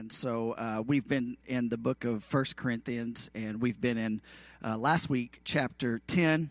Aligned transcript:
And 0.00 0.10
so 0.10 0.52
uh, 0.52 0.82
we've 0.86 1.06
been 1.06 1.36
in 1.46 1.68
the 1.68 1.76
book 1.76 2.06
of 2.06 2.24
First 2.24 2.56
Corinthians, 2.56 3.30
and 3.34 3.60
we've 3.60 3.78
been 3.78 3.98
in 3.98 4.22
uh, 4.64 4.78
last 4.78 5.10
week, 5.10 5.42
chapter 5.44 6.00
10. 6.06 6.48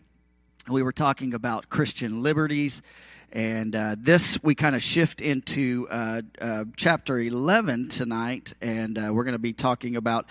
We 0.68 0.84
were 0.84 0.92
talking 0.92 1.34
about 1.34 1.68
Christian 1.68 2.22
liberties. 2.22 2.80
And 3.32 3.74
uh, 3.74 3.96
this, 3.98 4.40
we 4.44 4.54
kind 4.54 4.76
of 4.76 4.84
shift 4.84 5.20
into 5.20 5.88
uh, 5.90 6.22
uh, 6.40 6.66
chapter 6.76 7.18
11 7.18 7.88
tonight, 7.88 8.52
and 8.60 8.96
uh, 8.96 9.10
we're 9.12 9.24
going 9.24 9.32
to 9.32 9.40
be 9.40 9.52
talking 9.52 9.96
about 9.96 10.26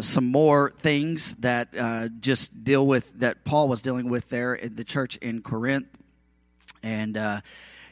some 0.00 0.26
more 0.26 0.74
things 0.80 1.36
that 1.36 1.72
just 2.20 2.62
deal 2.62 2.86
with, 2.86 3.20
that 3.20 3.44
Paul 3.46 3.68
was 3.68 3.80
dealing 3.80 4.10
with 4.10 4.28
there 4.28 4.54
in 4.54 4.76
the 4.76 4.84
church 4.84 5.16
in 5.16 5.40
Corinth. 5.40 5.88
And, 6.82 7.42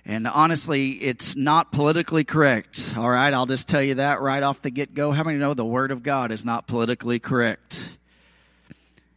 and 0.04 0.26
honestly, 0.26 0.92
it's 0.92 1.36
not 1.36 1.70
politically 1.70 2.24
correct. 2.24 2.92
All 2.96 3.08
right, 3.08 3.32
I'll 3.32 3.46
just 3.46 3.68
tell 3.68 3.82
you 3.82 3.94
that 3.94 4.20
right 4.20 4.42
off 4.42 4.60
the 4.60 4.70
get 4.70 4.94
go. 4.94 5.12
How 5.12 5.22
many 5.22 5.38
know 5.38 5.54
the 5.54 5.64
Word 5.64 5.92
of 5.92 6.02
God 6.02 6.32
is 6.32 6.44
not 6.44 6.66
politically 6.66 7.20
correct? 7.20 7.96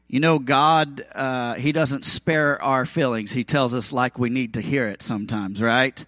You 0.08 0.20
know, 0.20 0.38
God, 0.38 1.04
uh, 1.16 1.56
He 1.56 1.72
doesn't 1.72 2.06
spare 2.06 2.62
our 2.62 2.86
feelings. 2.86 3.32
He 3.32 3.44
tells 3.44 3.74
us 3.74 3.92
like 3.92 4.20
we 4.20 4.30
need 4.30 4.54
to 4.54 4.62
hear 4.62 4.88
it 4.88 5.02
sometimes, 5.02 5.60
right? 5.60 6.06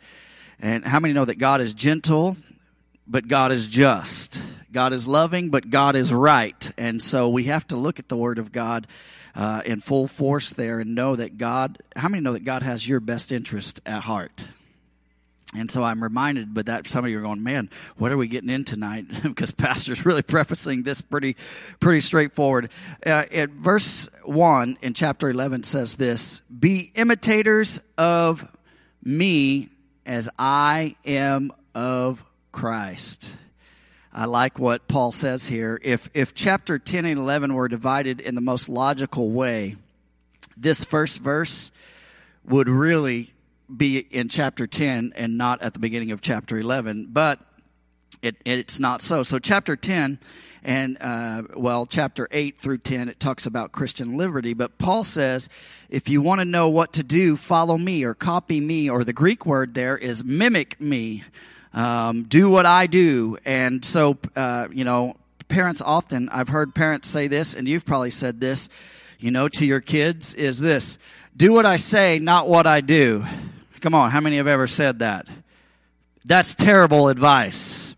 And 0.60 0.86
how 0.86 1.00
many 1.00 1.14
know 1.14 1.26
that 1.26 1.40
God 1.40 1.60
is 1.60 1.74
gentle, 1.74 2.38
but 3.08 3.28
God 3.28 3.52
is 3.52 3.68
just? 3.68 4.40
God 4.72 4.94
is 4.94 5.08
loving, 5.08 5.50
but 5.50 5.72
God 5.72 5.96
is 5.96 6.14
right. 6.14 6.72
And 6.78 7.02
so 7.02 7.30
we 7.30 7.46
have 7.46 7.66
to 7.70 7.76
look 7.76 7.98
at 7.98 8.10
the 8.10 8.18
Word 8.18 8.38
of 8.38 8.52
God 8.52 8.86
uh, 9.34 9.64
in 9.66 9.82
full 9.82 10.08
force 10.08 10.54
there 10.54 10.80
and 10.80 10.94
know 10.94 11.16
that 11.16 11.40
God, 11.40 11.80
how 11.96 12.10
many 12.10 12.22
know 12.22 12.34
that 12.34 12.44
God 12.44 12.62
has 12.62 12.88
your 12.88 13.00
best 13.00 13.32
interest 13.32 13.82
at 13.84 14.04
heart? 14.04 14.46
And 15.56 15.72
so 15.72 15.82
I'm 15.82 16.04
reminded, 16.04 16.54
but 16.54 16.66
that 16.66 16.88
some 16.88 17.06
of 17.06 17.12
you 17.12 17.20
are 17.20 17.22
going, 17.22 17.42
man, 17.42 17.70
what 17.98 18.12
are 18.12 18.18
we 18.18 18.28
getting 18.28 18.50
in 18.50 18.66
tonight? 18.66 19.06
because 19.24 19.52
Pastor's 19.52 20.06
really 20.06 20.22
prefacing 20.24 20.84
this 20.84 21.02
pretty, 21.02 21.38
pretty 21.80 22.02
straightforward. 22.02 22.70
Uh, 23.06 23.26
at 23.32 23.52
verse 23.52 24.10
one 24.24 24.78
in 24.82 24.94
chapter 24.94 25.30
11 25.30 25.64
says 25.64 25.96
this: 25.96 26.42
"Be 26.42 26.92
imitators 26.96 27.80
of 27.98 28.46
me, 29.02 29.70
as 30.06 30.28
I 30.38 30.98
am 31.06 31.54
of 31.74 32.26
Christ." 32.52 33.34
I 34.12 34.26
like 34.26 34.60
what 34.60 34.88
Paul 34.90 35.14
says 35.14 35.48
here. 35.48 35.80
If 35.82 36.10
if 36.14 36.34
chapter 36.34 36.78
10 36.78 37.06
and 37.06 37.20
11 37.20 37.54
were 37.54 37.70
divided 37.70 38.20
in 38.20 38.36
the 38.36 38.42
most 38.42 38.68
logical 38.68 39.30
way, 39.30 39.78
this 40.58 40.84
first 40.84 41.20
verse 41.20 41.72
would 42.44 42.68
really 42.68 43.34
be 43.76 43.98
in 43.98 44.30
chapter 44.30 44.68
10 44.68 45.14
and 45.16 45.38
not 45.38 45.62
at 45.62 45.74
the 45.74 45.80
beginning 45.80 46.12
of 46.12 46.22
chapter 46.22 46.60
11, 46.60 47.08
but 47.12 47.40
it, 48.22 48.38
it's 48.46 48.80
not 48.80 49.02
so. 49.02 49.24
So, 49.24 49.40
chapter 49.40 49.76
10 49.76 50.20
and, 50.64 50.98
uh, 51.00 51.44
well, 51.56 51.86
chapter 51.86 52.28
8 52.32 52.58
through 52.58 52.80
10, 52.80 53.10
it 53.10 53.20
talks 53.20 53.46
about 53.46 53.72
Christian 53.72 54.18
liberty. 54.18 54.54
But 54.54 54.78
Paul 54.78 55.04
says, 55.04 55.50
if 55.90 56.10
you 56.10 56.22
want 56.22 56.42
to 56.42 56.46
know 56.46 56.68
what 56.70 56.94
to 56.94 57.04
do, 57.04 57.38
follow 57.38 57.78
me 57.78 58.04
or 58.04 58.14
copy 58.14 58.60
me, 58.60 58.90
or 58.90 59.04
the 59.04 59.14
Greek 59.14 59.46
word 59.46 59.74
there 59.76 59.98
is 59.98 60.24
mimic 60.24 60.80
me. 60.82 61.24
Um, 61.74 62.24
do 62.24 62.50
what 62.50 62.66
I 62.66 62.88
do. 62.88 63.38
And 63.46 63.86
so, 63.86 64.18
uh, 64.36 64.68
you 64.72 64.84
know, 64.84 65.16
parents 65.48 65.82
often, 65.82 66.28
I've 66.30 66.50
heard 66.50 66.74
parents 66.74 67.08
say 67.08 67.28
this, 67.28 67.54
and 67.54 67.68
you've 67.68 67.86
probably 67.86 68.12
said 68.12 68.42
this, 68.42 68.68
you 69.20 69.32
know, 69.32 69.48
to 69.50 69.66
your 69.66 69.82
kids, 69.82 70.34
is 70.34 70.60
this 70.60 70.98
do 71.36 71.54
what 71.54 71.68
I 71.68 71.78
say, 71.78 72.18
not 72.18 72.50
what 72.50 72.66
I 72.66 72.82
do. 72.82 73.24
Come 73.82 73.94
on, 73.94 74.12
how 74.12 74.22
many 74.22 74.38
have 74.38 74.48
ever 74.48 74.68
said 74.68 75.00
that? 75.00 75.28
That's 76.26 76.56
terrible 76.56 77.10
advice. 77.10 77.96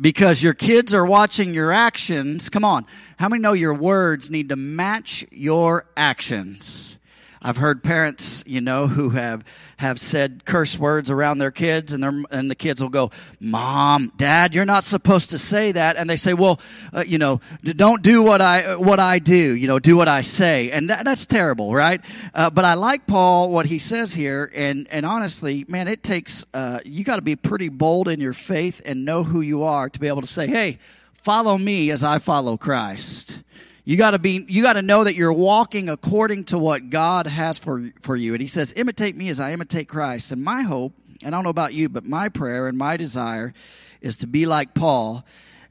Because 0.00 0.42
your 0.42 0.54
kids 0.54 0.94
are 0.94 1.04
watching 1.04 1.52
your 1.52 1.72
actions. 1.72 2.48
Come 2.48 2.64
on, 2.64 2.86
how 3.18 3.28
many 3.28 3.42
know 3.42 3.52
your 3.52 3.74
words 3.74 4.30
need 4.30 4.48
to 4.50 4.56
match 4.56 5.26
your 5.30 5.86
actions? 5.96 6.98
I've 7.42 7.56
heard 7.56 7.82
parents, 7.82 8.44
you 8.46 8.60
know, 8.60 8.86
who 8.86 9.10
have 9.10 9.44
have 9.78 10.00
said 10.00 10.44
curse 10.44 10.76
words 10.76 11.08
around 11.08 11.38
their 11.38 11.52
kids, 11.52 11.92
and 11.92 12.02
their 12.02 12.22
and 12.30 12.50
the 12.50 12.54
kids 12.54 12.82
will 12.82 12.88
go, 12.88 13.10
"Mom, 13.40 14.12
Dad, 14.16 14.52
you're 14.54 14.64
not 14.64 14.84
supposed 14.84 15.30
to 15.30 15.38
say 15.38 15.72
that." 15.72 15.96
And 15.96 16.10
they 16.10 16.16
say, 16.16 16.34
"Well, 16.34 16.60
uh, 16.92 17.04
you 17.06 17.16
know, 17.16 17.40
don't 17.62 18.02
do 18.02 18.22
what 18.22 18.40
I 18.40 18.74
what 18.76 18.98
I 18.98 19.20
do. 19.20 19.34
You 19.34 19.68
know, 19.68 19.78
do 19.78 19.96
what 19.96 20.08
I 20.08 20.20
say." 20.20 20.70
And 20.72 20.90
that, 20.90 21.04
that's 21.04 21.26
terrible, 21.26 21.74
right? 21.74 22.00
Uh, 22.34 22.50
but 22.50 22.64
I 22.64 22.74
like 22.74 23.06
Paul 23.06 23.50
what 23.50 23.66
he 23.66 23.78
says 23.78 24.14
here, 24.14 24.50
and 24.54 24.88
and 24.90 25.06
honestly, 25.06 25.64
man, 25.68 25.86
it 25.86 26.02
takes 26.02 26.44
uh, 26.52 26.80
you 26.84 27.04
got 27.04 27.16
to 27.16 27.22
be 27.22 27.36
pretty 27.36 27.68
bold 27.68 28.08
in 28.08 28.20
your 28.20 28.32
faith 28.32 28.82
and 28.84 29.04
know 29.04 29.22
who 29.22 29.40
you 29.40 29.62
are 29.62 29.88
to 29.88 30.00
be 30.00 30.08
able 30.08 30.22
to 30.22 30.26
say, 30.26 30.48
"Hey, 30.48 30.78
follow 31.12 31.56
me 31.56 31.90
as 31.90 32.02
I 32.02 32.18
follow 32.18 32.56
Christ." 32.56 33.42
You 33.88 33.96
got 33.96 34.10
to 34.10 34.18
be 34.18 34.44
you 34.48 34.60
got 34.60 34.74
to 34.74 34.82
know 34.82 35.02
that 35.04 35.14
you're 35.14 35.32
walking 35.32 35.88
according 35.88 36.44
to 36.44 36.58
what 36.58 36.90
God 36.90 37.26
has 37.26 37.56
for 37.56 37.90
for 38.02 38.16
you. 38.16 38.34
And 38.34 38.42
he 38.42 38.46
says, 38.46 38.74
"Imitate 38.76 39.16
me 39.16 39.30
as 39.30 39.40
I 39.40 39.54
imitate 39.54 39.88
Christ." 39.88 40.30
And 40.30 40.44
my 40.44 40.60
hope, 40.60 40.92
and 41.22 41.34
I 41.34 41.38
don't 41.38 41.42
know 41.42 41.48
about 41.48 41.72
you, 41.72 41.88
but 41.88 42.04
my 42.04 42.28
prayer 42.28 42.68
and 42.68 42.76
my 42.76 42.98
desire 42.98 43.54
is 44.02 44.18
to 44.18 44.26
be 44.26 44.44
like 44.44 44.74
Paul 44.74 45.24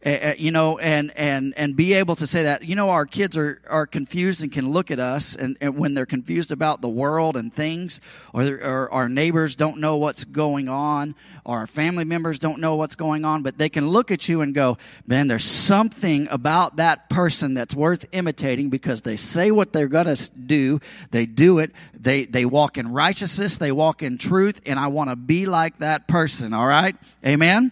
uh, 0.05 0.33
you 0.37 0.51
know, 0.51 0.77
and, 0.77 1.11
and, 1.15 1.53
and 1.57 1.75
be 1.75 1.93
able 1.93 2.15
to 2.15 2.27
say 2.27 2.43
that, 2.43 2.63
you 2.63 2.75
know, 2.75 2.89
our 2.89 3.05
kids 3.05 3.35
are, 3.35 3.61
are 3.67 3.85
confused 3.85 4.43
and 4.43 4.51
can 4.51 4.71
look 4.71 4.91
at 4.91 4.99
us 4.99 5.35
and, 5.35 5.57
and 5.59 5.77
when 5.77 5.93
they're 5.93 6.05
confused 6.05 6.51
about 6.51 6.81
the 6.81 6.89
world 6.89 7.35
and 7.35 7.53
things, 7.53 7.99
or, 8.33 8.45
or 8.45 8.93
our 8.93 9.09
neighbors 9.09 9.55
don't 9.55 9.77
know 9.77 9.97
what's 9.97 10.23
going 10.23 10.69
on, 10.69 11.15
or 11.43 11.59
our 11.59 11.67
family 11.67 12.05
members 12.05 12.39
don't 12.39 12.59
know 12.59 12.75
what's 12.75 12.95
going 12.95 13.25
on, 13.25 13.41
but 13.41 13.57
they 13.57 13.69
can 13.69 13.89
look 13.89 14.11
at 14.11 14.29
you 14.29 14.41
and 14.41 14.53
go, 14.53 14.77
man, 15.07 15.27
there's 15.27 15.43
something 15.43 16.27
about 16.29 16.75
that 16.77 17.09
person 17.09 17.53
that's 17.53 17.75
worth 17.75 18.05
imitating 18.11 18.69
because 18.69 19.01
they 19.01 19.17
say 19.17 19.51
what 19.51 19.73
they're 19.73 19.87
to 19.87 20.29
do, 20.45 20.79
they 21.11 21.25
do 21.25 21.59
it, 21.59 21.71
they, 21.99 22.25
they 22.25 22.45
walk 22.45 22.77
in 22.77 22.91
righteousness, 22.91 23.57
they 23.57 23.71
walk 23.71 24.03
in 24.03 24.17
truth, 24.17 24.61
and 24.65 24.79
I 24.79 24.87
want 24.87 25.09
to 25.09 25.15
be 25.15 25.45
like 25.45 25.79
that 25.79 26.07
person, 26.07 26.53
all 26.53 26.67
right? 26.67 26.95
Amen? 27.25 27.71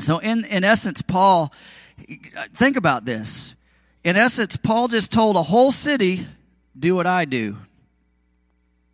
So, 0.00 0.18
in, 0.18 0.44
in 0.44 0.64
essence, 0.64 1.02
Paul, 1.02 1.52
think 2.54 2.76
about 2.76 3.04
this. 3.04 3.54
In 4.04 4.16
essence, 4.16 4.56
Paul 4.56 4.88
just 4.88 5.12
told 5.12 5.36
a 5.36 5.42
whole 5.42 5.70
city, 5.70 6.26
do 6.78 6.94
what 6.94 7.06
I 7.06 7.24
do. 7.24 7.58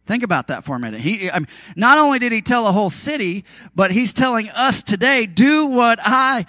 Think 0.07 0.23
about 0.23 0.49
that 0.49 0.65
for 0.65 0.75
a 0.75 0.79
minute. 0.79 1.01
He, 1.01 1.31
I 1.31 1.39
mean, 1.39 1.49
not 1.77 1.99
only 1.99 2.19
did 2.19 2.33
he 2.33 2.41
tell 2.41 2.67
a 2.67 2.73
whole 2.73 2.91
city, 2.91 3.45
but 3.75 3.93
he's 3.93 4.13
telling 4.13 4.49
us 4.49 4.83
today, 4.83 5.27
do 5.27 5.67
what 5.67 5.99
I 6.03 6.47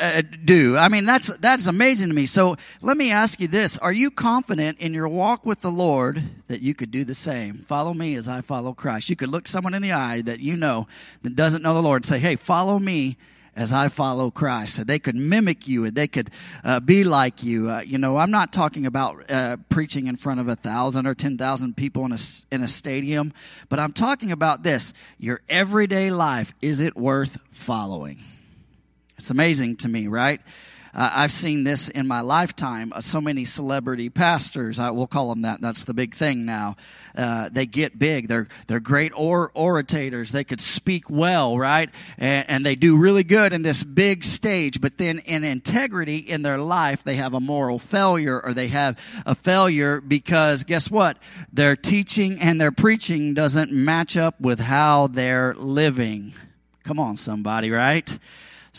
uh, 0.00 0.22
do. 0.44 0.76
I 0.76 0.88
mean, 0.88 1.04
that's, 1.04 1.28
that's 1.38 1.68
amazing 1.68 2.08
to 2.08 2.14
me. 2.14 2.26
So 2.26 2.56
let 2.82 2.96
me 2.96 3.12
ask 3.12 3.40
you 3.40 3.46
this. 3.46 3.78
Are 3.78 3.92
you 3.92 4.10
confident 4.10 4.80
in 4.80 4.94
your 4.94 5.08
walk 5.08 5.46
with 5.46 5.60
the 5.60 5.70
Lord 5.70 6.24
that 6.48 6.60
you 6.60 6.74
could 6.74 6.90
do 6.90 7.04
the 7.04 7.14
same? 7.14 7.58
Follow 7.58 7.94
me 7.94 8.16
as 8.16 8.28
I 8.28 8.40
follow 8.40 8.72
Christ. 8.74 9.08
You 9.08 9.16
could 9.16 9.28
look 9.28 9.46
someone 9.46 9.74
in 9.74 9.82
the 9.82 9.92
eye 9.92 10.20
that 10.22 10.40
you 10.40 10.56
know 10.56 10.88
that 11.22 11.36
doesn't 11.36 11.62
know 11.62 11.74
the 11.74 11.82
Lord 11.82 12.02
and 12.02 12.06
say, 12.06 12.18
hey, 12.18 12.34
follow 12.34 12.80
me 12.80 13.16
as 13.58 13.72
I 13.72 13.88
follow 13.88 14.30
Christ. 14.30 14.76
so 14.76 14.84
They 14.84 15.00
could 15.00 15.16
mimic 15.16 15.66
you 15.66 15.84
and 15.84 15.94
they 15.94 16.06
could 16.06 16.30
uh, 16.62 16.78
be 16.78 17.02
like 17.02 17.42
you. 17.42 17.68
Uh, 17.68 17.80
you 17.80 17.98
know, 17.98 18.16
I'm 18.16 18.30
not 18.30 18.52
talking 18.52 18.86
about 18.86 19.28
uh, 19.28 19.56
preaching 19.68 20.06
in 20.06 20.14
front 20.16 20.38
of 20.38 20.46
a 20.46 20.54
thousand 20.54 21.06
or 21.08 21.14
10,000 21.16 21.76
people 21.76 22.04
in 22.04 22.12
a, 22.12 22.18
in 22.52 22.62
a 22.62 22.68
stadium, 22.68 23.32
but 23.68 23.80
I'm 23.80 23.92
talking 23.92 24.30
about 24.30 24.62
this. 24.62 24.94
Your 25.18 25.40
everyday 25.48 26.10
life, 26.10 26.54
is 26.62 26.78
it 26.78 26.96
worth 26.96 27.38
following? 27.50 28.22
It's 29.18 29.30
amazing 29.30 29.78
to 29.78 29.88
me, 29.88 30.06
right? 30.06 30.40
Uh, 30.98 31.12
I've 31.14 31.32
seen 31.32 31.62
this 31.62 31.88
in 31.88 32.08
my 32.08 32.22
lifetime. 32.22 32.92
Uh, 32.92 33.00
so 33.00 33.20
many 33.20 33.44
celebrity 33.44 34.10
pastors, 34.10 34.80
I 34.80 34.90
will 34.90 35.06
call 35.06 35.28
them 35.28 35.42
that. 35.42 35.60
That's 35.60 35.84
the 35.84 35.94
big 35.94 36.12
thing 36.12 36.44
now. 36.44 36.74
Uh, 37.16 37.48
they 37.52 37.66
get 37.66 38.00
big. 38.00 38.26
They're 38.26 38.48
they're 38.66 38.80
great 38.80 39.12
or, 39.14 39.52
orators. 39.54 40.32
They 40.32 40.42
could 40.42 40.60
speak 40.60 41.08
well, 41.08 41.56
right? 41.56 41.88
And, 42.16 42.50
and 42.50 42.66
they 42.66 42.74
do 42.74 42.96
really 42.96 43.22
good 43.22 43.52
in 43.52 43.62
this 43.62 43.84
big 43.84 44.24
stage. 44.24 44.80
But 44.80 44.98
then, 44.98 45.20
in 45.20 45.44
integrity 45.44 46.16
in 46.16 46.42
their 46.42 46.58
life, 46.58 47.04
they 47.04 47.14
have 47.14 47.32
a 47.32 47.38
moral 47.38 47.78
failure, 47.78 48.40
or 48.40 48.52
they 48.52 48.66
have 48.66 48.98
a 49.24 49.36
failure 49.36 50.00
because 50.00 50.64
guess 50.64 50.90
what? 50.90 51.16
Their 51.52 51.76
teaching 51.76 52.40
and 52.40 52.60
their 52.60 52.72
preaching 52.72 53.34
doesn't 53.34 53.70
match 53.70 54.16
up 54.16 54.40
with 54.40 54.58
how 54.58 55.06
they're 55.06 55.54
living. 55.54 56.34
Come 56.82 56.98
on, 56.98 57.16
somebody, 57.16 57.70
right? 57.70 58.18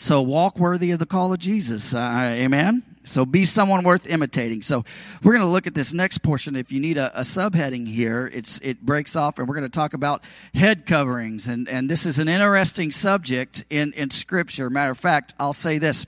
So 0.00 0.22
walk 0.22 0.58
worthy 0.58 0.92
of 0.92 0.98
the 0.98 1.04
call 1.04 1.30
of 1.30 1.38
Jesus. 1.38 1.92
Uh, 1.92 1.98
amen. 2.32 2.84
So 3.04 3.26
be 3.26 3.44
someone 3.44 3.84
worth 3.84 4.06
imitating. 4.06 4.62
So 4.62 4.82
we're 5.22 5.32
going 5.32 5.44
to 5.44 5.50
look 5.50 5.66
at 5.66 5.74
this 5.74 5.92
next 5.92 6.22
portion. 6.22 6.56
If 6.56 6.72
you 6.72 6.80
need 6.80 6.96
a, 6.96 7.14
a 7.20 7.20
subheading 7.20 7.86
here, 7.86 8.30
it's 8.32 8.58
it 8.62 8.80
breaks 8.80 9.14
off, 9.14 9.38
and 9.38 9.46
we're 9.46 9.56
going 9.56 9.70
to 9.70 9.78
talk 9.78 9.92
about 9.92 10.22
head 10.54 10.86
coverings. 10.86 11.46
And 11.46 11.68
and 11.68 11.90
this 11.90 12.06
is 12.06 12.18
an 12.18 12.28
interesting 12.28 12.90
subject 12.90 13.66
in 13.68 13.92
in 13.92 14.08
Scripture. 14.08 14.70
Matter 14.70 14.92
of 14.92 14.98
fact, 14.98 15.34
I'll 15.38 15.52
say 15.52 15.76
this. 15.76 16.06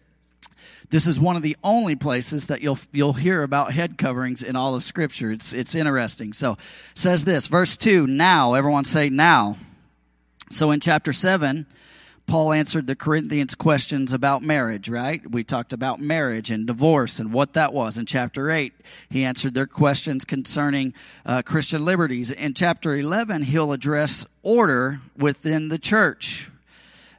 This 0.89 1.07
is 1.07 1.21
one 1.21 1.37
of 1.37 1.43
the 1.43 1.59
only 1.63 1.95
places 1.95 2.47
that 2.47 2.63
you'll 2.63 2.79
you'll 2.93 3.13
hear 3.13 3.43
about 3.43 3.75
head 3.75 3.99
coverings 3.99 4.43
in 4.43 4.57
all 4.57 4.75
of 4.75 4.85
Scripture. 4.85 5.31
It's 5.31 5.53
it's 5.53 5.75
interesting. 5.75 6.33
So 6.33 6.57
says 6.95 7.27
this, 7.27 7.47
verse 7.47 7.77
two. 7.77 8.07
Now, 8.07 8.55
everyone 8.55 8.87
say 8.87 9.11
now. 9.11 9.59
So 10.51 10.71
in 10.71 10.81
chapter 10.81 11.13
seven 11.13 11.67
Paul 12.33 12.55
answered 12.55 12.87
the 12.87 12.97
Corinthians 12.97 13.55
questions 13.55 14.15
about 14.15 14.43
marriage, 14.43 14.89
right? 14.89 15.21
We 15.31 15.45
talked 15.45 15.75
about 15.75 16.01
marriage 16.01 16.51
and 16.51 16.67
divorce 16.67 17.19
and 17.19 17.31
what 17.31 17.53
that 17.53 17.75
was. 17.75 17.99
In 17.99 18.07
chapter 18.07 18.51
8, 18.51 18.73
he 19.11 19.23
answered 19.23 19.53
their 19.53 19.67
questions 19.67 20.25
concerning 20.25 20.95
uh, 21.27 21.43
Christian 21.43 21.85
liberties. 21.85 22.31
In 22.31 22.55
chapter 22.55 22.97
11, 22.97 23.43
he'll 23.43 23.71
address 23.71 24.25
order 24.43 25.03
within 25.15 25.69
the 25.69 25.79
church. 25.79 26.51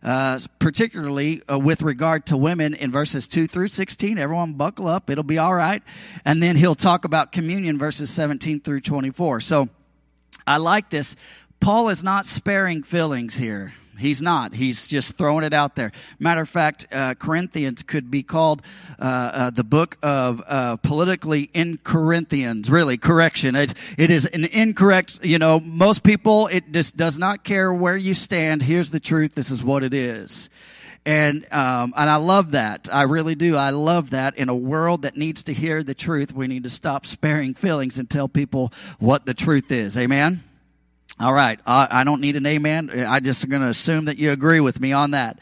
Uh, 0.02 0.40
particularly 0.58 1.44
uh, 1.48 1.60
with 1.60 1.84
regard 1.84 2.26
to 2.26 2.36
women 2.36 2.74
in 2.74 2.92
verses 2.92 3.28
2 3.28 3.46
through 3.46 3.68
16. 3.68 4.18
Everyone 4.18 4.54
buckle 4.54 4.88
up, 4.88 5.12
it'll 5.12 5.24
be 5.24 5.38
all 5.38 5.54
right. 5.54 5.84
And 6.26 6.42
then 6.42 6.56
he'll 6.56 6.74
talk 6.74 7.06
about 7.06 7.32
communion 7.32 7.78
verses 7.78 8.10
17 8.10 8.62
through 8.62 8.82
24. 8.82 9.42
So 9.42 9.70
I 10.48 10.58
like 10.58 10.90
this. 10.90 11.16
Paul 11.60 11.90
is 11.90 12.04
not 12.04 12.26
sparing 12.26 12.82
feelings 12.82 13.36
here. 13.36 13.74
He's 14.04 14.22
not. 14.22 14.54
He's 14.56 14.86
just 14.86 15.16
throwing 15.16 15.46
it 15.46 15.54
out 15.54 15.78
there. 15.78 15.94
Matter 16.20 16.42
of 16.42 16.50
fact, 16.50 16.86
uh, 16.92 17.14
Corinthians 17.14 17.84
could 17.84 18.12
be 18.12 18.22
called 18.22 18.62
uh, 19.00 19.04
uh, 19.04 19.50
the 19.50 19.64
book 19.64 19.98
of 20.04 20.44
uh, 20.46 20.76
politically 20.76 21.50
incorinthians. 21.54 22.70
Really, 22.70 22.98
correction. 22.98 23.56
It, 23.56 23.74
it 23.98 24.12
is 24.12 24.26
an 24.26 24.44
incorrect. 24.44 25.24
You 25.24 25.40
know, 25.40 25.62
most 25.62 26.04
people 26.04 26.48
it 26.48 26.74
just 26.74 26.98
does 26.98 27.18
not 27.18 27.46
care 27.46 27.74
where 27.74 27.96
you 27.96 28.14
stand. 28.14 28.64
Here's 28.64 28.92
the 28.92 29.00
truth. 29.00 29.36
This 29.36 29.50
is 29.50 29.64
what 29.64 29.84
it 29.84 29.94
is. 29.94 30.50
And 31.06 31.46
um, 31.54 31.94
and 31.96 32.10
I 32.10 32.18
love 32.18 32.52
that. 32.52 32.90
I 32.92 33.04
really 33.04 33.36
do. 33.36 33.56
I 33.56 33.70
love 33.70 34.10
that. 34.10 34.36
In 34.36 34.50
a 34.50 34.56
world 34.56 35.04
that 35.04 35.16
needs 35.16 35.44
to 35.44 35.54
hear 35.54 35.82
the 35.82 35.96
truth, 35.96 36.34
we 36.34 36.48
need 36.48 36.64
to 36.64 36.70
stop 36.70 37.06
sparing 37.06 37.54
feelings 37.54 37.98
and 37.98 38.10
tell 38.10 38.28
people 38.28 38.74
what 39.00 39.26
the 39.26 39.34
truth 39.34 39.72
is. 39.72 39.98
Amen. 39.98 40.44
All 41.24 41.32
right. 41.32 41.58
I, 41.66 41.88
I 41.90 42.04
don't 42.04 42.20
need 42.20 42.36
an 42.36 42.46
amen. 42.46 42.90
I 42.90 43.22
just 43.22 43.48
going 43.48 43.62
to 43.62 43.70
assume 43.70 44.06
that 44.06 44.18
you 44.18 44.34
agree 44.34 44.60
with 44.60 44.82
me 44.82 44.92
on 44.92 45.12
that. 45.12 45.40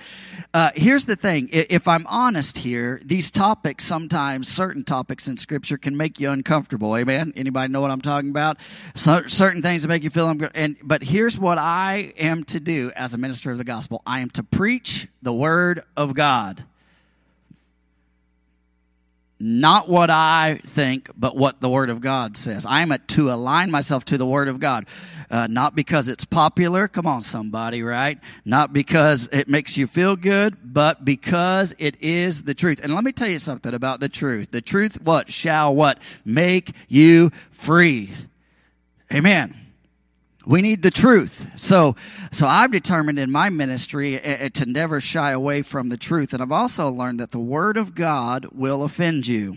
Uh, 0.53 0.69
here's 0.75 1.05
the 1.05 1.15
thing. 1.15 1.49
If 1.51 1.87
I'm 1.87 2.05
honest 2.05 2.59
here, 2.59 3.01
these 3.03 3.31
topics 3.31 3.83
sometimes, 3.83 4.47
certain 4.47 4.83
topics 4.83 5.27
in 5.27 5.37
scripture 5.37 5.79
can 5.79 5.97
make 5.97 6.19
you 6.19 6.29
uncomfortable. 6.29 6.95
Amen. 6.95 7.33
Anybody 7.35 7.73
know 7.73 7.81
what 7.81 7.89
I'm 7.89 7.99
talking 7.99 8.29
about? 8.29 8.57
So, 8.93 9.23
certain 9.25 9.63
things 9.63 9.81
that 9.81 9.87
make 9.87 10.03
you 10.03 10.11
feel, 10.11 10.29
and, 10.53 10.77
but 10.83 11.01
here's 11.01 11.39
what 11.39 11.57
I 11.57 12.13
am 12.15 12.43
to 12.43 12.59
do 12.59 12.91
as 12.95 13.15
a 13.15 13.17
minister 13.17 13.49
of 13.49 13.57
the 13.57 13.63
gospel. 13.63 14.03
I 14.05 14.19
am 14.19 14.29
to 14.31 14.43
preach 14.43 15.07
the 15.23 15.33
word 15.33 15.83
of 15.97 16.13
God 16.13 16.63
not 19.41 19.89
what 19.89 20.09
I 20.09 20.61
think, 20.67 21.09
but 21.17 21.35
what 21.35 21.61
the 21.61 21.69
Word 21.69 21.89
of 21.89 21.99
God 21.99 22.37
says. 22.37 22.65
I 22.65 22.81
am 22.81 22.93
to 23.07 23.31
align 23.31 23.71
myself 23.71 24.05
to 24.05 24.17
the 24.17 24.25
Word 24.25 24.47
of 24.47 24.59
God. 24.59 24.85
Uh, 25.31 25.47
not 25.49 25.75
because 25.75 26.07
it's 26.07 26.25
popular, 26.25 26.87
come 26.87 27.07
on, 27.07 27.21
somebody, 27.21 27.81
right? 27.81 28.19
Not 28.43 28.73
because 28.73 29.29
it 29.31 29.47
makes 29.47 29.77
you 29.77 29.87
feel 29.87 30.15
good, 30.15 30.57
but 30.61 31.05
because 31.05 31.73
it 31.77 31.95
is 32.01 32.43
the 32.43 32.53
truth. 32.53 32.81
And 32.83 32.93
let 32.93 33.03
me 33.03 33.13
tell 33.13 33.29
you 33.29 33.39
something 33.39 33.73
about 33.73 34.01
the 34.01 34.09
truth. 34.09 34.51
The 34.51 34.61
truth, 34.61 35.01
what? 35.01 35.31
Shall 35.31 35.73
what? 35.73 35.99
Make 36.25 36.73
you 36.87 37.31
free. 37.49 38.13
Amen. 39.11 39.60
We 40.51 40.61
need 40.61 40.81
the 40.81 40.91
truth. 40.91 41.47
So, 41.55 41.95
so 42.29 42.45
I've 42.45 42.73
determined 42.73 43.17
in 43.17 43.31
my 43.31 43.49
ministry 43.49 44.21
uh, 44.21 44.49
to 44.49 44.65
never 44.65 44.99
shy 44.99 45.31
away 45.31 45.61
from 45.61 45.87
the 45.87 45.95
truth. 45.95 46.33
And 46.33 46.43
I've 46.43 46.51
also 46.51 46.89
learned 46.89 47.21
that 47.21 47.31
the 47.31 47.39
Word 47.39 47.77
of 47.77 47.95
God 47.95 48.47
will 48.51 48.83
offend 48.83 49.27
you. 49.27 49.55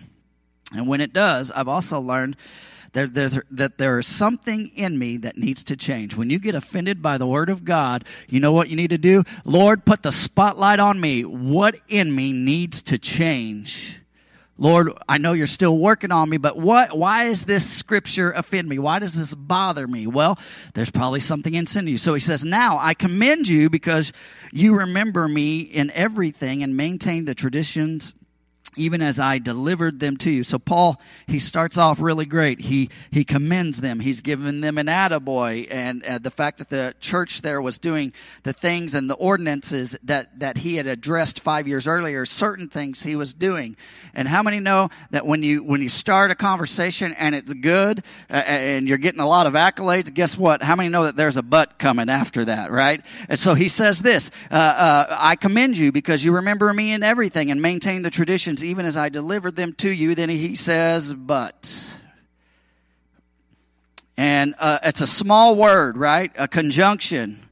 And 0.73 0.87
when 0.87 1.00
it 1.00 1.12
does, 1.12 1.50
I've 1.50 1.67
also 1.67 1.99
learned 1.99 2.37
that, 2.93 3.12
there's, 3.12 3.41
that 3.50 3.76
there 3.76 3.99
is 3.99 4.06
something 4.06 4.69
in 4.76 4.96
me 4.96 5.17
that 5.17 5.37
needs 5.37 5.64
to 5.64 5.76
change. 5.76 6.14
When 6.14 6.31
you 6.31 6.38
get 6.38 6.55
offended 6.55 7.02
by 7.02 7.19
the 7.19 7.26
Word 7.26 7.49
of 7.49 7.64
God, 7.64 8.05
you 8.29 8.38
know 8.38 8.52
what 8.52 8.69
you 8.69 8.76
need 8.76 8.90
to 8.90 8.97
do? 8.97 9.25
Lord, 9.44 9.85
put 9.85 10.05
the 10.05 10.12
spotlight 10.12 10.79
on 10.79 11.00
me. 11.00 11.25
What 11.25 11.75
in 11.88 12.14
me 12.14 12.32
needs 12.32 12.82
to 12.82 12.99
change? 12.99 13.99
Lord, 14.56 14.92
I 15.08 15.18
know 15.18 15.32
you're 15.32 15.48
still 15.48 15.76
working 15.78 16.12
on 16.12 16.30
me, 16.30 16.36
but 16.36 16.56
what, 16.56 16.96
why 16.96 17.24
is 17.24 17.44
this 17.44 17.68
scripture 17.68 18.30
offend 18.30 18.68
me? 18.68 18.78
Why 18.78 19.00
does 19.00 19.14
this 19.14 19.34
bother 19.34 19.88
me? 19.88 20.06
Well, 20.06 20.38
there's 20.74 20.90
probably 20.90 21.20
something 21.20 21.54
in 21.54 21.66
you. 21.88 21.98
So 21.98 22.14
he 22.14 22.20
says, 22.20 22.44
now 22.44 22.78
I 22.78 22.94
commend 22.94 23.48
you 23.48 23.68
because 23.68 24.12
you 24.52 24.76
remember 24.76 25.26
me 25.26 25.58
in 25.60 25.90
everything 25.90 26.62
and 26.62 26.76
maintain 26.76 27.24
the 27.24 27.34
traditions 27.34 28.14
even 28.76 29.03
as 29.03 29.21
I 29.21 29.38
delivered 29.38 30.00
them 30.00 30.17
to 30.19 30.31
you. 30.31 30.44
So 30.44 30.59
Paul, 30.59 31.00
he 31.26 31.38
starts 31.38 31.79
off 31.79 32.00
really 32.00 32.26
great. 32.26 32.61
He, 32.61 32.91
he 33.11 33.25
commends 33.25 33.81
them. 33.81 34.00
He's 34.00 34.21
given 34.21 34.61
them 34.61 34.79
an 34.79 34.87
attaboy 34.87 35.69
and 35.71 36.03
uh, 36.05 36.19
the 36.19 36.31
fact 36.31 36.59
that 36.59 36.69
the 36.69 36.94
church 37.00 37.43
there 37.43 37.61
was 37.61 37.79
doing 37.79 38.12
the 38.43 38.53
things 38.53 38.94
and 38.94 39.09
the 39.09 39.15
ordinances 39.15 39.97
that, 40.03 40.38
that 40.41 40.59
he 40.59 40.76
had 40.76 40.87
addressed 40.87 41.41
five 41.41 41.69
years 41.69 41.87
earlier, 41.87 42.25
certain 42.25 42.69
things 42.69 43.03
he 43.03 43.17
was 43.17 43.35
doing. 43.35 43.76
And 44.15 44.29
how 44.29 44.43
many 44.43 44.61
know 44.61 44.91
that 45.11 45.26
when 45.26 45.43
you, 45.43 45.62
when 45.62 45.82
you 45.82 45.88
start 45.88 46.31
a 46.31 46.35
conversation 46.35 47.15
and 47.15 47.35
it's 47.35 47.53
good 47.53 48.03
uh, 48.31 48.35
and 48.35 48.88
you're 48.88 48.99
getting 48.99 49.21
a 49.21 49.29
lot 49.29 49.47
of 49.47 49.55
accolades, 49.55 50.12
guess 50.12 50.38
what? 50.38 50.62
How 50.62 50.76
many 50.76 50.88
know 50.88 51.05
that 51.05 51.17
there's 51.17 51.37
a 51.37 51.43
but 51.43 51.79
coming 51.79 52.09
after 52.09 52.44
that, 52.47 52.71
right? 52.71 53.03
And 53.29 53.38
so 53.38 53.55
he 53.55 53.69
says 53.69 54.00
this, 54.00 54.31
uh, 54.50 54.55
uh 54.55 55.17
I 55.19 55.37
commend 55.37 55.76
you 55.76 55.93
because 55.93 56.25
you 56.25 56.32
remember 56.32 56.73
me 56.73 56.93
in 56.93 57.03
everything 57.03 57.50
and 57.50 57.61
maintain 57.61 58.03
the 58.03 58.11
traditions 58.11 58.63
even 58.64 58.87
as 58.87 58.96
I 58.96 59.08
delivered 59.08 59.56
them 59.56 59.72
to 59.75 59.90
you. 59.90 60.14
Then 60.14 60.28
he 60.28 60.55
says, 60.55 61.12
but. 61.14 61.93
And 64.16 64.55
uh, 64.58 64.78
it's 64.82 65.00
a 65.00 65.06
small 65.06 65.56
word, 65.56 65.96
right? 65.96 66.32
A 66.37 66.49
conjunction. 66.49 67.49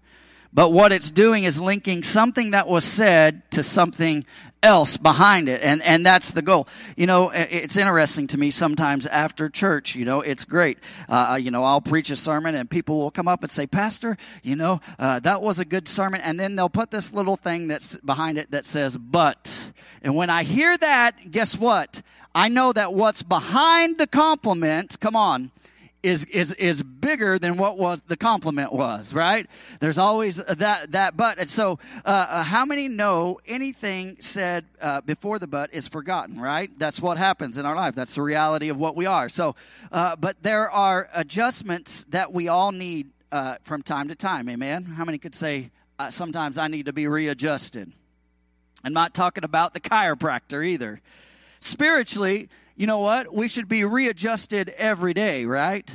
But 0.52 0.70
what 0.70 0.92
it's 0.92 1.10
doing 1.10 1.44
is 1.44 1.60
linking 1.60 2.02
something 2.02 2.50
that 2.50 2.68
was 2.68 2.84
said 2.84 3.50
to 3.52 3.62
something 3.62 4.24
else 4.62 4.96
behind 4.96 5.48
it. 5.48 5.60
And, 5.62 5.82
and 5.82 6.06
that's 6.06 6.30
the 6.30 6.42
goal. 6.42 6.68
You 6.96 7.06
know, 7.06 7.30
it's 7.30 7.76
interesting 7.76 8.26
to 8.28 8.38
me 8.38 8.50
sometimes 8.50 9.06
after 9.06 9.48
church, 9.48 9.94
you 9.94 10.04
know, 10.04 10.20
it's 10.20 10.44
great. 10.44 10.78
Uh, 11.08 11.30
uh, 11.32 11.36
you 11.36 11.50
know, 11.50 11.64
I'll 11.64 11.80
preach 11.80 12.10
a 12.10 12.16
sermon 12.16 12.54
and 12.54 12.70
people 12.70 12.98
will 12.98 13.10
come 13.10 13.28
up 13.28 13.42
and 13.42 13.50
say, 13.50 13.66
Pastor, 13.66 14.16
you 14.42 14.56
know, 14.56 14.80
uh, 14.98 15.20
that 15.20 15.42
was 15.42 15.58
a 15.58 15.64
good 15.64 15.88
sermon. 15.88 16.20
And 16.20 16.38
then 16.38 16.56
they'll 16.56 16.68
put 16.68 16.90
this 16.90 17.12
little 17.12 17.36
thing 17.36 17.68
that's 17.68 17.96
behind 17.98 18.38
it 18.38 18.50
that 18.50 18.66
says, 18.66 18.96
but. 18.96 19.58
And 20.02 20.14
when 20.16 20.30
I 20.30 20.44
hear 20.44 20.76
that, 20.76 21.30
guess 21.30 21.56
what? 21.56 22.02
I 22.34 22.48
know 22.48 22.72
that 22.72 22.94
what's 22.94 23.22
behind 23.22 23.98
the 23.98 24.06
compliment, 24.06 24.98
come 25.00 25.14
on, 25.14 25.50
is 26.02 26.24
is 26.26 26.52
is 26.52 26.82
bigger 26.82 27.38
than 27.38 27.56
what 27.56 27.78
was 27.78 28.00
the 28.02 28.16
compliment 28.16 28.72
was 28.72 29.14
right? 29.14 29.46
There's 29.80 29.98
always 29.98 30.36
that 30.36 30.92
that 30.92 31.16
but. 31.16 31.38
And 31.38 31.50
so 31.50 31.78
uh, 32.04 32.08
uh, 32.08 32.42
how 32.42 32.64
many 32.64 32.88
know 32.88 33.40
anything 33.46 34.16
said 34.20 34.64
uh, 34.80 35.00
before 35.02 35.38
the 35.38 35.46
but 35.46 35.72
is 35.72 35.88
forgotten 35.88 36.40
right? 36.40 36.70
That's 36.78 37.00
what 37.00 37.18
happens 37.18 37.58
in 37.58 37.66
our 37.66 37.76
life. 37.76 37.94
That's 37.94 38.14
the 38.14 38.22
reality 38.22 38.68
of 38.68 38.78
what 38.78 38.96
we 38.96 39.06
are. 39.06 39.28
So 39.28 39.54
uh, 39.90 40.16
but 40.16 40.42
there 40.42 40.70
are 40.70 41.08
adjustments 41.14 42.04
that 42.08 42.32
we 42.32 42.48
all 42.48 42.72
need 42.72 43.10
uh, 43.30 43.56
from 43.62 43.82
time 43.82 44.08
to 44.08 44.14
time. 44.14 44.48
Amen? 44.48 44.84
How 44.84 45.04
many 45.04 45.18
could 45.18 45.34
say 45.34 45.70
sometimes 46.10 46.58
i 46.58 46.66
need 46.66 46.86
to 46.86 46.92
be 46.92 47.06
readjusted? 47.06 47.92
I'm 48.84 48.92
not 48.92 49.14
talking 49.14 49.44
about 49.44 49.72
the 49.72 49.80
chiropractor 49.80 50.66
either. 50.66 51.00
Spiritually 51.60 52.48
you 52.76 52.86
know 52.86 52.98
what? 52.98 53.32
We 53.32 53.48
should 53.48 53.68
be 53.68 53.84
readjusted 53.84 54.70
every 54.70 55.14
day, 55.14 55.44
right? 55.44 55.88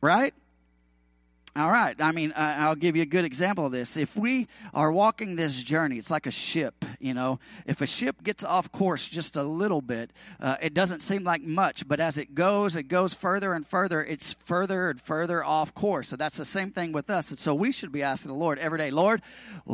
Right? 0.00 0.34
All 1.56 1.70
right. 1.70 1.96
I 2.02 2.12
mean, 2.12 2.34
I'll 2.36 2.74
give 2.74 2.96
you 2.96 3.02
a 3.02 3.06
good 3.06 3.24
example 3.24 3.64
of 3.64 3.72
this. 3.72 3.96
If 3.96 4.14
we 4.14 4.46
are 4.74 4.92
walking 4.92 5.36
this 5.36 5.62
journey, 5.62 5.96
it's 5.96 6.10
like 6.10 6.26
a 6.26 6.30
ship, 6.30 6.84
you 7.00 7.14
know. 7.14 7.38
If 7.66 7.80
a 7.80 7.86
ship 7.86 8.22
gets 8.22 8.44
off 8.44 8.70
course 8.72 9.08
just 9.08 9.36
a 9.36 9.42
little 9.42 9.80
bit, 9.80 10.10
uh, 10.38 10.56
it 10.60 10.74
doesn't 10.74 11.00
seem 11.00 11.24
like 11.24 11.40
much, 11.40 11.88
but 11.88 11.98
as 11.98 12.18
it 12.18 12.34
goes, 12.34 12.76
it 12.76 12.88
goes 12.88 13.14
further 13.14 13.54
and 13.54 13.66
further, 13.66 14.04
it's 14.04 14.34
further 14.34 14.90
and 14.90 15.00
further 15.00 15.42
off 15.42 15.72
course. 15.72 16.08
So 16.08 16.16
that's 16.16 16.36
the 16.36 16.44
same 16.44 16.72
thing 16.72 16.92
with 16.92 17.08
us. 17.08 17.30
And 17.30 17.38
so 17.38 17.54
we 17.54 17.72
should 17.72 17.90
be 17.90 18.02
asking 18.02 18.32
the 18.32 18.36
Lord 18.36 18.58
every 18.58 18.76
day, 18.76 18.90
Lord, 18.90 19.22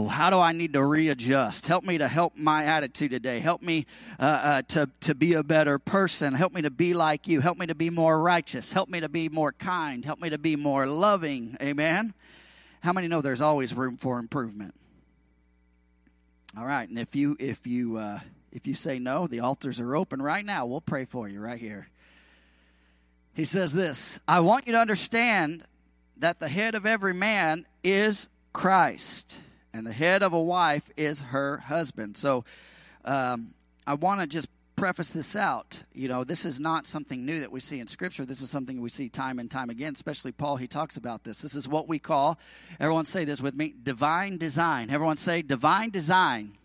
how 0.08 0.30
do 0.30 0.38
I 0.38 0.52
need 0.52 0.74
to 0.74 0.84
readjust? 0.84 1.66
Help 1.66 1.82
me 1.82 1.98
to 1.98 2.06
help 2.06 2.36
my 2.36 2.64
attitude 2.64 3.10
today. 3.10 3.40
Help 3.40 3.60
me 3.60 3.86
uh, 4.20 4.22
uh, 4.22 4.62
to, 4.68 4.88
to 5.00 5.16
be 5.16 5.32
a 5.32 5.42
better 5.42 5.80
person. 5.80 6.34
Help 6.34 6.52
me 6.52 6.62
to 6.62 6.70
be 6.70 6.94
like 6.94 7.26
you. 7.26 7.40
Help 7.40 7.58
me 7.58 7.66
to 7.66 7.74
be 7.74 7.90
more 7.90 8.20
righteous. 8.20 8.72
Help 8.72 8.88
me 8.88 9.00
to 9.00 9.08
be 9.08 9.28
more 9.28 9.50
kind. 9.50 10.04
Help 10.04 10.20
me 10.20 10.30
to 10.30 10.38
be 10.38 10.54
more 10.54 10.86
loving. 10.86 11.56
Amen. 11.60 11.71
How 12.80 12.92
many 12.92 13.08
know 13.08 13.20
there's 13.20 13.40
always 13.40 13.74
room 13.74 13.96
for 13.96 14.18
improvement? 14.18 14.74
All 16.56 16.66
right, 16.66 16.88
and 16.88 16.98
if 16.98 17.14
you 17.14 17.36
if 17.40 17.66
you 17.66 17.96
uh, 17.96 18.20
if 18.50 18.66
you 18.66 18.74
say 18.74 18.98
no, 18.98 19.26
the 19.26 19.40
altars 19.40 19.80
are 19.80 19.96
open 19.96 20.20
right 20.20 20.44
now. 20.44 20.66
We'll 20.66 20.80
pray 20.80 21.04
for 21.04 21.28
you 21.28 21.40
right 21.40 21.58
here. 21.58 21.88
He 23.34 23.44
says 23.44 23.72
this: 23.72 24.18
I 24.28 24.40
want 24.40 24.66
you 24.66 24.74
to 24.74 24.78
understand 24.78 25.64
that 26.18 26.40
the 26.40 26.48
head 26.48 26.74
of 26.74 26.84
every 26.84 27.14
man 27.14 27.66
is 27.82 28.28
Christ, 28.52 29.38
and 29.72 29.86
the 29.86 29.92
head 29.92 30.22
of 30.22 30.32
a 30.32 30.42
wife 30.42 30.90
is 30.96 31.22
her 31.22 31.58
husband. 31.58 32.16
So, 32.16 32.44
um, 33.04 33.54
I 33.86 33.94
want 33.94 34.20
to 34.20 34.26
just 34.26 34.48
preface 34.82 35.10
this 35.10 35.36
out. 35.36 35.84
You 35.94 36.08
know, 36.08 36.24
this 36.24 36.44
is 36.44 36.58
not 36.58 36.88
something 36.88 37.24
new 37.24 37.38
that 37.38 37.52
we 37.52 37.60
see 37.60 37.78
in 37.78 37.86
Scripture. 37.86 38.24
This 38.24 38.42
is 38.42 38.50
something 38.50 38.80
we 38.80 38.88
see 38.88 39.08
time 39.08 39.38
and 39.38 39.48
time 39.48 39.70
again, 39.70 39.92
especially 39.92 40.32
Paul. 40.32 40.56
He 40.56 40.66
talks 40.66 40.96
about 40.96 41.22
this. 41.22 41.40
This 41.40 41.54
is 41.54 41.68
what 41.68 41.86
we 41.86 42.00
call, 42.00 42.36
everyone 42.80 43.04
say 43.04 43.24
this 43.24 43.40
with 43.40 43.54
me, 43.54 43.74
divine 43.80 44.38
design. 44.38 44.90
Everyone 44.90 45.16
say 45.16 45.40
divine 45.40 45.90
design. 45.90 46.58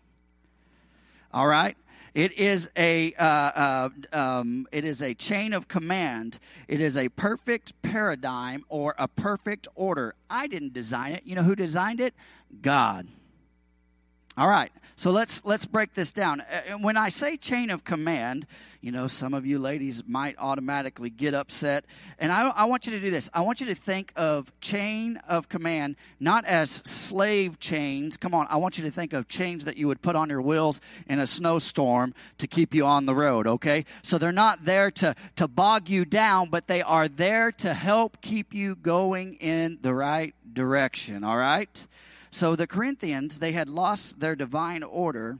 All 1.32 1.46
right? 1.46 1.76
It 2.12 2.32
is 2.32 2.68
a 2.76 3.12
uh, 3.14 3.24
uh, 3.24 3.88
um, 4.12 4.66
it 4.72 4.84
is 4.84 5.00
a 5.00 5.14
chain 5.14 5.52
of 5.52 5.68
command. 5.68 6.40
It 6.66 6.80
is 6.80 6.96
a 6.96 7.10
perfect 7.10 7.80
paradigm 7.82 8.64
or 8.68 8.96
a 8.98 9.06
perfect 9.06 9.68
order. 9.76 10.16
I 10.28 10.48
didn't 10.48 10.72
design 10.72 11.12
it. 11.12 11.22
You 11.24 11.36
know 11.36 11.44
who 11.44 11.54
designed 11.54 12.00
it? 12.00 12.14
God. 12.62 13.06
All 14.38 14.46
right. 14.46 14.70
So 14.94 15.10
let's 15.10 15.44
let's 15.44 15.66
break 15.66 15.94
this 15.94 16.12
down. 16.12 16.42
Uh, 16.42 16.78
when 16.78 16.96
I 16.96 17.08
say 17.08 17.36
chain 17.36 17.70
of 17.70 17.82
command, 17.82 18.46
you 18.80 18.92
know, 18.92 19.08
some 19.08 19.34
of 19.34 19.44
you 19.44 19.58
ladies 19.58 20.04
might 20.06 20.36
automatically 20.38 21.10
get 21.10 21.34
upset, 21.34 21.84
and 22.20 22.30
I, 22.30 22.48
I 22.50 22.64
want 22.66 22.86
you 22.86 22.92
to 22.92 23.00
do 23.00 23.10
this. 23.10 23.28
I 23.34 23.40
want 23.40 23.60
you 23.60 23.66
to 23.66 23.74
think 23.74 24.12
of 24.14 24.52
chain 24.60 25.20
of 25.28 25.48
command 25.48 25.96
not 26.20 26.44
as 26.44 26.70
slave 26.70 27.58
chains. 27.58 28.16
Come 28.16 28.32
on, 28.32 28.46
I 28.48 28.58
want 28.58 28.78
you 28.78 28.84
to 28.84 28.92
think 28.92 29.12
of 29.12 29.26
chains 29.26 29.64
that 29.64 29.76
you 29.76 29.88
would 29.88 30.02
put 30.02 30.14
on 30.14 30.30
your 30.30 30.42
wheels 30.42 30.80
in 31.08 31.18
a 31.18 31.26
snowstorm 31.26 32.14
to 32.38 32.46
keep 32.46 32.74
you 32.74 32.86
on 32.86 33.06
the 33.06 33.16
road. 33.16 33.48
Okay, 33.48 33.86
so 34.02 34.18
they're 34.18 34.30
not 34.30 34.66
there 34.66 34.92
to 34.92 35.16
to 35.34 35.48
bog 35.48 35.88
you 35.88 36.04
down, 36.04 36.48
but 36.48 36.68
they 36.68 36.80
are 36.80 37.08
there 37.08 37.50
to 37.52 37.74
help 37.74 38.20
keep 38.20 38.54
you 38.54 38.76
going 38.76 39.34
in 39.34 39.78
the 39.82 39.94
right 39.94 40.32
direction. 40.54 41.24
All 41.24 41.38
right. 41.38 41.86
So 42.30 42.56
the 42.56 42.66
Corinthians, 42.66 43.38
they 43.38 43.52
had 43.52 43.68
lost 43.68 44.20
their 44.20 44.36
divine 44.36 44.82
order. 44.82 45.38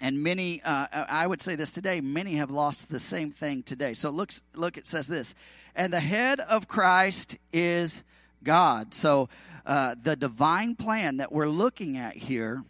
And 0.00 0.22
many, 0.22 0.62
uh, 0.62 0.86
I 0.92 1.26
would 1.26 1.40
say 1.40 1.54
this 1.54 1.72
today, 1.72 2.00
many 2.00 2.36
have 2.36 2.50
lost 2.50 2.90
the 2.90 3.00
same 3.00 3.30
thing 3.30 3.62
today. 3.62 3.94
So 3.94 4.10
look, 4.10 4.32
look, 4.54 4.76
it 4.76 4.86
says 4.86 5.06
this. 5.06 5.34
And 5.74 5.92
the 5.92 6.00
head 6.00 6.40
of 6.40 6.68
Christ 6.68 7.38
is 7.52 8.02
God. 8.42 8.94
So 8.94 9.28
uh, 9.66 9.94
the 10.00 10.14
divine 10.14 10.76
plan 10.76 11.16
that 11.16 11.32
we're 11.32 11.48
looking 11.48 11.96
at 11.96 12.16
here 12.16 12.64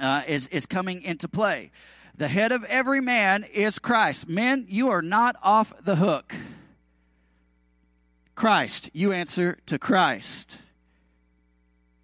uh, 0.00 0.22
is 0.26 0.46
is 0.48 0.66
coming 0.66 1.02
into 1.02 1.28
play. 1.28 1.70
The 2.16 2.28
head 2.28 2.52
of 2.52 2.64
every 2.64 3.00
man 3.00 3.44
is 3.44 3.78
Christ. 3.78 4.28
Men, 4.28 4.66
you 4.68 4.90
are 4.90 5.02
not 5.02 5.36
off 5.42 5.72
the 5.82 5.96
hook. 5.96 6.34
Christ, 8.34 8.90
you 8.92 9.12
answer 9.12 9.58
to 9.66 9.78
Christ. 9.78 10.58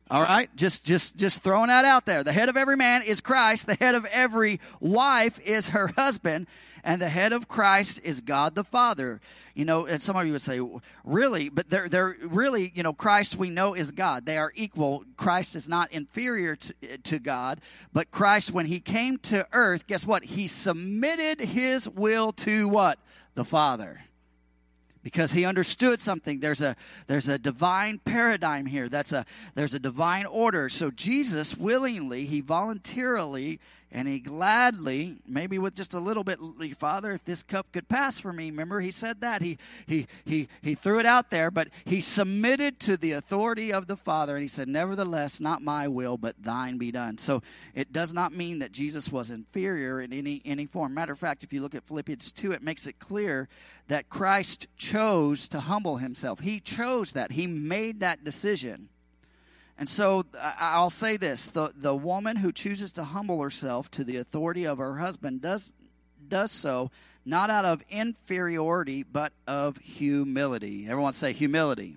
All 0.08 0.22
right, 0.22 0.48
just 0.54 0.84
just 0.84 1.16
just 1.16 1.42
throwing 1.42 1.66
that 1.66 1.84
out 1.84 2.06
there. 2.06 2.22
The 2.22 2.32
head 2.32 2.48
of 2.48 2.56
every 2.56 2.76
man 2.76 3.02
is 3.02 3.20
Christ. 3.20 3.66
The 3.66 3.74
head 3.74 3.96
of 3.96 4.04
every 4.04 4.60
wife 4.78 5.40
is 5.40 5.70
her 5.70 5.88
husband, 5.88 6.46
and 6.84 7.02
the 7.02 7.08
head 7.08 7.32
of 7.32 7.48
Christ 7.48 8.00
is 8.04 8.20
God 8.20 8.54
the 8.54 8.62
Father. 8.62 9.20
You 9.54 9.64
know, 9.64 9.84
and 9.84 10.00
some 10.00 10.14
of 10.14 10.24
you 10.24 10.30
would 10.30 10.42
say, 10.42 10.60
really, 11.02 11.48
but 11.48 11.70
they're 11.70 11.88
they're 11.88 12.16
really, 12.22 12.70
you 12.76 12.84
know, 12.84 12.92
Christ 12.92 13.34
we 13.34 13.50
know 13.50 13.74
is 13.74 13.90
God. 13.90 14.26
They 14.26 14.38
are 14.38 14.52
equal. 14.54 15.04
Christ 15.16 15.56
is 15.56 15.68
not 15.68 15.90
inferior 15.90 16.54
to, 16.54 16.98
to 16.98 17.18
God, 17.18 17.60
but 17.92 18.12
Christ, 18.12 18.52
when 18.52 18.66
he 18.66 18.78
came 18.78 19.18
to 19.18 19.44
earth, 19.52 19.88
guess 19.88 20.06
what? 20.06 20.22
He 20.24 20.46
submitted 20.46 21.40
his 21.40 21.88
will 21.88 22.30
to 22.32 22.68
what? 22.68 23.00
The 23.34 23.44
Father 23.44 24.02
because 25.06 25.30
he 25.30 25.44
understood 25.44 26.00
something. 26.00 26.40
There's 26.40 26.60
a 26.60 26.74
there's 27.06 27.28
a 27.28 27.38
divine 27.38 28.00
paradigm 28.00 28.66
here. 28.66 28.88
That's 28.88 29.12
a 29.12 29.24
there's 29.54 29.72
a 29.72 29.78
divine 29.78 30.26
order. 30.26 30.68
So 30.68 30.90
jesus 30.90 31.56
willingly 31.56 32.26
he 32.26 32.40
voluntarily 32.40 33.60
and 33.92 34.08
he 34.08 34.18
gladly, 34.18 35.18
maybe 35.26 35.58
with 35.58 35.74
just 35.74 35.94
a 35.94 36.00
little 36.00 36.24
bit, 36.24 36.38
Father, 36.76 37.12
if 37.12 37.24
this 37.24 37.42
cup 37.42 37.70
could 37.72 37.88
pass 37.88 38.18
for 38.18 38.32
me. 38.32 38.50
Remember, 38.50 38.80
he 38.80 38.90
said 38.90 39.20
that. 39.20 39.42
He, 39.42 39.58
he, 39.86 40.06
he, 40.24 40.48
he 40.60 40.74
threw 40.74 40.98
it 40.98 41.06
out 41.06 41.30
there, 41.30 41.50
but 41.52 41.68
he 41.84 42.00
submitted 42.00 42.80
to 42.80 42.96
the 42.96 43.12
authority 43.12 43.72
of 43.72 43.86
the 43.86 43.96
Father. 43.96 44.34
And 44.34 44.42
he 44.42 44.48
said, 44.48 44.66
Nevertheless, 44.66 45.40
not 45.40 45.62
my 45.62 45.86
will, 45.86 46.16
but 46.16 46.34
thine 46.42 46.78
be 46.78 46.90
done. 46.90 47.16
So 47.16 47.42
it 47.74 47.92
does 47.92 48.12
not 48.12 48.34
mean 48.34 48.58
that 48.58 48.72
Jesus 48.72 49.12
was 49.12 49.30
inferior 49.30 50.00
in 50.00 50.12
any, 50.12 50.42
any 50.44 50.66
form. 50.66 50.92
Matter 50.92 51.12
of 51.12 51.18
fact, 51.20 51.44
if 51.44 51.52
you 51.52 51.62
look 51.62 51.74
at 51.74 51.86
Philippians 51.86 52.32
2, 52.32 52.52
it 52.52 52.62
makes 52.62 52.86
it 52.88 52.98
clear 52.98 53.48
that 53.86 54.08
Christ 54.08 54.66
chose 54.76 55.46
to 55.48 55.60
humble 55.60 55.98
himself. 55.98 56.40
He 56.40 56.58
chose 56.58 57.12
that, 57.12 57.32
he 57.32 57.46
made 57.46 58.00
that 58.00 58.24
decision. 58.24 58.88
And 59.78 59.88
so 59.88 60.24
I'll 60.40 60.90
say 60.90 61.16
this 61.16 61.48
the, 61.48 61.72
the 61.76 61.94
woman 61.94 62.36
who 62.36 62.52
chooses 62.52 62.92
to 62.92 63.04
humble 63.04 63.42
herself 63.42 63.90
to 63.92 64.04
the 64.04 64.16
authority 64.16 64.64
of 64.66 64.78
her 64.78 64.96
husband 64.96 65.42
does, 65.42 65.72
does 66.28 66.50
so 66.50 66.90
not 67.26 67.50
out 67.50 67.64
of 67.64 67.82
inferiority, 67.90 69.02
but 69.02 69.32
of 69.46 69.76
humility. 69.78 70.86
Everyone 70.88 71.12
say 71.12 71.32
humility. 71.32 71.96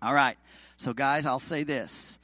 All 0.00 0.14
right. 0.14 0.38
So, 0.76 0.94
guys, 0.94 1.26
I'll 1.26 1.40
say 1.40 1.64
this. 1.64 2.18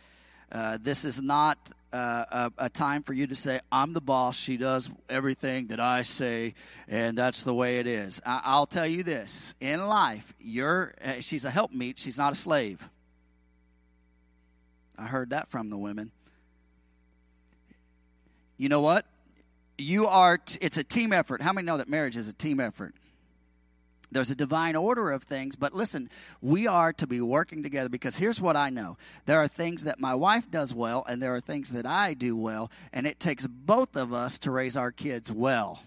Uh, 0.50 0.78
this 0.80 1.04
is 1.04 1.20
not 1.20 1.58
uh, 1.92 2.50
a, 2.58 2.66
a, 2.66 2.68
time 2.68 3.02
for 3.02 3.12
you 3.12 3.26
to 3.26 3.34
say, 3.34 3.60
I'm 3.72 3.92
the 3.92 4.00
boss. 4.00 4.36
She 4.36 4.56
does 4.56 4.88
everything 5.08 5.68
that 5.68 5.80
I 5.80 6.02
say, 6.02 6.54
and 6.86 7.18
that's 7.18 7.42
the 7.42 7.52
way 7.52 7.80
it 7.80 7.86
is. 7.86 8.20
I, 8.25 8.58
will 8.58 8.66
tell 8.66 8.86
you 8.86 9.02
this 9.02 9.54
in 9.60 9.86
life, 9.86 10.34
you're, 10.38 10.94
uh, 11.04 11.20
she's 11.20 11.44
a 11.44 11.50
helpmeet, 11.50 11.98
she's 11.98 12.16
not 12.16 12.32
a 12.32 12.36
slave. 12.36 12.88
I 14.98 15.06
heard 15.06 15.30
that 15.30 15.48
from 15.48 15.68
the 15.68 15.76
women. 15.76 16.12
You 18.56 18.68
know 18.68 18.80
what? 18.80 19.06
You 19.78 20.06
are, 20.06 20.38
t- 20.38 20.58
it's 20.60 20.78
a 20.78 20.84
team 20.84 21.12
effort. 21.12 21.42
How 21.42 21.52
many 21.52 21.66
know 21.66 21.76
that 21.76 21.88
marriage 21.88 22.16
is 22.16 22.28
a 22.28 22.32
team 22.32 22.60
effort? 22.60 22.94
There's 24.10 24.30
a 24.30 24.36
divine 24.36 24.76
order 24.76 25.10
of 25.10 25.24
things, 25.24 25.56
but 25.56 25.74
listen, 25.74 26.08
we 26.40 26.66
are 26.66 26.92
to 26.94 27.06
be 27.06 27.20
working 27.20 27.62
together 27.62 27.88
because 27.88 28.16
here's 28.16 28.40
what 28.40 28.56
I 28.56 28.70
know. 28.70 28.96
There 29.26 29.40
are 29.40 29.48
things 29.48 29.84
that 29.84 30.00
my 30.00 30.14
wife 30.14 30.50
does 30.50 30.72
well, 30.72 31.04
and 31.08 31.20
there 31.20 31.34
are 31.34 31.40
things 31.40 31.70
that 31.72 31.84
I 31.84 32.14
do 32.14 32.36
well, 32.36 32.70
and 32.92 33.06
it 33.06 33.18
takes 33.18 33.46
both 33.46 33.96
of 33.96 34.12
us 34.12 34.38
to 34.38 34.50
raise 34.50 34.76
our 34.76 34.92
kids 34.92 35.30
well. 35.30 35.80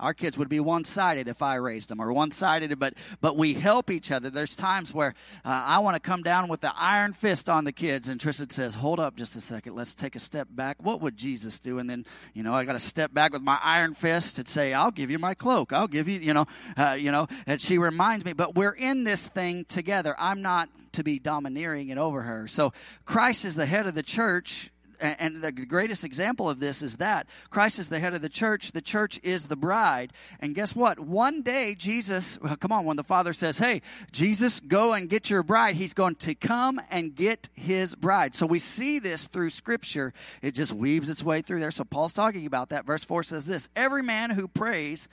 Our 0.00 0.14
kids 0.14 0.36
would 0.38 0.48
be 0.48 0.60
one 0.60 0.84
sided 0.84 1.28
if 1.28 1.42
I 1.42 1.56
raised 1.56 1.90
them, 1.90 2.00
or 2.00 2.12
one 2.12 2.30
sided, 2.30 2.76
but, 2.78 2.94
but 3.20 3.36
we 3.36 3.54
help 3.54 3.90
each 3.90 4.10
other. 4.10 4.30
There's 4.30 4.56
times 4.56 4.94
where 4.94 5.14
uh, 5.44 5.48
I 5.48 5.78
want 5.78 5.96
to 5.96 6.00
come 6.00 6.22
down 6.22 6.48
with 6.48 6.62
the 6.62 6.72
iron 6.74 7.12
fist 7.12 7.48
on 7.48 7.64
the 7.64 7.72
kids, 7.72 8.08
and 8.08 8.20
Tristan 8.20 8.50
says, 8.50 8.74
Hold 8.74 8.98
up 8.98 9.16
just 9.16 9.36
a 9.36 9.40
second, 9.40 9.74
let's 9.74 9.94
take 9.94 10.16
a 10.16 10.20
step 10.20 10.48
back. 10.50 10.82
What 10.82 11.00
would 11.00 11.16
Jesus 11.16 11.58
do? 11.58 11.78
And 11.78 11.88
then, 11.88 12.06
you 12.34 12.42
know, 12.42 12.54
I 12.54 12.64
got 12.64 12.72
to 12.72 12.78
step 12.80 13.12
back 13.12 13.32
with 13.32 13.42
my 13.42 13.58
iron 13.62 13.94
fist 13.94 14.38
and 14.38 14.48
say, 14.48 14.72
I'll 14.72 14.90
give 14.90 15.10
you 15.10 15.18
my 15.18 15.34
cloak. 15.34 15.72
I'll 15.72 15.88
give 15.88 16.08
you, 16.08 16.18
you 16.18 16.34
know, 16.34 16.46
uh, 16.76 16.92
you 16.92 17.12
know, 17.12 17.28
and 17.46 17.60
she 17.60 17.78
reminds 17.78 18.24
me, 18.24 18.32
but 18.32 18.54
we're 18.54 18.72
in 18.72 19.04
this 19.04 19.28
thing 19.28 19.64
together. 19.66 20.16
I'm 20.18 20.42
not 20.42 20.70
to 20.92 21.04
be 21.04 21.18
domineering 21.18 21.90
it 21.90 21.98
over 21.98 22.22
her. 22.22 22.48
So 22.48 22.72
Christ 23.04 23.44
is 23.44 23.54
the 23.54 23.66
head 23.66 23.86
of 23.86 23.94
the 23.94 24.02
church 24.02 24.70
and 25.00 25.42
the 25.42 25.52
greatest 25.52 26.04
example 26.04 26.48
of 26.48 26.60
this 26.60 26.82
is 26.82 26.96
that 26.96 27.26
Christ 27.48 27.78
is 27.78 27.88
the 27.88 28.00
head 28.00 28.14
of 28.14 28.22
the 28.22 28.28
church. 28.28 28.72
The 28.72 28.82
church 28.82 29.18
is 29.22 29.46
the 29.46 29.56
bride. 29.56 30.12
And 30.40 30.54
guess 30.54 30.76
what? 30.76 31.00
One 31.00 31.42
day, 31.42 31.74
Jesus, 31.74 32.38
well, 32.40 32.56
come 32.56 32.72
on, 32.72 32.84
when 32.84 32.96
the 32.96 33.02
Father 33.02 33.32
says, 33.32 33.58
Hey, 33.58 33.82
Jesus, 34.12 34.60
go 34.60 34.92
and 34.92 35.08
get 35.08 35.30
your 35.30 35.42
bride, 35.42 35.76
he's 35.76 35.94
going 35.94 36.16
to 36.16 36.34
come 36.34 36.80
and 36.90 37.14
get 37.14 37.48
his 37.54 37.94
bride. 37.94 38.34
So 38.34 38.46
we 38.46 38.58
see 38.58 38.98
this 38.98 39.26
through 39.26 39.50
Scripture. 39.50 40.12
It 40.42 40.54
just 40.54 40.72
weaves 40.72 41.08
its 41.08 41.22
way 41.22 41.42
through 41.42 41.60
there. 41.60 41.70
So 41.70 41.84
Paul's 41.84 42.12
talking 42.12 42.46
about 42.46 42.68
that. 42.70 42.84
Verse 42.84 43.04
4 43.04 43.22
says 43.22 43.46
this 43.46 43.68
Every 43.74 44.02
man 44.02 44.30
who 44.30 44.48
prays, 44.48 45.08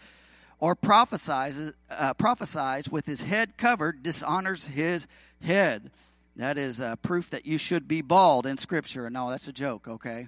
or 0.59 0.75
prophesies, 0.75 1.73
uh, 1.89 2.13
prophesies 2.15 2.89
with 2.89 3.05
his 3.05 3.21
head 3.21 3.57
covered 3.57 4.03
dishonors 4.03 4.67
his 4.67 5.07
head. 5.41 5.91
That 6.37 6.59
is 6.59 6.79
uh, 6.79 6.95
proof 6.97 7.31
that 7.31 7.47
you 7.47 7.57
should 7.57 7.87
be 7.87 8.01
bald 8.01 8.45
in 8.45 8.57
Scripture. 8.57 9.09
No, 9.09 9.31
that's 9.31 9.47
a 9.47 9.53
joke, 9.53 9.87
okay? 9.87 10.27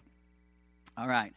All 0.98 1.08
right. 1.08 1.34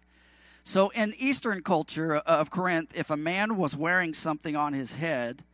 So, 0.64 0.88
in 0.90 1.12
Eastern 1.18 1.62
culture 1.62 2.16
of 2.16 2.48
Corinth, 2.48 2.90
if 2.94 3.10
a 3.10 3.16
man 3.16 3.58
was 3.58 3.76
wearing 3.76 4.14
something 4.14 4.56
on 4.56 4.72
his 4.72 4.94
head, 4.94 5.44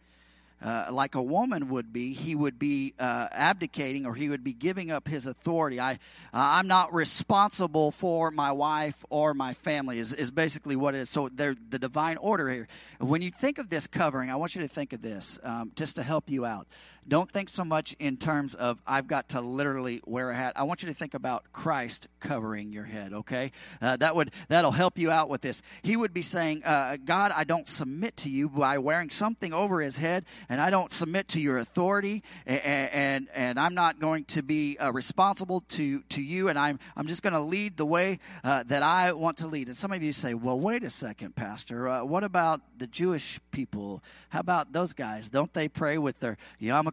uh, 0.62 0.86
like 0.90 1.14
a 1.14 1.22
woman 1.22 1.68
would 1.68 1.92
be, 1.92 2.12
he 2.12 2.34
would 2.34 2.58
be 2.58 2.94
uh, 2.98 3.26
abdicating 3.32 4.06
or 4.06 4.14
he 4.14 4.28
would 4.28 4.44
be 4.44 4.52
giving 4.52 4.90
up 4.90 5.08
his 5.08 5.26
authority. 5.26 5.80
I, 5.80 5.92
uh, 5.92 5.96
I'm 6.32 6.68
not 6.68 6.92
responsible 6.92 7.90
for 7.90 8.30
my 8.30 8.52
wife 8.52 9.04
or 9.08 9.34
my 9.34 9.52
family, 9.52 9.98
is, 9.98 10.12
is 10.12 10.30
basically 10.30 10.76
what 10.76 10.94
it 10.94 10.98
is. 10.98 11.10
So, 11.10 11.28
the 11.28 11.54
divine 11.78 12.18
order 12.18 12.48
here. 12.50 12.68
When 13.00 13.22
you 13.22 13.32
think 13.32 13.58
of 13.58 13.68
this 13.68 13.88
covering, 13.88 14.30
I 14.30 14.36
want 14.36 14.54
you 14.54 14.62
to 14.62 14.68
think 14.68 14.92
of 14.92 15.02
this 15.02 15.40
um, 15.42 15.72
just 15.74 15.96
to 15.96 16.04
help 16.04 16.30
you 16.30 16.44
out. 16.44 16.68
Don't 17.08 17.30
think 17.30 17.48
so 17.48 17.64
much 17.64 17.96
in 17.98 18.18
terms 18.18 18.54
of 18.54 18.82
I've 18.86 19.06
got 19.06 19.30
to 19.30 19.40
literally 19.40 20.02
wear 20.04 20.30
a 20.30 20.36
hat. 20.36 20.52
I 20.56 20.64
want 20.64 20.82
you 20.82 20.88
to 20.88 20.94
think 20.94 21.14
about 21.14 21.52
Christ 21.52 22.06
covering 22.20 22.70
your 22.70 22.84
head. 22.84 23.14
Okay, 23.14 23.52
uh, 23.80 23.96
that 23.96 24.14
would 24.14 24.30
that'll 24.48 24.72
help 24.72 24.98
you 24.98 25.10
out 25.10 25.30
with 25.30 25.40
this. 25.40 25.62
He 25.82 25.96
would 25.96 26.12
be 26.12 26.20
saying, 26.20 26.64
uh, 26.64 26.98
"God, 27.02 27.32
I 27.34 27.44
don't 27.44 27.66
submit 27.66 28.18
to 28.18 28.30
you 28.30 28.50
by 28.50 28.76
wearing 28.76 29.08
something 29.08 29.54
over 29.54 29.80
his 29.80 29.96
head, 29.96 30.26
and 30.50 30.60
I 30.60 30.68
don't 30.68 30.92
submit 30.92 31.28
to 31.28 31.40
your 31.40 31.56
authority, 31.56 32.22
and 32.44 32.60
and, 32.92 33.28
and 33.34 33.58
I'm 33.58 33.74
not 33.74 34.00
going 34.00 34.24
to 34.26 34.42
be 34.42 34.76
uh, 34.78 34.92
responsible 34.92 35.62
to 35.68 36.02
to 36.02 36.20
you, 36.20 36.48
and 36.48 36.58
I'm 36.58 36.78
I'm 36.94 37.06
just 37.06 37.22
going 37.22 37.32
to 37.32 37.40
lead 37.40 37.78
the 37.78 37.86
way 37.86 38.18
uh, 38.44 38.64
that 38.64 38.82
I 38.82 39.12
want 39.12 39.38
to 39.38 39.46
lead. 39.46 39.68
And 39.68 39.76
some 39.76 39.92
of 39.92 40.02
you 40.02 40.12
say, 40.12 40.34
well, 40.34 40.60
wait 40.60 40.84
a 40.84 40.90
second, 40.90 41.36
Pastor. 41.36 41.88
Uh, 41.88 42.04
what 42.04 42.22
about 42.22 42.60
the 42.76 42.86
Jewish 42.86 43.40
people? 43.50 44.02
How 44.28 44.40
about 44.40 44.72
those 44.72 44.92
guys? 44.92 45.30
Don't 45.30 45.52
they 45.54 45.68
pray 45.68 45.96
with 45.96 46.20
their 46.20 46.36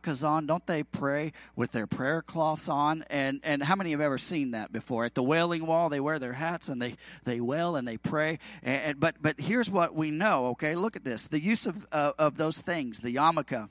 yarmulkes 0.06 0.24
on? 0.24 0.46
Don't 0.46 0.66
they 0.66 0.84
pray 0.84 1.34
with 1.56 1.72
their 1.72 1.88
prayer 1.88 2.22
cloths 2.22 2.70
on? 2.70 3.04
And 3.10 3.40
and 3.44 3.64
how 3.64 3.76
many 3.76 3.92
have 3.92 4.02
ever 4.02 4.18
seen 4.18 4.52
that 4.52 4.72
before? 4.72 5.06
At 5.06 5.16
the 5.16 5.24
Wailing 5.24 5.66
Wall, 5.66 5.90
they 5.90 6.00
wear 6.00 6.20
their 6.20 6.34
hats 6.34 6.70
and 6.70 6.82
they 6.82 6.96
they 7.24 7.40
wail 7.40 7.76
and 7.76 7.88
they 7.88 7.98
pray. 7.98 8.40
And, 8.64 8.82
and 8.82 9.00
but 9.00 9.16
but 9.22 9.40
here's 9.40 9.70
what 9.70 9.96
we 9.96 10.12
know. 10.12 10.48
Okay, 10.48 10.76
look 10.76 10.96
at 10.96 11.04
this: 11.04 11.28
the 11.28 11.40
use 11.40 11.66
of 11.66 11.88
uh, 11.92 12.14
of 12.18 12.38
those 12.38 12.60
things, 12.60 13.00
the 13.00 13.16
yarmulke 13.16 13.70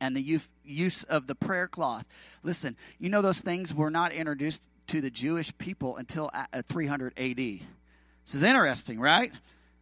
and 0.00 0.16
the 0.16 0.40
use 0.64 1.04
of 1.04 1.26
the 1.26 1.34
prayer 1.34 1.68
cloth. 1.68 2.06
Listen, 2.42 2.76
you 2.98 3.10
know 3.10 3.20
those 3.20 3.40
things 3.40 3.74
were 3.74 3.90
not 3.90 4.12
introduced 4.12 4.66
to 4.86 5.02
the 5.02 5.10
Jewish 5.10 5.56
people 5.58 5.96
until 5.98 6.30
300 6.68 7.12
AD. 7.18 7.36
This 7.36 8.34
is 8.34 8.42
interesting, 8.42 8.98
right? 8.98 9.30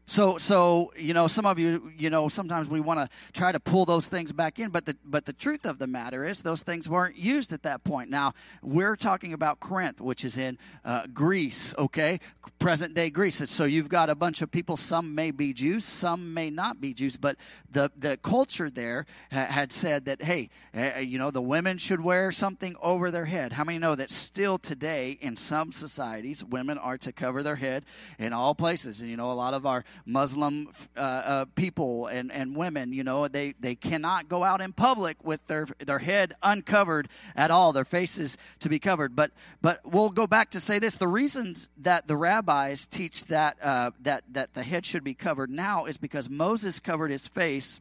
So, 0.08 0.38
so 0.38 0.90
you 0.96 1.12
know, 1.12 1.26
some 1.26 1.44
of 1.44 1.58
you, 1.58 1.92
you 1.94 2.08
know, 2.08 2.30
sometimes 2.30 2.66
we 2.66 2.80
want 2.80 2.98
to 2.98 3.10
try 3.34 3.52
to 3.52 3.60
pull 3.60 3.84
those 3.84 4.08
things 4.08 4.32
back 4.32 4.58
in, 4.58 4.70
but 4.70 4.86
the 4.86 4.96
but 5.04 5.26
the 5.26 5.34
truth 5.34 5.66
of 5.66 5.78
the 5.78 5.86
matter 5.86 6.24
is, 6.24 6.40
those 6.40 6.62
things 6.62 6.88
weren't 6.88 7.18
used 7.18 7.52
at 7.52 7.62
that 7.64 7.84
point. 7.84 8.08
Now, 8.08 8.32
we're 8.62 8.96
talking 8.96 9.34
about 9.34 9.60
Corinth, 9.60 10.00
which 10.00 10.24
is 10.24 10.38
in 10.38 10.56
uh, 10.82 11.08
Greece, 11.12 11.74
okay, 11.76 12.20
present 12.58 12.94
day 12.94 13.10
Greece. 13.10 13.42
So 13.50 13.64
you've 13.64 13.90
got 13.90 14.08
a 14.08 14.14
bunch 14.14 14.40
of 14.40 14.50
people. 14.50 14.78
Some 14.78 15.14
may 15.14 15.30
be 15.30 15.52
Jews, 15.52 15.84
some 15.84 16.32
may 16.32 16.48
not 16.48 16.80
be 16.80 16.94
Jews, 16.94 17.18
but 17.18 17.36
the 17.70 17.90
the 17.94 18.16
culture 18.16 18.70
there 18.70 19.04
ha- 19.30 19.44
had 19.44 19.72
said 19.72 20.06
that, 20.06 20.22
hey, 20.22 20.48
uh, 20.74 21.00
you 21.00 21.18
know, 21.18 21.30
the 21.30 21.42
women 21.42 21.76
should 21.76 22.00
wear 22.00 22.32
something 22.32 22.76
over 22.80 23.10
their 23.10 23.26
head. 23.26 23.52
How 23.52 23.64
many 23.64 23.78
know 23.78 23.94
that 23.94 24.10
still 24.10 24.56
today 24.56 25.18
in 25.20 25.36
some 25.36 25.70
societies, 25.70 26.42
women 26.42 26.78
are 26.78 26.96
to 26.96 27.12
cover 27.12 27.42
their 27.42 27.56
head 27.56 27.84
in 28.18 28.32
all 28.32 28.54
places? 28.54 29.02
And 29.02 29.10
you 29.10 29.18
know, 29.18 29.30
a 29.30 29.34
lot 29.34 29.52
of 29.52 29.66
our 29.66 29.84
Muslim 30.06 30.68
uh, 30.96 31.00
uh, 31.00 31.44
people 31.54 32.06
and, 32.06 32.32
and 32.32 32.56
women, 32.56 32.92
you 32.92 33.04
know, 33.04 33.28
they, 33.28 33.54
they 33.60 33.74
cannot 33.74 34.28
go 34.28 34.44
out 34.44 34.60
in 34.60 34.72
public 34.72 35.22
with 35.24 35.46
their, 35.46 35.66
their 35.84 35.98
head 35.98 36.34
uncovered 36.42 37.08
at 37.36 37.50
all, 37.50 37.72
their 37.72 37.84
faces 37.84 38.36
to 38.60 38.68
be 38.68 38.78
covered. 38.78 39.14
But, 39.14 39.32
but 39.60 39.80
we'll 39.84 40.10
go 40.10 40.26
back 40.26 40.50
to 40.50 40.60
say 40.60 40.78
this 40.78 40.96
the 40.96 41.08
reasons 41.08 41.68
that 41.78 42.08
the 42.08 42.16
rabbis 42.16 42.86
teach 42.86 43.24
that, 43.24 43.56
uh, 43.62 43.90
that, 44.00 44.24
that 44.32 44.54
the 44.54 44.62
head 44.62 44.86
should 44.86 45.04
be 45.04 45.14
covered 45.14 45.50
now 45.50 45.84
is 45.84 45.96
because 45.96 46.30
Moses 46.30 46.80
covered 46.80 47.10
his 47.10 47.26
face 47.26 47.80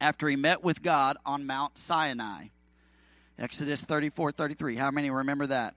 after 0.00 0.28
he 0.28 0.36
met 0.36 0.62
with 0.62 0.82
God 0.82 1.16
on 1.26 1.46
Mount 1.46 1.78
Sinai. 1.78 2.46
Exodus 3.38 3.84
34 3.84 4.32
33. 4.32 4.76
How 4.76 4.90
many 4.90 5.10
remember 5.10 5.46
that? 5.46 5.74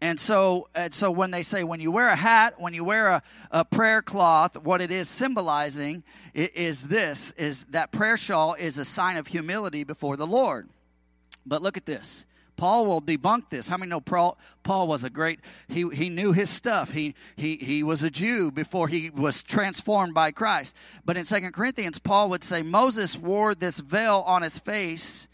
And 0.00 0.18
so, 0.18 0.68
and 0.74 0.94
so 0.94 1.10
when 1.10 1.30
they 1.30 1.42
say 1.42 1.62
when 1.62 1.80
you 1.80 1.90
wear 1.90 2.08
a 2.08 2.16
hat, 2.16 2.54
when 2.58 2.72
you 2.72 2.84
wear 2.84 3.08
a, 3.08 3.22
a 3.50 3.64
prayer 3.64 4.00
cloth, 4.00 4.56
what 4.56 4.80
it 4.80 4.90
is 4.90 5.08
symbolizing 5.08 6.04
is 6.32 6.84
this: 6.88 7.32
is 7.32 7.64
that 7.66 7.92
prayer 7.92 8.16
shawl 8.16 8.54
is 8.54 8.78
a 8.78 8.84
sign 8.84 9.18
of 9.18 9.26
humility 9.26 9.84
before 9.84 10.16
the 10.16 10.26
Lord. 10.26 10.68
But 11.44 11.62
look 11.62 11.76
at 11.76 11.84
this. 11.84 12.24
Paul 12.60 12.84
will 12.84 13.00
debunk 13.00 13.48
this. 13.48 13.68
How 13.68 13.78
many 13.78 13.88
know 13.88 14.02
Paul, 14.02 14.36
Paul 14.62 14.86
was 14.86 15.02
a 15.02 15.08
great, 15.08 15.40
he, 15.66 15.88
he 15.88 16.10
knew 16.10 16.32
his 16.32 16.50
stuff. 16.50 16.90
He, 16.90 17.14
he, 17.34 17.56
he 17.56 17.82
was 17.82 18.02
a 18.02 18.10
Jew 18.10 18.50
before 18.50 18.88
he 18.88 19.08
was 19.08 19.42
transformed 19.42 20.12
by 20.12 20.30
Christ. 20.30 20.76
But 21.02 21.16
in 21.16 21.24
Second 21.24 21.52
Corinthians, 21.52 21.98
Paul 21.98 22.28
would 22.28 22.44
say 22.44 22.60
Moses 22.60 23.16
wore 23.16 23.54
this 23.54 23.80
veil 23.80 24.22
on 24.26 24.42
his 24.42 24.58
face 24.58 25.26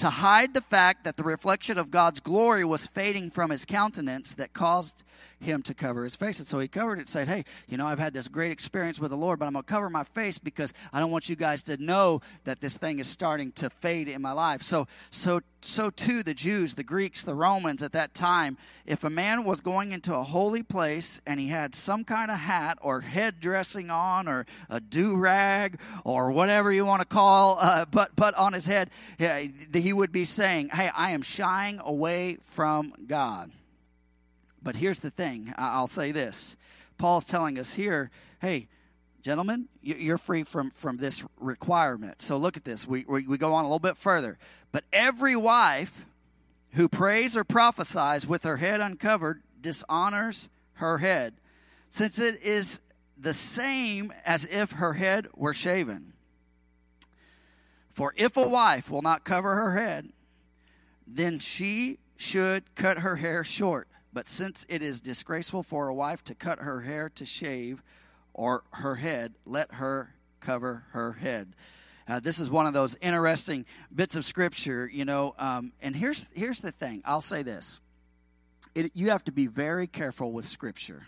to 0.00 0.08
hide 0.08 0.54
the 0.54 0.62
fact 0.62 1.04
that 1.04 1.18
the 1.18 1.22
reflection 1.22 1.76
of 1.76 1.90
God's 1.90 2.20
glory 2.20 2.64
was 2.64 2.86
fading 2.86 3.30
from 3.30 3.50
his 3.50 3.66
countenance 3.66 4.32
that 4.34 4.54
caused 4.54 5.02
him 5.40 5.62
to 5.62 5.74
cover 5.74 6.04
his 6.04 6.16
face. 6.16 6.38
And 6.38 6.46
so 6.46 6.58
he 6.58 6.68
covered 6.68 6.94
it 6.94 7.00
and 7.00 7.08
said, 7.08 7.28
Hey, 7.28 7.44
you 7.68 7.76
know, 7.76 7.86
I've 7.86 7.98
had 7.98 8.12
this 8.12 8.28
great 8.28 8.52
experience 8.52 9.00
with 9.00 9.10
the 9.10 9.16
Lord, 9.16 9.38
but 9.38 9.46
I'm 9.46 9.52
going 9.52 9.64
to 9.64 9.70
cover 9.70 9.90
my 9.90 10.04
face 10.04 10.38
because 10.38 10.72
I 10.92 11.00
don't 11.00 11.10
want 11.10 11.28
you 11.28 11.36
guys 11.36 11.62
to 11.62 11.76
know 11.76 12.20
that 12.44 12.60
this 12.60 12.76
thing 12.76 12.98
is 12.98 13.08
starting 13.08 13.52
to 13.52 13.70
fade 13.70 14.08
in 14.08 14.22
my 14.22 14.32
life. 14.32 14.62
So, 14.62 14.86
so, 15.10 15.40
so 15.62 15.90
too 15.90 16.22
the 16.22 16.34
Jews, 16.34 16.74
the 16.74 16.82
Greeks, 16.82 17.22
the 17.22 17.34
Romans 17.34 17.82
at 17.82 17.92
that 17.92 18.14
time, 18.14 18.58
if 18.86 19.04
a 19.04 19.10
man 19.10 19.44
was 19.44 19.60
going 19.60 19.92
into 19.92 20.14
a 20.14 20.22
holy 20.22 20.62
place 20.62 21.20
and 21.26 21.40
he 21.40 21.48
had 21.48 21.74
some 21.74 22.04
kind 22.04 22.30
of 22.30 22.38
hat 22.38 22.78
or 22.82 23.00
head 23.00 23.40
dressing 23.40 23.90
on 23.90 24.28
or 24.28 24.46
a 24.68 24.80
do 24.80 25.16
rag 25.16 25.78
or 26.04 26.30
whatever 26.30 26.72
you 26.72 26.84
want 26.84 27.00
to 27.00 27.06
call, 27.06 27.58
uh, 27.60 27.84
but, 27.84 28.14
but 28.16 28.34
on 28.34 28.52
his 28.52 28.66
head, 28.66 28.90
he 29.72 29.92
would 29.92 30.12
be 30.12 30.24
saying, 30.24 30.68
Hey, 30.70 30.90
I 30.94 31.10
am 31.10 31.22
shying 31.22 31.80
away 31.82 32.38
from 32.42 32.92
God. 33.06 33.50
But 34.62 34.76
here's 34.76 35.00
the 35.00 35.10
thing 35.10 35.54
I'll 35.56 35.86
say 35.86 36.12
this 36.12 36.56
Paul's 36.98 37.24
telling 37.24 37.58
us 37.58 37.74
here, 37.74 38.10
hey, 38.40 38.68
gentlemen, 39.22 39.68
you're 39.82 40.18
free 40.18 40.42
from, 40.42 40.70
from 40.70 40.98
this 40.98 41.22
requirement. 41.38 42.22
So 42.22 42.36
look 42.36 42.56
at 42.56 42.64
this. 42.64 42.86
We, 42.86 43.04
we, 43.08 43.26
we 43.26 43.38
go 43.38 43.52
on 43.52 43.64
a 43.64 43.68
little 43.68 43.78
bit 43.78 43.96
further. 43.96 44.38
But 44.72 44.84
every 44.92 45.36
wife 45.36 46.04
who 46.72 46.88
prays 46.88 47.36
or 47.36 47.44
prophesies 47.44 48.26
with 48.26 48.44
her 48.44 48.58
head 48.58 48.80
uncovered 48.80 49.42
dishonors 49.60 50.48
her 50.74 50.98
head, 50.98 51.34
since 51.90 52.18
it 52.18 52.40
is 52.42 52.80
the 53.18 53.34
same 53.34 54.12
as 54.24 54.46
if 54.46 54.72
her 54.72 54.94
head 54.94 55.26
were 55.34 55.52
shaven. 55.52 56.14
For 57.90 58.14
if 58.16 58.36
a 58.36 58.48
wife 58.48 58.90
will 58.90 59.02
not 59.02 59.24
cover 59.24 59.56
her 59.56 59.76
head, 59.76 60.10
then 61.06 61.38
she 61.38 61.98
should 62.16 62.74
cut 62.74 63.00
her 63.00 63.16
hair 63.16 63.44
short. 63.44 63.88
But 64.12 64.26
since 64.26 64.66
it 64.68 64.82
is 64.82 65.00
disgraceful 65.00 65.62
for 65.62 65.88
a 65.88 65.94
wife 65.94 66.24
to 66.24 66.34
cut 66.34 66.60
her 66.60 66.80
hair 66.82 67.08
to 67.10 67.24
shave 67.24 67.82
or 68.34 68.64
her 68.72 68.96
head, 68.96 69.34
let 69.44 69.74
her 69.74 70.14
cover 70.40 70.84
her 70.90 71.12
head. 71.14 71.54
Uh, 72.08 72.18
this 72.18 72.40
is 72.40 72.50
one 72.50 72.66
of 72.66 72.72
those 72.72 72.96
interesting 73.00 73.64
bits 73.94 74.16
of 74.16 74.24
scripture, 74.24 74.90
you 74.92 75.04
know. 75.04 75.34
Um, 75.38 75.72
and 75.80 75.94
here's 75.94 76.26
here's 76.32 76.60
the 76.60 76.72
thing. 76.72 77.02
I'll 77.04 77.20
say 77.20 77.44
this: 77.44 77.80
it, 78.74 78.90
you 78.94 79.10
have 79.10 79.22
to 79.24 79.32
be 79.32 79.46
very 79.46 79.86
careful 79.86 80.32
with 80.32 80.46
scripture 80.46 81.06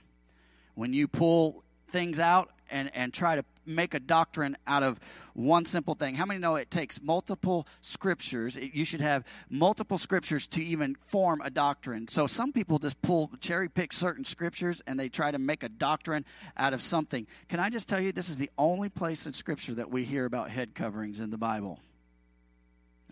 when 0.74 0.92
you 0.92 1.08
pull 1.08 1.64
things 1.88 2.18
out 2.18 2.50
and, 2.70 2.90
and 2.94 3.12
try 3.12 3.36
to 3.36 3.44
make 3.66 3.94
a 3.94 4.00
doctrine 4.00 4.56
out 4.66 4.82
of 4.82 4.98
one 5.34 5.64
simple 5.64 5.94
thing. 5.94 6.14
How 6.14 6.26
many 6.26 6.40
know 6.40 6.56
it 6.56 6.70
takes 6.70 7.00
multiple 7.00 7.66
scriptures? 7.80 8.56
It, 8.56 8.74
you 8.74 8.84
should 8.84 9.00
have 9.00 9.24
multiple 9.48 9.98
scriptures 9.98 10.46
to 10.48 10.62
even 10.62 10.94
form 10.94 11.40
a 11.42 11.50
doctrine. 11.50 12.08
So 12.08 12.26
some 12.26 12.52
people 12.52 12.78
just 12.78 13.00
pull, 13.02 13.30
cherry 13.40 13.68
pick 13.68 13.92
certain 13.92 14.24
scriptures 14.24 14.82
and 14.86 14.98
they 14.98 15.08
try 15.08 15.30
to 15.30 15.38
make 15.38 15.62
a 15.62 15.68
doctrine 15.68 16.24
out 16.56 16.74
of 16.74 16.82
something. 16.82 17.26
Can 17.48 17.60
I 17.60 17.70
just 17.70 17.88
tell 17.88 18.00
you, 18.00 18.12
this 18.12 18.28
is 18.28 18.36
the 18.36 18.50
only 18.58 18.88
place 18.88 19.26
in 19.26 19.32
scripture 19.32 19.74
that 19.74 19.90
we 19.90 20.04
hear 20.04 20.24
about 20.24 20.50
head 20.50 20.74
coverings 20.74 21.20
in 21.20 21.30
the 21.30 21.38
Bible. 21.38 21.78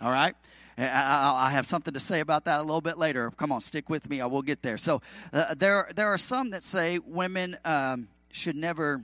All 0.01 0.11
right? 0.11 0.35
I 0.79 1.51
have 1.51 1.67
something 1.67 1.93
to 1.93 2.01
say 2.01 2.21
about 2.21 2.47
that 2.47 2.61
a 2.61 2.63
little 2.63 2.81
bit 2.81 2.97
later. 2.97 3.31
Come 3.33 3.53
on, 3.53 3.61
stick 3.61 3.91
with 3.91 4.09
me. 4.09 4.21
I 4.23 4.27
will 4.27 4.41
get 4.41 4.63
there. 4.63 4.79
So 4.79 5.03
uh, 5.33 5.55
there, 5.55 5.91
there 5.95 6.09
are 6.09 6.19
some 6.19 6.51
that 6.51 6.65
say 6.65 6.99
women 6.99 7.59
um, 7.67 8.09
should 8.33 8.57
never 8.57 9.03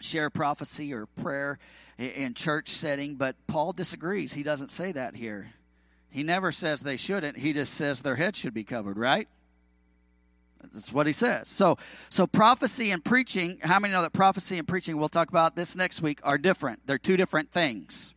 share 0.00 0.30
prophecy 0.30 0.92
or 0.92 1.06
prayer 1.06 1.58
in 1.98 2.34
church 2.34 2.70
setting, 2.70 3.16
but 3.16 3.36
Paul 3.46 3.72
disagrees. 3.72 4.34
He 4.34 4.42
doesn't 4.42 4.70
say 4.70 4.92
that 4.92 5.16
here. 5.16 5.52
He 6.10 6.22
never 6.22 6.52
says 6.52 6.80
they 6.80 6.96
shouldn't. 6.96 7.38
He 7.38 7.52
just 7.52 7.74
says 7.74 8.00
their 8.00 8.16
head 8.16 8.36
should 8.36 8.54
be 8.54 8.64
covered, 8.64 8.96
right? 8.96 9.28
That's 10.72 10.92
what 10.92 11.06
he 11.06 11.12
says. 11.12 11.48
So, 11.48 11.78
so 12.10 12.26
prophecy 12.26 12.90
and 12.90 13.04
preaching. 13.04 13.58
How 13.62 13.78
many 13.78 13.92
know 13.92 14.02
that 14.02 14.12
prophecy 14.12 14.58
and 14.58 14.66
preaching? 14.66 14.96
We'll 14.96 15.08
talk 15.08 15.28
about 15.28 15.54
this 15.56 15.76
next 15.76 16.02
week. 16.02 16.20
Are 16.24 16.38
different. 16.38 16.86
They're 16.86 16.98
two 16.98 17.16
different 17.16 17.52
things. 17.52 18.14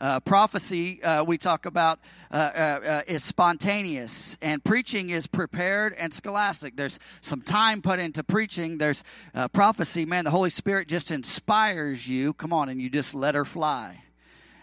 Uh, 0.00 0.18
prophecy, 0.18 1.02
uh, 1.02 1.22
we 1.22 1.36
talk 1.36 1.66
about, 1.66 1.98
uh, 2.30 2.34
uh, 2.34 2.58
uh, 2.58 3.02
is 3.06 3.22
spontaneous, 3.22 4.34
and 4.40 4.64
preaching 4.64 5.10
is 5.10 5.26
prepared 5.26 5.92
and 5.98 6.14
scholastic. 6.14 6.74
There's 6.74 6.98
some 7.20 7.42
time 7.42 7.82
put 7.82 7.98
into 7.98 8.24
preaching. 8.24 8.78
There's 8.78 9.04
uh, 9.34 9.48
prophecy, 9.48 10.06
man, 10.06 10.24
the 10.24 10.30
Holy 10.30 10.48
Spirit 10.48 10.88
just 10.88 11.10
inspires 11.10 12.08
you. 12.08 12.32
Come 12.32 12.50
on, 12.50 12.70
and 12.70 12.80
you 12.80 12.88
just 12.88 13.14
let 13.14 13.34
her 13.34 13.44
fly. 13.44 14.04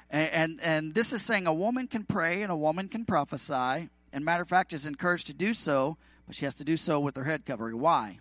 And, 0.09 0.31
and, 0.31 0.61
and 0.61 0.93
this 0.95 1.13
is 1.13 1.21
saying 1.21 1.45
a 1.45 1.53
woman 1.53 1.85
can 1.87 2.03
pray 2.03 2.41
and 2.41 2.51
a 2.51 2.55
woman 2.55 2.87
can 2.87 3.05
prophesy, 3.05 3.89
and 4.11 4.25
matter 4.25 4.41
of 4.41 4.49
fact, 4.49 4.73
is 4.73 4.87
encouraged 4.87 5.27
to 5.27 5.33
do 5.33 5.53
so, 5.53 5.97
but 6.25 6.35
she 6.35 6.45
has 6.45 6.55
to 6.55 6.63
do 6.63 6.75
so 6.75 6.99
with 6.99 7.15
her 7.15 7.25
head 7.25 7.45
covering. 7.45 7.79
Why? 7.79 8.17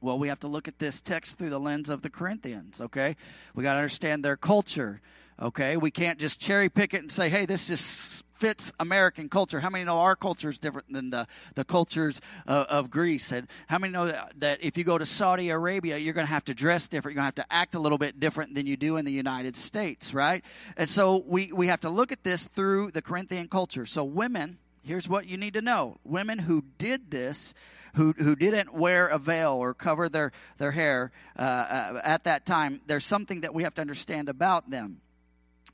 Well, 0.00 0.18
we 0.18 0.26
have 0.26 0.40
to 0.40 0.48
look 0.48 0.66
at 0.66 0.80
this 0.80 1.00
text 1.00 1.38
through 1.38 1.50
the 1.50 1.60
lens 1.60 1.88
of 1.88 2.02
the 2.02 2.10
Corinthians, 2.10 2.80
okay? 2.80 3.16
We 3.54 3.62
got 3.62 3.74
to 3.74 3.78
understand 3.78 4.24
their 4.24 4.36
culture. 4.36 5.00
Okay, 5.40 5.76
we 5.76 5.90
can't 5.90 6.18
just 6.18 6.38
cherry 6.38 6.68
pick 6.68 6.94
it 6.94 7.02
and 7.02 7.10
say, 7.10 7.28
"Hey, 7.28 7.44
this 7.46 7.66
just 7.66 8.24
fits 8.34 8.72
American 8.78 9.28
culture. 9.28 9.60
How 9.60 9.70
many 9.70 9.84
know 9.84 10.00
our 10.00 10.16
culture 10.16 10.48
is 10.48 10.58
different 10.58 10.92
than 10.92 11.10
the, 11.10 11.26
the 11.54 11.64
cultures 11.64 12.20
of, 12.46 12.66
of 12.66 12.90
Greece? 12.90 13.32
And 13.32 13.48
how 13.68 13.78
many 13.78 13.92
know 13.92 14.06
that, 14.06 14.32
that 14.38 14.62
if 14.62 14.76
you 14.76 14.84
go 14.84 14.98
to 14.98 15.06
Saudi 15.06 15.50
Arabia, 15.50 15.96
you're 15.96 16.14
going 16.14 16.26
to 16.26 16.32
have 16.32 16.44
to 16.46 16.54
dress 16.54 16.88
different? 16.88 17.14
You're 17.14 17.22
going 17.22 17.32
to 17.32 17.40
have 17.40 17.48
to 17.48 17.54
act 17.54 17.74
a 17.74 17.78
little 17.78 17.98
bit 17.98 18.20
different 18.20 18.54
than 18.54 18.66
you 18.66 18.76
do 18.76 18.96
in 18.96 19.04
the 19.04 19.12
United 19.12 19.56
States, 19.56 20.12
right? 20.12 20.44
And 20.76 20.88
so 20.88 21.24
we, 21.26 21.52
we 21.52 21.68
have 21.68 21.80
to 21.80 21.88
look 21.88 22.12
at 22.12 22.24
this 22.24 22.46
through 22.48 22.90
the 22.90 23.02
Corinthian 23.02 23.48
culture. 23.48 23.86
So, 23.86 24.04
women, 24.04 24.58
here's 24.82 25.08
what 25.08 25.26
you 25.26 25.36
need 25.36 25.54
to 25.54 25.62
know 25.62 25.98
women 26.04 26.40
who 26.40 26.64
did 26.78 27.10
this 27.10 27.54
who, 27.94 28.12
who 28.18 28.34
didn't 28.34 28.74
wear 28.74 29.06
a 29.06 29.18
veil 29.18 29.52
or 29.52 29.72
cover 29.72 30.08
their, 30.08 30.32
their 30.58 30.72
hair 30.72 31.12
uh, 31.38 31.42
uh, 31.42 32.00
at 32.02 32.24
that 32.24 32.44
time, 32.44 32.80
there's 32.88 33.06
something 33.06 33.42
that 33.42 33.54
we 33.54 33.62
have 33.62 33.74
to 33.74 33.80
understand 33.80 34.28
about 34.28 34.68
them. 34.68 35.00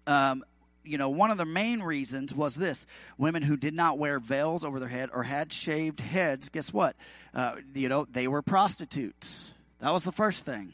Um, 0.07 0.45
you 0.85 0.99
know, 0.99 1.09
one 1.09 1.31
of 1.31 1.39
the 1.39 1.45
main 1.45 1.83
reasons 1.83 2.35
was 2.35 2.55
this 2.55 2.87
women 3.19 3.43
who 3.43 3.57
did 3.57 3.75
not 3.75 3.99
wear 3.99 4.19
veils 4.19 4.65
over 4.65 4.81
their 4.81 4.89
head 4.89 5.11
or 5.13 5.25
had 5.25 5.53
shaved 5.53 6.01
heads, 6.01 6.49
guess 6.49 6.73
what? 6.73 6.97
Uh, 7.35 7.57
you 7.75 7.89
know, 7.89 8.07
they 8.11 8.27
were 8.27 8.43
prostitutes. 8.43 9.53
That 9.81 9.93
was 9.93 10.05
the 10.05 10.13
first 10.13 10.45
thing. 10.45 10.73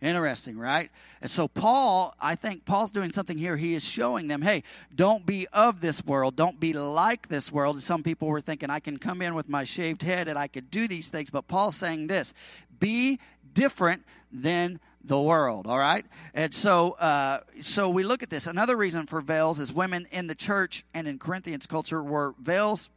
Interesting, 0.00 0.58
right? 0.58 0.90
And 1.20 1.30
so, 1.30 1.46
Paul, 1.46 2.14
I 2.18 2.34
think 2.34 2.64
Paul's 2.64 2.90
doing 2.90 3.12
something 3.12 3.36
here. 3.36 3.58
He 3.58 3.74
is 3.74 3.84
showing 3.84 4.28
them, 4.28 4.40
hey, 4.40 4.62
don't 4.94 5.26
be 5.26 5.46
of 5.52 5.82
this 5.82 6.04
world. 6.06 6.36
Don't 6.36 6.58
be 6.58 6.72
like 6.72 7.28
this 7.28 7.52
world. 7.52 7.82
Some 7.82 8.02
people 8.02 8.28
were 8.28 8.40
thinking, 8.40 8.70
I 8.70 8.80
can 8.80 8.96
come 8.96 9.20
in 9.20 9.34
with 9.34 9.50
my 9.50 9.64
shaved 9.64 10.00
head 10.00 10.26
and 10.26 10.38
I 10.38 10.48
could 10.48 10.70
do 10.70 10.88
these 10.88 11.08
things. 11.08 11.30
But 11.30 11.48
Paul's 11.48 11.76
saying 11.76 12.06
this 12.06 12.32
be 12.78 13.20
different 13.52 14.04
than 14.32 14.80
the 15.02 15.20
world 15.20 15.66
all 15.66 15.78
right 15.78 16.04
and 16.34 16.52
so 16.52 16.92
uh, 16.92 17.40
so 17.62 17.88
we 17.88 18.02
look 18.02 18.22
at 18.22 18.30
this 18.30 18.46
another 18.46 18.76
reason 18.76 19.06
for 19.06 19.20
veils 19.20 19.58
is 19.58 19.72
women 19.72 20.06
in 20.10 20.26
the 20.26 20.34
church 20.34 20.84
and 20.92 21.08
in 21.08 21.18
corinthians 21.18 21.66
culture 21.66 22.02
were 22.02 22.34
veils 22.38 22.90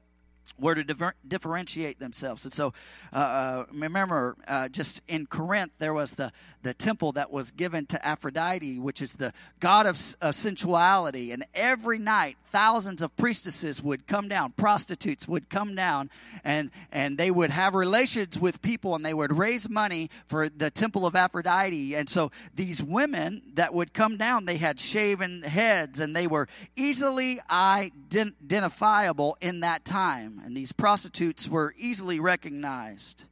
were 0.60 0.76
to 0.76 0.84
differ- 0.84 1.16
differentiate 1.28 2.00
themselves. 2.00 2.46
And 2.46 2.54
so, 2.54 2.74
uh, 3.12 3.16
uh, 3.16 3.66
remember, 3.72 4.36
uh, 4.48 4.70
just 4.70 5.02
in 5.08 5.26
Corinth, 5.26 5.72
there 5.80 5.94
was 5.94 6.14
the, 6.14 6.32
the 6.64 6.74
temple 6.74 7.12
that 7.14 7.32
was 7.32 7.52
given 7.52 7.86
to 7.88 8.06
Aphrodite, 8.06 8.80
which 8.80 9.02
is 9.02 9.14
the 9.14 9.34
god 9.60 9.86
of, 9.86 10.00
of 10.22 10.36
sensuality. 10.36 11.32
And 11.32 11.46
every 11.54 12.00
night, 12.00 12.38
thousands 12.46 13.02
of 13.02 13.16
priestesses 13.16 13.82
would 13.82 14.08
come 14.08 14.28
down, 14.28 14.54
prostitutes 14.54 15.28
would 15.28 15.50
come 15.50 15.76
down, 15.76 16.10
and, 16.44 16.72
and 16.92 17.18
they 17.18 17.32
would 17.32 17.52
have 17.52 17.76
relations 17.76 18.40
with 18.40 18.62
people 18.62 18.96
and 18.96 19.06
they 19.06 19.14
would 19.14 19.38
raise 19.38 19.70
money 19.70 20.10
for 20.28 20.50
the 20.50 20.72
temple 20.72 21.06
of 21.06 21.16
Aphrodite. 21.16 21.96
And 21.96 22.10
so, 22.10 22.32
these 22.56 22.82
women 22.82 23.42
that 23.54 23.74
would 23.74 23.94
come 23.94 24.18
down, 24.18 24.46
they 24.46 24.58
had 24.58 24.80
shaven 24.80 25.44
heads 25.44 26.00
and 26.00 26.16
they 26.16 26.28
were 26.28 26.48
easily 26.76 27.40
identifiable 27.50 29.38
in 29.42 29.60
that 29.62 29.86
time 29.86 30.42
and 30.44 30.56
these 30.56 30.72
prostitutes 30.72 31.50
were 31.50 31.74
easily 31.78 32.20
recognized. 32.20 33.24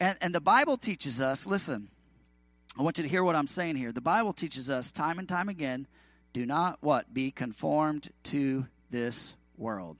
And, 0.00 0.16
and 0.20 0.34
the 0.34 0.40
Bible 0.40 0.76
teaches 0.76 1.20
us 1.20 1.46
listen, 1.46 1.88
I 2.76 2.82
want 2.82 2.98
you 2.98 3.02
to 3.02 3.08
hear 3.08 3.24
what 3.24 3.36
I'm 3.36 3.48
saying 3.48 3.76
here. 3.76 3.92
The 3.92 4.00
Bible 4.00 4.32
teaches 4.32 4.70
us 4.70 4.90
time 4.90 5.18
and 5.18 5.28
time 5.28 5.48
again 5.48 5.86
do 6.32 6.44
not 6.44 6.78
what? 6.80 7.12
Be 7.12 7.30
conformed 7.30 8.10
to 8.24 8.66
this 8.90 9.34
world. 9.56 9.96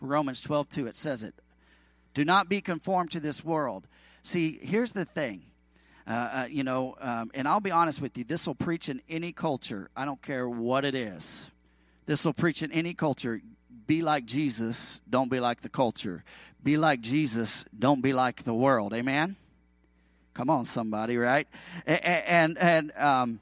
Romans 0.00 0.40
12 0.40 0.68
2, 0.68 0.86
it 0.86 0.96
says 0.96 1.22
it. 1.22 1.34
Do 2.14 2.24
not 2.24 2.48
be 2.48 2.60
conformed 2.60 3.12
to 3.12 3.20
this 3.20 3.44
world. 3.44 3.86
See, 4.22 4.58
here's 4.62 4.92
the 4.92 5.04
thing. 5.04 5.42
Uh, 6.06 6.10
uh, 6.10 6.46
you 6.50 6.64
know, 6.64 6.96
um, 7.00 7.30
and 7.34 7.46
I'll 7.46 7.60
be 7.60 7.70
honest 7.70 8.00
with 8.00 8.16
you, 8.16 8.24
this 8.24 8.46
will 8.46 8.54
preach 8.54 8.88
in 8.88 9.02
any 9.08 9.32
culture. 9.32 9.90
I 9.96 10.04
don't 10.04 10.22
care 10.22 10.48
what 10.48 10.84
it 10.84 10.94
is. 10.94 11.50
This 12.06 12.24
will 12.24 12.32
preach 12.32 12.62
in 12.62 12.72
any 12.72 12.94
culture 12.94 13.40
be 13.86 14.02
like 14.02 14.24
Jesus, 14.26 15.00
don't 15.08 15.30
be 15.30 15.40
like 15.40 15.60
the 15.60 15.68
culture. 15.68 16.24
Be 16.62 16.76
like 16.76 17.00
Jesus, 17.00 17.64
don't 17.76 18.02
be 18.02 18.12
like 18.12 18.42
the 18.42 18.54
world. 18.54 18.92
Amen? 18.92 19.36
Come 20.36 20.50
on, 20.50 20.66
somebody, 20.66 21.16
right? 21.16 21.48
And, 21.86 22.58
and, 22.58 22.92
um, 22.98 23.40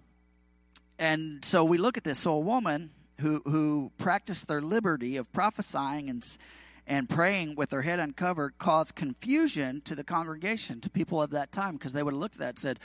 and 0.96 1.44
so 1.44 1.64
we 1.64 1.76
look 1.76 1.96
at 1.96 2.04
this. 2.04 2.20
So 2.20 2.34
a 2.34 2.38
woman 2.38 2.90
who, 3.18 3.42
who 3.46 3.90
practiced 3.98 4.46
their 4.46 4.62
liberty 4.62 5.16
of 5.16 5.32
prophesying 5.32 6.08
and, 6.08 6.24
and 6.86 7.08
praying 7.08 7.56
with 7.56 7.70
their 7.70 7.82
head 7.82 7.98
uncovered 7.98 8.58
caused 8.58 8.94
confusion 8.94 9.80
to 9.86 9.96
the 9.96 10.04
congregation, 10.04 10.80
to 10.82 10.88
people 10.88 11.20
of 11.20 11.30
that 11.30 11.50
time, 11.50 11.72
because 11.72 11.94
they 11.94 12.02
would 12.04 12.14
have 12.14 12.20
looked 12.20 12.36
at 12.36 12.40
that 12.40 12.48
and 12.50 12.58
said, 12.60 12.78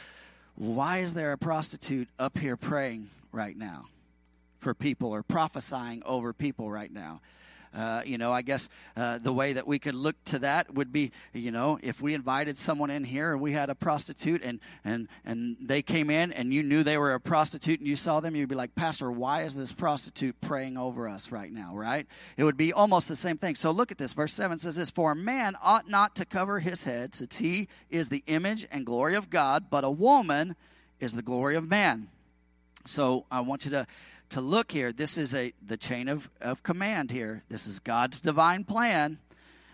Why 0.56 1.02
is 1.02 1.13
there 1.13 1.32
a 1.32 1.38
prostitute 1.38 2.08
up 2.17 2.39
here 2.39 2.58
praying 2.58 3.12
right 3.32 3.56
now 3.56 3.86
for 4.58 4.74
people 4.74 5.12
or 5.12 5.22
prophesying 5.22 6.02
over 6.04 6.34
people 6.34 6.72
right 6.72 6.91
now? 6.91 7.22
Uh, 7.73 8.01
you 8.05 8.17
know, 8.17 8.32
I 8.32 8.41
guess 8.41 8.67
uh, 8.97 9.19
the 9.19 9.32
way 9.32 9.53
that 9.53 9.67
we 9.67 9.77
could 9.77 9.93
look 9.93 10.15
to 10.25 10.39
that 10.39 10.73
would 10.73 10.91
be, 10.91 11.12
you 11.34 11.51
know, 11.51 11.77
if 11.84 12.01
we 12.01 12.13
invited 12.13 12.58
someone 12.58 12.89
in 12.89 13.03
here 13.03 13.32
and 13.32 13.41
we 13.41 13.51
had 13.51 13.69
a 13.69 13.75
prostitute 13.75 14.41
and 14.43 14.60
and 14.84 15.08
and 15.23 15.55
they 15.62 15.82
came 15.82 16.10
in 16.10 16.32
and 16.32 16.53
you 16.53 16.63
knew 16.63 16.84
they 16.84 16.97
were 16.97 17.13
a 17.13 17.19
prostitute 17.19 17.79
and 17.79 17.88
you 17.88 17.95
saw 17.95 18.19
them, 18.19 18.36
you'd 18.36 18.49
be 18.49 18.55
like, 18.55 18.73
Pastor, 18.73 19.12
why 19.12 19.43
is 19.43 19.55
this 19.55 19.71
prostitute 19.71 20.39
praying 20.41 20.77
over 20.77 21.08
us 21.08 21.32
right 21.32 21.51
now? 21.51 21.75
Right? 21.75 22.08
It 22.38 22.43
would 22.43 22.58
be 22.58 22.73
almost 22.73 23.08
the 23.08 23.15
same 23.15 23.38
thing. 23.38 23.55
So 23.55 23.71
look 23.71 23.91
at 23.91 23.97
this. 23.97 24.13
Verse 24.13 24.34
seven 24.34 24.58
says 24.58 24.75
this: 24.75 24.89
For 24.89 25.12
a 25.12 25.15
man 25.15 25.55
ought 25.62 25.88
not 25.88 26.15
to 26.15 26.25
cover 26.25 26.60
his 26.60 26.84
head, 26.84 27.13
since 27.13 27.38
he 27.38 27.67
is 27.89 28.10
the 28.10 28.23
image 28.25 28.67
and 28.71 28.86
glory 28.86 29.15
of 29.15 29.29
God, 29.29 29.65
but 29.69 29.84
a 29.84 29.91
woman 29.91 30.55
is 30.99 31.13
the 31.13 31.21
glory 31.21 31.55
of 31.55 31.69
man. 31.69 32.10
So 32.86 33.25
I 33.29 33.41
want 33.41 33.65
you 33.65 33.71
to 33.71 33.88
to 34.29 34.41
look 34.41 34.71
here. 34.71 34.91
This 34.91 35.17
is 35.17 35.33
a 35.33 35.53
the 35.65 35.77
chain 35.77 36.07
of, 36.07 36.29
of 36.39 36.63
command 36.63 37.11
here. 37.11 37.43
This 37.49 37.67
is 37.67 37.79
God's 37.79 38.21
divine 38.21 38.63
plan. 38.63 39.19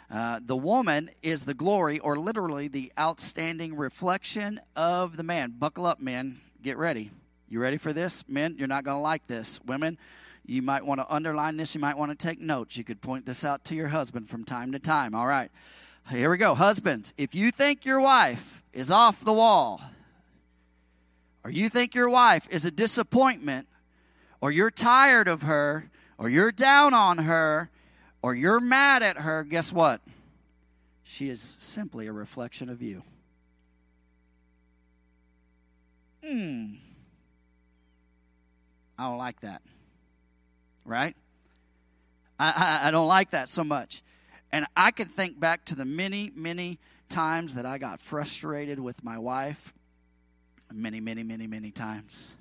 Uh, 0.09 0.39
the 0.43 0.55
woman 0.55 1.09
is 1.23 1.43
the 1.43 1.53
glory, 1.53 1.99
or 1.99 2.17
literally 2.17 2.67
the 2.67 2.91
outstanding 2.97 3.75
reflection 3.75 4.61
of 4.75 5.17
the 5.17 5.23
man. 5.23 5.53
Buckle 5.57 5.85
up, 5.85 5.99
men. 5.99 6.37
Get 6.61 6.77
ready. 6.77 7.11
You 7.49 7.59
ready 7.59 7.77
for 7.77 7.91
this? 7.91 8.23
Men, 8.27 8.55
you're 8.57 8.67
not 8.67 8.83
going 8.83 8.97
to 8.97 9.01
like 9.01 9.27
this. 9.27 9.59
Women, 9.65 9.97
you 10.45 10.61
might 10.61 10.85
want 10.85 10.99
to 11.01 11.11
underline 11.11 11.57
this. 11.57 11.73
You 11.73 11.81
might 11.81 11.97
want 11.97 12.17
to 12.17 12.27
take 12.27 12.39
notes. 12.39 12.77
You 12.77 12.83
could 12.83 13.01
point 13.01 13.25
this 13.25 13.43
out 13.43 13.65
to 13.65 13.75
your 13.75 13.87
husband 13.87 14.29
from 14.29 14.45
time 14.45 14.71
to 14.71 14.79
time. 14.79 15.15
All 15.15 15.27
right. 15.27 15.51
Here 16.09 16.29
we 16.29 16.37
go. 16.37 16.53
Husbands, 16.53 17.13
if 17.17 17.33
you 17.33 17.49
think 17.49 17.83
your 17.83 17.99
wife 17.99 18.61
is 18.73 18.91
off 18.91 19.25
the 19.25 19.33
wall, 19.33 19.81
or 21.43 21.49
you 21.49 21.67
think 21.67 21.95
your 21.95 22.09
wife 22.09 22.47
is 22.51 22.63
a 22.63 22.71
disappointment, 22.71 23.67
or 24.45 24.51
you're 24.51 24.69
tired 24.69 25.27
of 25.27 25.41
her, 25.41 25.89
or 26.19 26.29
you're 26.29 26.51
down 26.51 26.93
on 26.93 27.17
her, 27.17 27.71
or 28.21 28.36
you're 28.36 28.60
mad 28.60 29.01
at 29.01 29.17
her, 29.17 29.43
guess 29.43 29.73
what? 29.73 30.01
She 31.01 31.29
is 31.29 31.58
simply 31.60 32.05
a 32.05 32.12
reflection 32.12 32.69
of 32.69 32.79
you. 32.79 33.01
Hmm. 36.23 36.75
I 38.99 39.05
don't 39.05 39.17
like 39.17 39.39
that. 39.39 39.63
Right? 40.86 41.15
I, 42.39 42.51
I, 42.84 42.88
I 42.89 42.91
don't 42.91 43.08
like 43.08 43.31
that 43.31 43.49
so 43.49 43.63
much. 43.63 44.03
And 44.51 44.67
I 44.77 44.91
can 44.91 45.08
think 45.08 45.39
back 45.39 45.65
to 45.65 45.75
the 45.75 45.86
many, 45.86 46.31
many 46.36 46.77
times 47.10 47.55
that 47.55 47.65
I 47.65 47.79
got 47.79 47.99
frustrated 47.99 48.79
with 48.79 49.03
my 49.03 49.17
wife. 49.17 49.73
Many, 50.71 50.99
many, 50.99 51.23
many, 51.23 51.47
many 51.47 51.71
times 51.71 52.36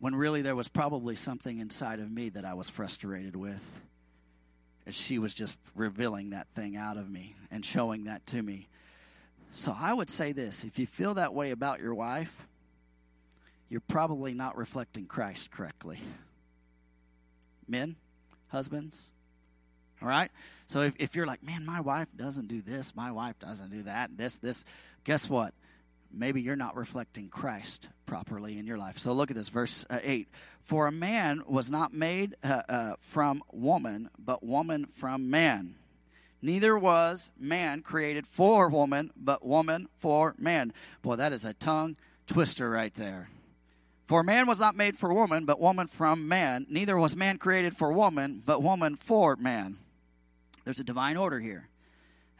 when 0.00 0.14
really 0.14 0.42
there 0.42 0.56
was 0.56 0.68
probably 0.68 1.14
something 1.14 1.58
inside 1.58 2.00
of 2.00 2.10
me 2.10 2.28
that 2.30 2.44
I 2.44 2.54
was 2.54 2.68
frustrated 2.68 3.36
with. 3.36 3.62
As 4.86 4.94
she 4.94 5.18
was 5.18 5.34
just 5.34 5.56
revealing 5.74 6.30
that 6.30 6.46
thing 6.54 6.76
out 6.76 6.96
of 6.96 7.10
me 7.10 7.34
and 7.50 7.62
showing 7.64 8.04
that 8.04 8.26
to 8.28 8.40
me. 8.42 8.68
So 9.50 9.76
I 9.78 9.92
would 9.92 10.08
say 10.08 10.32
this 10.32 10.64
if 10.64 10.78
you 10.78 10.86
feel 10.86 11.14
that 11.14 11.34
way 11.34 11.50
about 11.50 11.80
your 11.80 11.94
wife, 11.94 12.46
you're 13.68 13.82
probably 13.82 14.32
not 14.32 14.56
reflecting 14.56 15.06
Christ 15.06 15.50
correctly. 15.50 16.00
Men, 17.66 17.96
husbands, 18.48 19.10
all 20.00 20.08
right? 20.08 20.30
So 20.66 20.82
if, 20.82 20.94
if 20.98 21.14
you're 21.14 21.26
like, 21.26 21.42
man, 21.42 21.66
my 21.66 21.80
wife 21.80 22.08
doesn't 22.16 22.48
do 22.48 22.62
this, 22.62 22.94
my 22.96 23.10
wife 23.10 23.38
doesn't 23.38 23.70
do 23.70 23.82
that, 23.82 24.16
this, 24.16 24.36
this, 24.36 24.64
guess 25.04 25.28
what? 25.28 25.52
Maybe 26.12 26.40
you're 26.40 26.56
not 26.56 26.76
reflecting 26.76 27.28
Christ 27.28 27.88
properly 28.06 28.58
in 28.58 28.66
your 28.66 28.78
life. 28.78 28.98
So 28.98 29.12
look 29.12 29.30
at 29.30 29.36
this, 29.36 29.48
verse 29.48 29.84
uh, 29.90 29.98
8. 30.02 30.28
For 30.60 30.86
a 30.86 30.92
man 30.92 31.42
was 31.46 31.70
not 31.70 31.92
made 31.92 32.36
uh, 32.42 32.62
uh, 32.68 32.94
from 33.00 33.42
woman, 33.52 34.10
but 34.18 34.42
woman 34.42 34.86
from 34.86 35.30
man. 35.30 35.76
Neither 36.40 36.78
was 36.78 37.30
man 37.38 37.82
created 37.82 38.26
for 38.26 38.68
woman, 38.68 39.10
but 39.16 39.44
woman 39.44 39.88
for 39.98 40.34
man. 40.38 40.72
Boy, 41.02 41.16
that 41.16 41.32
is 41.32 41.44
a 41.44 41.54
tongue 41.54 41.96
twister 42.26 42.70
right 42.70 42.94
there. 42.94 43.28
For 44.04 44.22
man 44.22 44.46
was 44.46 44.60
not 44.60 44.76
made 44.76 44.96
for 44.96 45.12
woman, 45.12 45.44
but 45.44 45.60
woman 45.60 45.86
from 45.86 46.28
man. 46.28 46.66
Neither 46.70 46.96
was 46.96 47.16
man 47.16 47.38
created 47.38 47.76
for 47.76 47.92
woman, 47.92 48.42
but 48.46 48.62
woman 48.62 48.96
for 48.96 49.36
man. 49.36 49.76
There's 50.64 50.80
a 50.80 50.84
divine 50.84 51.16
order 51.16 51.40
here. 51.40 51.68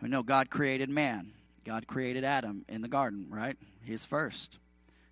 We 0.01 0.09
know 0.09 0.23
God 0.23 0.49
created 0.49 0.89
man. 0.89 1.33
God 1.69 1.87
created 1.87 2.25
Adam 2.25 2.65
in 2.67 2.81
the 2.81 2.89
garden, 2.89 3.27
right? 3.29 3.55
He's 3.85 4.07
first. 4.07 4.57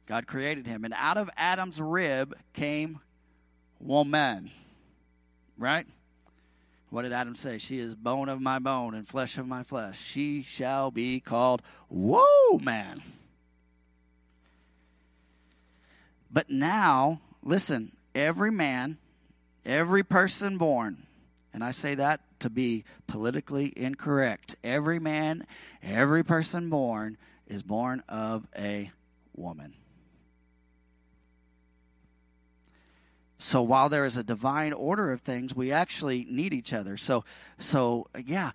God 0.07 0.27
created 0.27 0.67
him. 0.67 0.87
And 0.87 0.95
out 0.97 1.19
of 1.19 1.29
Adam's 1.37 1.83
rib 1.83 2.35
came 2.55 3.01
woman. 3.79 4.51
right? 5.59 5.87
What 6.89 7.03
did 7.03 7.13
Adam 7.13 7.35
say? 7.35 7.59
She 7.59 7.79
is 7.79 7.95
bone 7.95 8.31
of 8.31 8.41
my 8.41 8.59
bone 8.59 8.95
and 8.95 9.07
flesh 9.07 9.37
of 9.37 9.47
my 9.47 9.65
flesh. 9.65 10.01
She 10.01 10.43
shall 10.43 10.91
be 10.91 11.21
called 11.21 11.61
Whoa 11.91 12.59
Man. 12.59 13.03
But 16.31 16.49
now, 16.49 17.21
listen, 17.43 17.93
every 18.15 18.51
man, 18.51 18.97
every 19.67 20.03
person 20.03 20.57
born, 20.57 21.06
and 21.57 21.65
I 21.65 21.71
say 21.71 21.95
that 21.95 22.21
to 22.41 22.51
be 22.51 22.85
politically 23.07 23.73
incorrect, 23.75 24.57
every 24.63 24.99
man, 24.99 25.47
every 25.83 26.23
person 26.23 26.69
born 26.69 27.17
is 27.47 27.63
born 27.63 28.03
of 28.11 28.47
a 28.55 28.91
woman. 29.35 29.73
So 33.39 33.63
while 33.63 33.89
there 33.89 34.05
is 34.05 34.19
a 34.19 34.23
divine 34.23 34.75
order 34.75 35.11
of 35.11 35.23
things, 35.23 35.57
we 35.57 35.73
actually 35.73 36.27
need 36.29 36.53
each 36.53 36.75
other. 36.75 36.99
So, 36.99 37.25
so 37.59 38.09
yeah, 38.23 38.51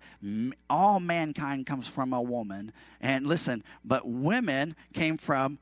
all 0.70 1.00
mankind 1.00 1.66
comes 1.66 1.88
from 1.88 2.12
a 2.12 2.22
woman. 2.22 2.70
And 3.00 3.26
listen, 3.26 3.64
but 3.84 4.06
women 4.06 4.76
came 4.94 5.18
from 5.18 5.58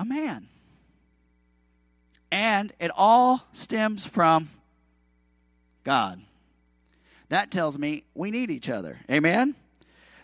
a 0.00 0.04
man. 0.04 0.48
And 2.32 2.72
it 2.80 2.90
all 2.96 3.46
stems 3.52 4.04
from 4.04 4.50
God. 5.84 6.22
That 7.28 7.50
tells 7.50 7.78
me 7.78 8.04
we 8.14 8.30
need 8.30 8.50
each 8.50 8.70
other. 8.70 9.00
Amen? 9.10 9.56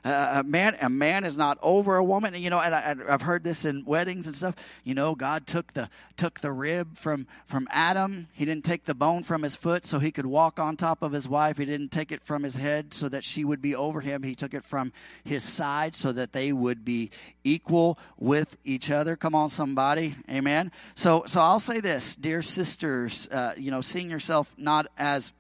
Uh, 0.05 0.41
a 0.41 0.43
man 0.43 0.77
a 0.81 0.89
man 0.89 1.23
is 1.23 1.37
not 1.37 1.59
over 1.63 1.97
a 1.97 2.03
woman. 2.03 2.35
You 2.35 2.51
know 2.51 2.59
and 2.59 2.75
I, 2.75 2.97
have 3.09 3.23
heard 3.23 3.45
this 3.45 3.65
in 3.65 3.85
weddings 3.85 4.27
and 4.27 4.35
stuff. 4.35 4.57
You 4.83 4.95
know 4.95 5.15
god 5.15 5.47
took 5.47 5.75
the 5.75 5.89
took 6.17 6.41
the 6.41 6.51
rib 6.51 6.97
from 6.97 7.29
from 7.47 7.69
adam. 7.71 8.27
He 8.33 8.45
didn't 8.45 8.65
take 8.65 8.85
the 8.85 8.97
bone 8.97 9.23
from 9.23 9.43
his 9.43 9.55
foot 9.55 9.85
so 9.85 10.01
he 10.01 10.11
could 10.11 10.27
walk 10.27 10.59
on 10.59 10.77
top 10.77 11.03
of 11.03 11.13
his 11.13 11.29
wife. 11.29 11.59
He 11.59 11.65
didn't 11.65 11.93
take 11.93 12.11
it 12.11 12.21
from 12.21 12.43
his 12.43 12.57
head 12.57 12.93
so 12.93 13.09
that 13.11 13.23
she 13.23 13.45
would 13.45 13.63
be 13.63 13.77
over 13.77 14.01
him. 14.01 14.25
He 14.25 14.35
took 14.35 14.55
it 14.55 14.65
from 14.65 14.93
his 15.23 15.45
side 15.45 15.95
so 15.95 16.11
that 16.11 16.33
they 16.33 16.53
would 16.53 16.85
be 16.85 17.11
equal 17.45 17.97
with 18.19 18.57
each 18.65 18.91
other. 18.91 19.15
Come 19.15 19.37
on 19.37 19.51
somebody. 19.51 20.17
Amen? 20.29 20.73
So 20.97 21.23
so 21.29 21.41
i'll 21.41 21.61
say 21.61 21.79
this 21.79 22.17
dear 22.17 22.43
sisters 22.43 23.29
uh, 23.31 23.55
you 23.57 23.71
know 23.71 23.81
seeing 23.81 24.11
yourself 24.11 24.53
not 24.57 24.89
as 24.99 25.33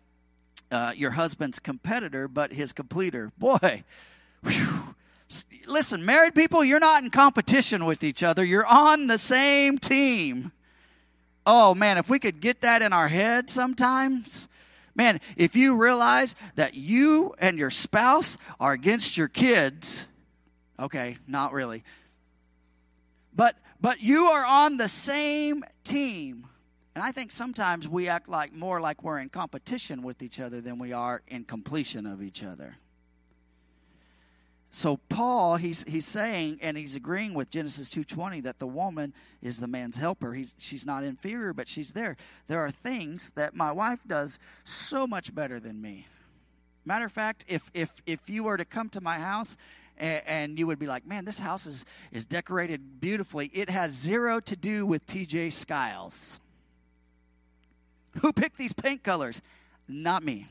uh, 0.72 0.92
your 0.96 1.12
husband's 1.12 1.60
competitor 1.60 2.26
but 2.26 2.52
his 2.52 2.72
completer 2.72 3.30
boy 3.38 3.84
Whew. 4.42 4.94
Listen, 5.66 6.04
married 6.04 6.34
people, 6.34 6.64
you're 6.64 6.80
not 6.80 7.02
in 7.02 7.10
competition 7.10 7.86
with 7.86 8.04
each 8.04 8.22
other. 8.22 8.44
You're 8.44 8.66
on 8.66 9.06
the 9.06 9.18
same 9.18 9.78
team. 9.78 10.52
Oh 11.46 11.74
man, 11.74 11.96
if 11.98 12.10
we 12.10 12.18
could 12.18 12.40
get 12.40 12.60
that 12.60 12.82
in 12.82 12.92
our 12.92 13.08
head 13.08 13.48
sometimes. 13.48 14.48
Man, 14.94 15.20
if 15.36 15.56
you 15.56 15.74
realize 15.74 16.34
that 16.56 16.74
you 16.74 17.34
and 17.38 17.58
your 17.58 17.70
spouse 17.70 18.36
are 18.60 18.72
against 18.72 19.16
your 19.16 19.28
kids, 19.28 20.06
okay, 20.78 21.16
not 21.26 21.52
really. 21.52 21.82
But 23.34 23.56
but 23.80 24.02
you 24.02 24.26
are 24.26 24.44
on 24.44 24.76
the 24.76 24.88
same 24.88 25.64
team. 25.82 26.46
And 26.94 27.02
I 27.02 27.10
think 27.10 27.30
sometimes 27.30 27.88
we 27.88 28.08
act 28.08 28.28
like 28.28 28.52
more 28.52 28.80
like 28.80 29.02
we're 29.02 29.18
in 29.18 29.30
competition 29.30 30.02
with 30.02 30.22
each 30.22 30.38
other 30.38 30.60
than 30.60 30.78
we 30.78 30.92
are 30.92 31.22
in 31.26 31.44
completion 31.44 32.06
of 32.06 32.22
each 32.22 32.44
other. 32.44 32.74
So 34.74 34.98
Paul, 35.10 35.56
he's 35.56 35.84
he's 35.86 36.06
saying, 36.06 36.58
and 36.62 36.78
he's 36.78 36.96
agreeing 36.96 37.34
with 37.34 37.50
Genesis 37.50 37.90
two 37.90 38.04
twenty 38.04 38.40
that 38.40 38.58
the 38.58 38.66
woman 38.66 39.12
is 39.42 39.58
the 39.58 39.66
man's 39.66 39.96
helper. 39.96 40.32
He's, 40.32 40.54
she's 40.56 40.86
not 40.86 41.04
inferior, 41.04 41.52
but 41.52 41.68
she's 41.68 41.92
there. 41.92 42.16
There 42.46 42.60
are 42.60 42.70
things 42.70 43.32
that 43.34 43.54
my 43.54 43.70
wife 43.70 44.00
does 44.06 44.38
so 44.64 45.06
much 45.06 45.34
better 45.34 45.60
than 45.60 45.82
me. 45.82 46.06
Matter 46.86 47.04
of 47.04 47.12
fact, 47.12 47.44
if 47.48 47.70
if 47.74 47.90
if 48.06 48.30
you 48.30 48.44
were 48.44 48.56
to 48.56 48.64
come 48.64 48.88
to 48.90 49.00
my 49.02 49.18
house 49.18 49.58
and, 49.98 50.22
and 50.26 50.58
you 50.58 50.66
would 50.66 50.78
be 50.78 50.86
like, 50.86 51.06
man, 51.06 51.26
this 51.26 51.38
house 51.38 51.66
is 51.66 51.84
is 52.10 52.24
decorated 52.24 52.98
beautifully. 52.98 53.50
It 53.52 53.68
has 53.68 53.92
zero 53.92 54.40
to 54.40 54.56
do 54.56 54.86
with 54.86 55.06
T.J. 55.06 55.50
Skiles. 55.50 56.40
Who 58.20 58.32
picked 58.32 58.58
these 58.58 58.72
paint 58.72 59.02
colors? 59.02 59.40
Not 59.88 60.22
me 60.22 60.48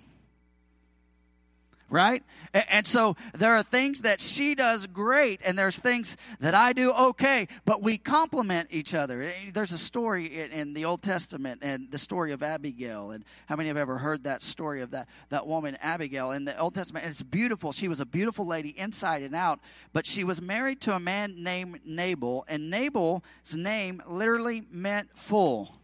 right? 1.91 2.23
And 2.53 2.87
so 2.87 3.15
there 3.33 3.55
are 3.55 3.63
things 3.63 4.01
that 4.01 4.19
she 4.21 4.55
does 4.55 4.87
great, 4.87 5.41
and 5.43 5.59
there's 5.59 5.77
things 5.77 6.17
that 6.39 6.55
I 6.55 6.73
do 6.73 6.91
okay, 6.91 7.47
but 7.65 7.81
we 7.81 7.97
complement 7.97 8.69
each 8.71 8.93
other. 8.93 9.21
Eh, 9.21 9.51
there's 9.53 9.73
a 9.73 9.77
story 9.77 10.25
in 10.51 10.73
the 10.73 10.85
Old 10.85 11.03
Testament, 11.03 11.59
and 11.61 11.91
the 11.91 11.97
story 11.97 12.31
of 12.31 12.41
Abigail. 12.41 13.11
And 13.11 13.23
how 13.45 13.57
many 13.57 13.67
have 13.67 13.77
ever 13.77 13.97
heard 13.97 14.23
that 14.23 14.41
story 14.41 14.81
of 14.81 14.91
that, 14.91 15.07
that 15.29 15.45
woman, 15.45 15.77
Abigail, 15.81 16.31
in 16.31 16.45
the 16.45 16.57
Old 16.57 16.73
Testament? 16.73 17.05
It's 17.05 17.21
beautiful. 17.21 17.71
She 17.71 17.87
was 17.87 17.99
a 17.99 18.05
beautiful 18.05 18.45
lady 18.45 18.69
inside 18.69 19.21
and 19.21 19.35
out, 19.35 19.59
but 19.93 20.05
she 20.05 20.23
was 20.23 20.41
married 20.41 20.81
to 20.81 20.95
a 20.95 20.99
man 20.99 21.43
named 21.43 21.81
Nabal, 21.85 22.45
and 22.47 22.69
Nabal's 22.69 23.21
name 23.53 24.01
literally 24.07 24.63
meant 24.71 25.09
fool. 25.13 25.80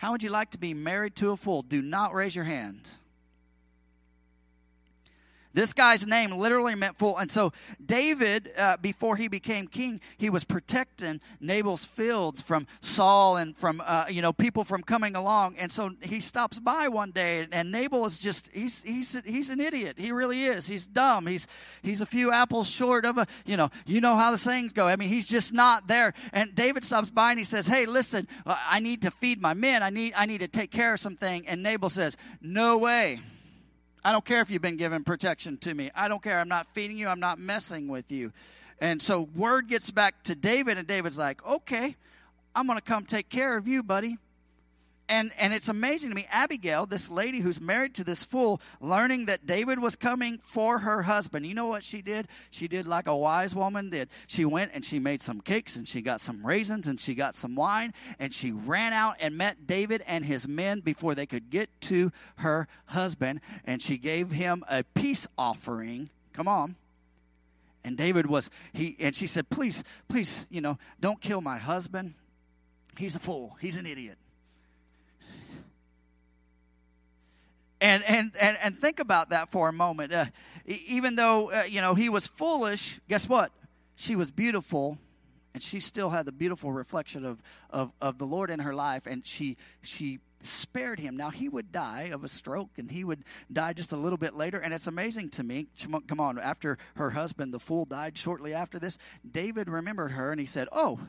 How 0.00 0.12
would 0.12 0.22
you 0.22 0.30
like 0.30 0.48
to 0.52 0.58
be 0.58 0.72
married 0.72 1.14
to 1.16 1.32
a 1.32 1.36
fool? 1.36 1.60
Do 1.60 1.82
not 1.82 2.14
raise 2.14 2.34
your 2.34 2.46
hand. 2.46 2.88
This 5.52 5.72
guy's 5.72 6.06
name 6.06 6.30
literally 6.32 6.74
meant 6.74 6.96
fool. 6.96 7.18
And 7.18 7.30
so, 7.30 7.52
David, 7.84 8.52
uh, 8.56 8.76
before 8.76 9.16
he 9.16 9.26
became 9.26 9.66
king, 9.66 10.00
he 10.16 10.30
was 10.30 10.44
protecting 10.44 11.20
Nabal's 11.40 11.84
fields 11.84 12.40
from 12.40 12.66
Saul 12.80 13.36
and 13.36 13.56
from, 13.56 13.82
uh, 13.84 14.04
you 14.08 14.22
know, 14.22 14.32
people 14.32 14.62
from 14.62 14.82
coming 14.82 15.16
along. 15.16 15.56
And 15.56 15.72
so 15.72 15.90
he 16.00 16.20
stops 16.20 16.60
by 16.60 16.88
one 16.88 17.10
day, 17.10 17.48
and 17.50 17.72
Nabal 17.72 18.06
is 18.06 18.16
just, 18.16 18.48
he's, 18.52 18.82
he's, 18.82 19.20
he's 19.24 19.50
an 19.50 19.60
idiot. 19.60 19.96
He 19.98 20.12
really 20.12 20.44
is. 20.44 20.68
He's 20.68 20.86
dumb. 20.86 21.26
He's, 21.26 21.48
he's 21.82 22.00
a 22.00 22.06
few 22.06 22.30
apples 22.30 22.68
short 22.68 23.04
of 23.04 23.18
a, 23.18 23.26
you 23.44 23.56
know, 23.56 23.70
you 23.86 24.00
know 24.00 24.14
how 24.14 24.30
the 24.30 24.38
sayings 24.38 24.72
go. 24.72 24.86
I 24.86 24.96
mean, 24.96 25.08
he's 25.08 25.26
just 25.26 25.52
not 25.52 25.88
there. 25.88 26.14
And 26.32 26.54
David 26.54 26.84
stops 26.84 27.10
by 27.10 27.30
and 27.30 27.38
he 27.38 27.44
says, 27.44 27.66
hey, 27.66 27.86
listen, 27.86 28.28
uh, 28.46 28.56
I 28.68 28.78
need 28.78 29.02
to 29.02 29.10
feed 29.10 29.40
my 29.40 29.54
men. 29.54 29.82
I 29.82 29.90
need, 29.90 30.12
I 30.16 30.26
need 30.26 30.38
to 30.38 30.48
take 30.48 30.70
care 30.70 30.94
of 30.94 31.00
something. 31.00 31.46
And 31.48 31.62
Nabal 31.62 31.90
says, 31.90 32.16
no 32.40 32.78
way. 32.78 33.20
I 34.04 34.12
don't 34.12 34.24
care 34.24 34.40
if 34.40 34.50
you've 34.50 34.62
been 34.62 34.76
given 34.76 35.04
protection 35.04 35.56
to 35.58 35.74
me. 35.74 35.90
I 35.94 36.08
don't 36.08 36.22
care. 36.22 36.40
I'm 36.40 36.48
not 36.48 36.66
feeding 36.74 36.96
you. 36.96 37.08
I'm 37.08 37.20
not 37.20 37.38
messing 37.38 37.88
with 37.88 38.10
you. 38.10 38.32
And 38.80 39.00
so 39.02 39.28
word 39.34 39.68
gets 39.68 39.90
back 39.90 40.22
to 40.24 40.34
David, 40.34 40.78
and 40.78 40.86
David's 40.86 41.18
like, 41.18 41.44
okay, 41.46 41.96
I'm 42.54 42.66
going 42.66 42.78
to 42.78 42.84
come 42.84 43.04
take 43.04 43.28
care 43.28 43.56
of 43.56 43.68
you, 43.68 43.82
buddy 43.82 44.18
and 45.10 45.32
and 45.38 45.52
it's 45.52 45.68
amazing 45.68 46.08
to 46.08 46.14
me 46.14 46.26
abigail 46.30 46.86
this 46.86 47.10
lady 47.10 47.40
who's 47.40 47.60
married 47.60 47.94
to 47.96 48.04
this 48.04 48.24
fool 48.24 48.60
learning 48.80 49.26
that 49.26 49.44
david 49.44 49.80
was 49.80 49.96
coming 49.96 50.38
for 50.38 50.78
her 50.78 51.02
husband. 51.02 51.44
You 51.44 51.54
know 51.54 51.66
what 51.66 51.84
she 51.84 52.00
did? 52.00 52.28
She 52.50 52.68
did 52.68 52.86
like 52.86 53.08
a 53.08 53.16
wise 53.16 53.54
woman 53.54 53.90
did. 53.90 54.08
She 54.28 54.44
went 54.44 54.70
and 54.72 54.84
she 54.84 54.98
made 54.98 55.20
some 55.20 55.40
cakes 55.40 55.76
and 55.76 55.86
she 55.86 56.00
got 56.00 56.20
some 56.20 56.46
raisins 56.46 56.86
and 56.86 56.98
she 56.98 57.14
got 57.14 57.34
some 57.34 57.56
wine 57.56 57.92
and 58.18 58.32
she 58.32 58.52
ran 58.52 58.92
out 58.92 59.16
and 59.18 59.36
met 59.36 59.66
david 59.66 60.02
and 60.06 60.24
his 60.24 60.46
men 60.46 60.80
before 60.80 61.14
they 61.14 61.26
could 61.26 61.50
get 61.50 61.68
to 61.82 62.12
her 62.36 62.68
husband 62.86 63.40
and 63.64 63.82
she 63.82 63.98
gave 63.98 64.30
him 64.30 64.64
a 64.70 64.84
peace 64.84 65.26
offering. 65.36 66.08
Come 66.32 66.46
on. 66.46 66.76
And 67.82 67.96
david 67.96 68.26
was 68.26 68.48
he 68.72 68.96
and 69.00 69.14
she 69.14 69.26
said 69.26 69.50
please 69.50 69.82
please 70.08 70.46
you 70.50 70.60
know 70.60 70.78
don't 71.00 71.20
kill 71.20 71.40
my 71.40 71.58
husband. 71.58 72.14
He's 72.96 73.16
a 73.16 73.20
fool. 73.20 73.56
He's 73.60 73.76
an 73.76 73.86
idiot 73.86 74.16
And, 77.80 78.04
and, 78.04 78.32
and, 78.38 78.58
and 78.62 78.78
think 78.78 79.00
about 79.00 79.30
that 79.30 79.50
for 79.50 79.68
a 79.68 79.72
moment. 79.72 80.12
Uh, 80.12 80.26
even 80.66 81.16
though, 81.16 81.50
uh, 81.50 81.62
you 81.62 81.80
know, 81.80 81.94
he 81.94 82.08
was 82.08 82.26
foolish, 82.26 83.00
guess 83.08 83.28
what? 83.28 83.52
She 83.96 84.16
was 84.16 84.30
beautiful, 84.30 84.98
and 85.54 85.62
she 85.62 85.80
still 85.80 86.10
had 86.10 86.26
the 86.26 86.32
beautiful 86.32 86.72
reflection 86.72 87.24
of, 87.24 87.42
of, 87.70 87.92
of 88.00 88.18
the 88.18 88.26
Lord 88.26 88.50
in 88.50 88.60
her 88.60 88.74
life, 88.74 89.06
and 89.06 89.26
she, 89.26 89.56
she 89.82 90.18
spared 90.42 91.00
him. 91.00 91.16
Now, 91.16 91.30
he 91.30 91.48
would 91.48 91.72
die 91.72 92.10
of 92.12 92.22
a 92.22 92.28
stroke, 92.28 92.70
and 92.76 92.90
he 92.90 93.02
would 93.02 93.24
die 93.50 93.72
just 93.72 93.92
a 93.92 93.96
little 93.96 94.18
bit 94.18 94.34
later. 94.34 94.58
And 94.58 94.74
it's 94.74 94.86
amazing 94.86 95.30
to 95.30 95.42
me. 95.42 95.68
Come 96.06 96.20
on, 96.20 96.38
after 96.38 96.76
her 96.96 97.10
husband, 97.10 97.52
the 97.52 97.58
fool, 97.58 97.86
died 97.86 98.18
shortly 98.18 98.52
after 98.52 98.78
this, 98.78 98.98
David 99.28 99.68
remembered 99.68 100.12
her, 100.12 100.32
and 100.32 100.40
he 100.40 100.46
said, 100.46 100.68
Oh, 100.72 101.00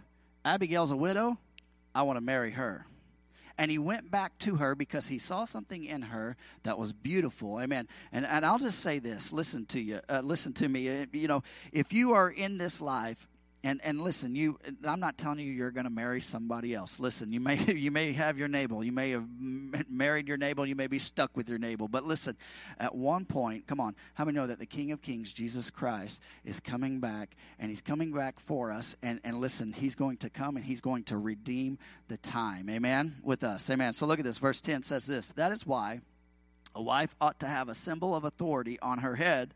Abigail's 0.46 0.92
a 0.92 0.98
widow. 0.98 1.38
I 1.94 2.04
want 2.04 2.16
to 2.18 2.22
marry 2.22 2.52
her 2.52 2.86
and 3.58 3.72
he 3.72 3.78
went 3.78 4.12
back 4.12 4.38
to 4.40 4.56
her 4.56 4.76
because 4.76 5.08
he 5.08 5.18
saw 5.18 5.44
something 5.44 5.84
in 5.84 6.04
her 6.04 6.36
that 6.64 6.78
was 6.78 6.94
beautiful. 6.94 7.60
Amen. 7.60 7.88
And, 8.12 8.26
and 8.26 8.46
i'll 8.46 8.60
just 8.60 8.80
say 8.80 9.00
this. 9.00 9.32
Listen 9.32 9.66
to 9.68 9.80
you. 9.80 10.02
Uh, 10.10 10.22
listen 10.22 10.54
to 10.54 10.68
me. 10.68 10.90
Uh, 10.90 11.06
you 11.12 11.28
know 11.28 11.44
if 11.72 11.94
you 11.94 12.14
are 12.14 12.30
in 12.30 12.58
this 12.58 12.82
life 12.82 13.28
and 13.64 13.82
and 13.84 14.02
listen 14.02 14.36
you 14.36 14.58
i'm 14.86 15.00
not 15.00 15.18
telling 15.18 15.40
you 15.40 15.52
you're 15.52 15.72
going 15.72 15.86
to 15.86 15.90
marry 15.90 16.22
somebody 16.22 16.74
else. 16.74 17.00
Listen 17.00 17.32
you 17.32 17.40
may 17.40 17.64
you 17.74 17.92
may 17.92 18.14
have 18.14 18.38
your 18.38 18.48
neighbor 18.48 18.84
you 18.84 18.92
may 18.92 19.12
have 19.12 19.26
married 19.90 20.28
your 20.28 20.38
neighbor 20.38 20.66
you 20.66 20.76
may 20.76 20.88
be 20.88 21.00
stuck 21.00 21.36
with 21.36 21.50
your 21.50 21.60
neighbor 21.60 21.88
but 21.88 22.04
listen 22.04 22.38
at 22.80 22.96
one 22.96 23.26
point 23.26 23.68
come 23.68 23.80
on 23.80 23.96
how 24.16 24.26
many 24.26 24.36
know 24.36 24.48
that 24.48 24.60
the 24.60 24.66
king 24.66 24.92
of 24.92 25.02
kings 25.02 25.34
jesus 25.34 25.70
christ 25.70 26.22
is 26.44 26.60
coming 26.60 27.00
back 27.00 27.36
and 27.60 27.70
he's 27.70 27.82
coming 27.82 28.12
back 28.12 28.40
for 28.40 28.72
us 28.72 28.96
and 29.02 29.20
and 29.24 29.40
listen 29.40 29.74
he's 29.74 29.96
going 29.96 30.18
to 30.18 30.30
come 30.30 30.56
and 30.56 30.66
he's 30.66 30.82
going 30.82 31.04
to 31.04 31.18
redeem 31.18 31.78
the 32.08 32.18
time. 32.18 32.70
Amen? 32.70 33.16
With 33.24 33.44
us. 33.44 33.70
Amen. 33.70 33.94
So 33.94 34.06
look 34.06 34.20
at 34.20 34.26
this. 34.26 34.38
Verse 34.38 34.62
10 34.62 34.84
says 34.84 35.06
this 35.06 35.30
that 35.30 35.52
is 35.52 35.66
why 35.66 36.02
A 36.76 36.82
wife 36.82 37.16
ought 37.20 37.40
to 37.40 37.48
have 37.48 37.70
a 37.70 37.74
symbol 37.74 38.16
of 38.16 38.24
authority 38.24 38.80
on 38.82 39.00
her 39.00 39.16
head 39.16 39.54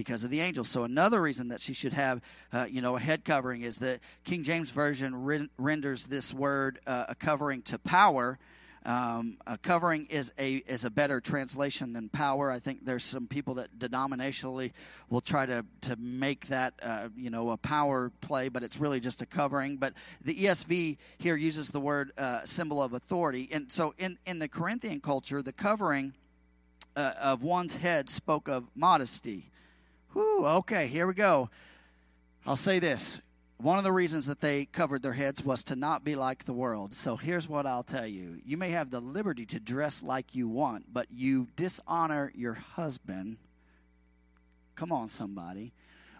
because 0.00 0.24
of 0.24 0.30
the 0.30 0.40
angels. 0.40 0.66
So 0.66 0.84
another 0.84 1.20
reason 1.20 1.48
that 1.48 1.60
she 1.60 1.74
should 1.74 1.92
have, 1.92 2.22
uh, 2.54 2.66
you 2.70 2.80
know, 2.80 2.96
a 2.96 2.98
head 2.98 3.22
covering 3.22 3.60
is 3.60 3.76
that 3.80 4.00
King 4.24 4.44
James 4.44 4.70
version 4.70 5.50
renders 5.58 6.06
this 6.06 6.32
word 6.32 6.80
uh, 6.86 7.04
a 7.10 7.14
covering 7.14 7.60
to 7.64 7.78
power. 7.78 8.38
Um, 8.86 9.36
a 9.46 9.58
covering 9.58 10.06
is 10.06 10.32
a 10.38 10.54
is 10.66 10.86
a 10.86 10.90
better 10.90 11.20
translation 11.20 11.92
than 11.92 12.08
power. 12.08 12.50
I 12.50 12.60
think 12.60 12.86
there's 12.86 13.04
some 13.04 13.26
people 13.26 13.56
that 13.56 13.78
denominationally 13.78 14.72
will 15.10 15.20
try 15.20 15.44
to 15.44 15.66
to 15.82 15.96
make 15.96 16.46
that 16.46 16.72
uh, 16.82 17.08
you 17.14 17.28
know 17.28 17.50
a 17.50 17.58
power 17.58 18.10
play, 18.22 18.48
but 18.48 18.62
it's 18.62 18.80
really 18.80 19.00
just 19.00 19.20
a 19.20 19.26
covering. 19.26 19.76
But 19.76 19.92
the 20.24 20.34
ESV 20.34 20.96
here 21.18 21.36
uses 21.36 21.68
the 21.68 21.80
word 21.80 22.12
uh, 22.16 22.46
symbol 22.46 22.82
of 22.82 22.94
authority, 22.94 23.50
and 23.52 23.70
so 23.70 23.92
in 23.98 24.16
in 24.24 24.38
the 24.38 24.48
Corinthian 24.48 25.02
culture, 25.02 25.42
the 25.42 25.52
covering 25.52 26.14
uh, 26.96 27.12
of 27.20 27.42
one's 27.42 27.76
head 27.76 28.08
spoke 28.08 28.48
of 28.48 28.64
modesty. 28.74 29.49
Whew, 30.12 30.46
okay, 30.46 30.88
here 30.88 31.06
we 31.06 31.14
go. 31.14 31.50
I'll 32.46 32.56
say 32.56 32.78
this. 32.78 33.20
One 33.58 33.76
of 33.76 33.84
the 33.84 33.92
reasons 33.92 34.26
that 34.26 34.40
they 34.40 34.64
covered 34.64 35.02
their 35.02 35.12
heads 35.12 35.44
was 35.44 35.62
to 35.64 35.76
not 35.76 36.02
be 36.02 36.16
like 36.16 36.44
the 36.44 36.54
world. 36.54 36.94
So 36.94 37.16
here's 37.16 37.46
what 37.46 37.66
I'll 37.66 37.82
tell 37.82 38.06
you. 38.06 38.40
You 38.44 38.56
may 38.56 38.70
have 38.70 38.90
the 38.90 39.00
liberty 39.00 39.44
to 39.46 39.60
dress 39.60 40.02
like 40.02 40.34
you 40.34 40.48
want, 40.48 40.92
but 40.92 41.08
you 41.10 41.48
dishonor 41.56 42.32
your 42.34 42.54
husband. 42.54 43.36
Come 44.76 44.92
on, 44.92 45.08
somebody. 45.08 45.72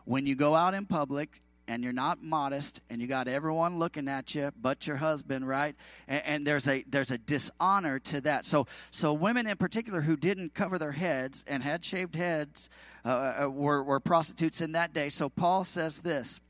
When 0.04 0.26
you 0.26 0.34
go 0.34 0.54
out 0.54 0.74
in 0.74 0.84
public 0.84 1.40
and 1.70 1.84
you're 1.84 1.92
not 1.92 2.20
modest 2.20 2.80
and 2.90 3.00
you 3.00 3.06
got 3.06 3.28
everyone 3.28 3.78
looking 3.78 4.08
at 4.08 4.34
you 4.34 4.50
but 4.60 4.88
your 4.88 4.96
husband 4.96 5.46
right? 5.46 5.76
And, 6.08 6.22
and, 6.26 6.46
there's 6.46 6.66
a 6.66 6.84
there's 6.88 7.12
a 7.12 7.18
dishonor 7.18 8.00
to 8.00 8.20
that. 8.22 8.44
So 8.44 8.66
so 8.90 9.12
women 9.12 9.46
in 9.46 9.56
particular 9.56 10.00
who 10.00 10.16
didn't 10.16 10.52
cover 10.52 10.78
their 10.78 10.92
heads 10.92 11.44
and 11.46 11.62
had 11.62 11.84
shaved 11.84 12.16
heads 12.16 12.68
uh, 13.04 13.44
uh, 13.44 13.48
were, 13.48 13.84
were 13.84 14.00
prostitutes 14.00 14.60
in 14.60 14.72
that 14.72 14.92
day. 14.92 15.10
So 15.10 15.28
paul 15.28 15.62
says 15.62 16.00
this. 16.00 16.40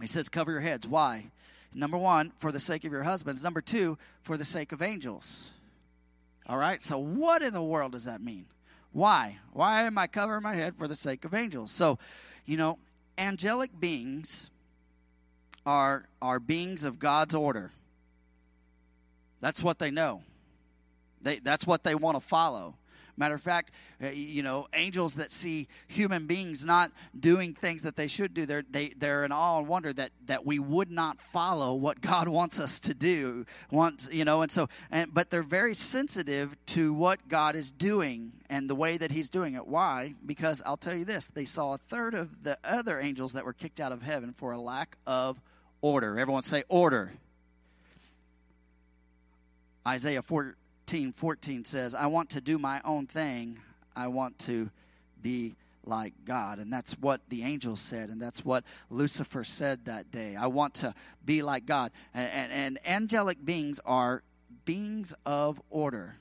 He 0.00 0.06
says 0.06 0.28
cover 0.28 0.52
your 0.52 0.60
heads. 0.60 0.86
Why? 0.86 1.32
Number 1.74 1.98
one 1.98 2.30
for 2.38 2.52
the 2.52 2.60
sake 2.60 2.84
of 2.84 2.92
your 2.92 3.02
husbands. 3.02 3.42
Number 3.42 3.60
two 3.60 3.98
for 4.22 4.36
the 4.36 4.44
sake 4.44 4.70
of 4.70 4.80
angels. 4.80 5.50
All 6.46 6.58
right? 6.58 6.80
So 6.80 6.96
what 6.98 7.42
in 7.42 7.54
the 7.54 7.62
world 7.62 7.90
does 7.90 8.04
that 8.04 8.22
mean? 8.22 8.46
Why? 8.92 9.38
Why 9.52 9.82
am 9.82 9.98
i 9.98 10.06
covering 10.06 10.44
my 10.44 10.54
head 10.54 10.76
for 10.78 10.86
the 10.86 10.94
sake 10.94 11.24
of 11.24 11.34
angels? 11.34 11.72
So 11.72 11.98
you 12.46 12.56
know 12.56 12.78
angelic 13.18 13.78
beings 13.78 14.50
are, 15.66 16.06
are 16.20 16.38
beings 16.38 16.84
of 16.84 16.98
God's 16.98 17.34
order. 17.34 17.70
That's 19.40 19.62
what 19.62 19.78
they 19.78 19.90
know. 19.90 20.22
They, 21.20 21.38
that's 21.38 21.66
what 21.66 21.84
they 21.84 21.94
want 21.94 22.16
to 22.16 22.20
follow. 22.20 22.74
Matter 23.16 23.34
of 23.34 23.42
fact, 23.42 23.70
uh, 24.02 24.08
you 24.08 24.42
know, 24.42 24.66
angels 24.74 25.14
that 25.14 25.30
see 25.30 25.68
human 25.86 26.26
beings 26.26 26.64
not 26.64 26.90
doing 27.18 27.54
things 27.54 27.82
that 27.82 27.94
they 27.96 28.08
should 28.08 28.34
do, 28.34 28.44
they're, 28.44 28.64
they, 28.68 28.88
they're 28.90 29.24
in 29.24 29.30
awe 29.30 29.58
and 29.58 29.68
wonder 29.68 29.92
that, 29.92 30.10
that 30.26 30.44
we 30.44 30.58
would 30.58 30.90
not 30.90 31.20
follow 31.20 31.74
what 31.74 32.00
God 32.00 32.28
wants 32.38 32.58
us 32.58 32.80
to 32.80 32.94
do. 32.94 33.46
Wants, 33.70 34.08
you 34.10 34.24
know, 34.24 34.42
and 34.42 34.50
so, 34.50 34.68
and, 34.90 35.14
but 35.14 35.30
they're 35.30 35.42
very 35.42 35.74
sensitive 35.74 36.56
to 36.66 36.92
what 36.92 37.28
God 37.28 37.54
is 37.54 37.70
doing 37.70 38.32
and 38.50 38.68
the 38.68 38.74
way 38.74 38.96
that 38.96 39.12
He's 39.12 39.28
doing 39.28 39.54
it. 39.54 39.66
Why? 39.66 40.14
Because 40.26 40.60
I'll 40.66 40.76
tell 40.76 40.96
you 40.96 41.04
this 41.04 41.26
they 41.26 41.44
saw 41.44 41.74
a 41.74 41.78
third 41.78 42.14
of 42.14 42.42
the 42.42 42.58
other 42.64 43.00
angels 43.00 43.32
that 43.34 43.44
were 43.44 43.52
kicked 43.52 43.80
out 43.80 43.92
of 43.92 44.02
heaven 44.02 44.32
for 44.32 44.52
a 44.52 44.60
lack 44.60 44.96
of 45.06 45.40
order. 45.80 46.18
Everyone 46.18 46.42
say 46.42 46.64
order. 46.68 47.12
Isaiah 49.86 50.22
4 50.22 50.56
14, 50.84 51.12
14 51.12 51.64
says, 51.64 51.94
I 51.94 52.08
want 52.08 52.28
to 52.30 52.42
do 52.42 52.58
my 52.58 52.78
own 52.84 53.06
thing. 53.06 53.58
I 53.96 54.08
want 54.08 54.38
to 54.40 54.68
be 55.22 55.54
like 55.86 56.12
God. 56.26 56.58
And 56.58 56.70
that's 56.70 56.92
what 57.00 57.22
the 57.30 57.42
angel 57.42 57.74
said, 57.74 58.10
and 58.10 58.20
that's 58.20 58.44
what 58.44 58.64
Lucifer 58.90 59.44
said 59.44 59.86
that 59.86 60.10
day. 60.10 60.36
I 60.36 60.46
want 60.48 60.74
to 60.74 60.94
be 61.24 61.40
like 61.40 61.64
God. 61.64 61.90
And, 62.12 62.30
and, 62.30 62.52
and 62.52 62.78
angelic 62.84 63.42
beings 63.42 63.80
are 63.86 64.22
beings 64.66 65.14
of 65.24 65.58
order. 65.70 66.16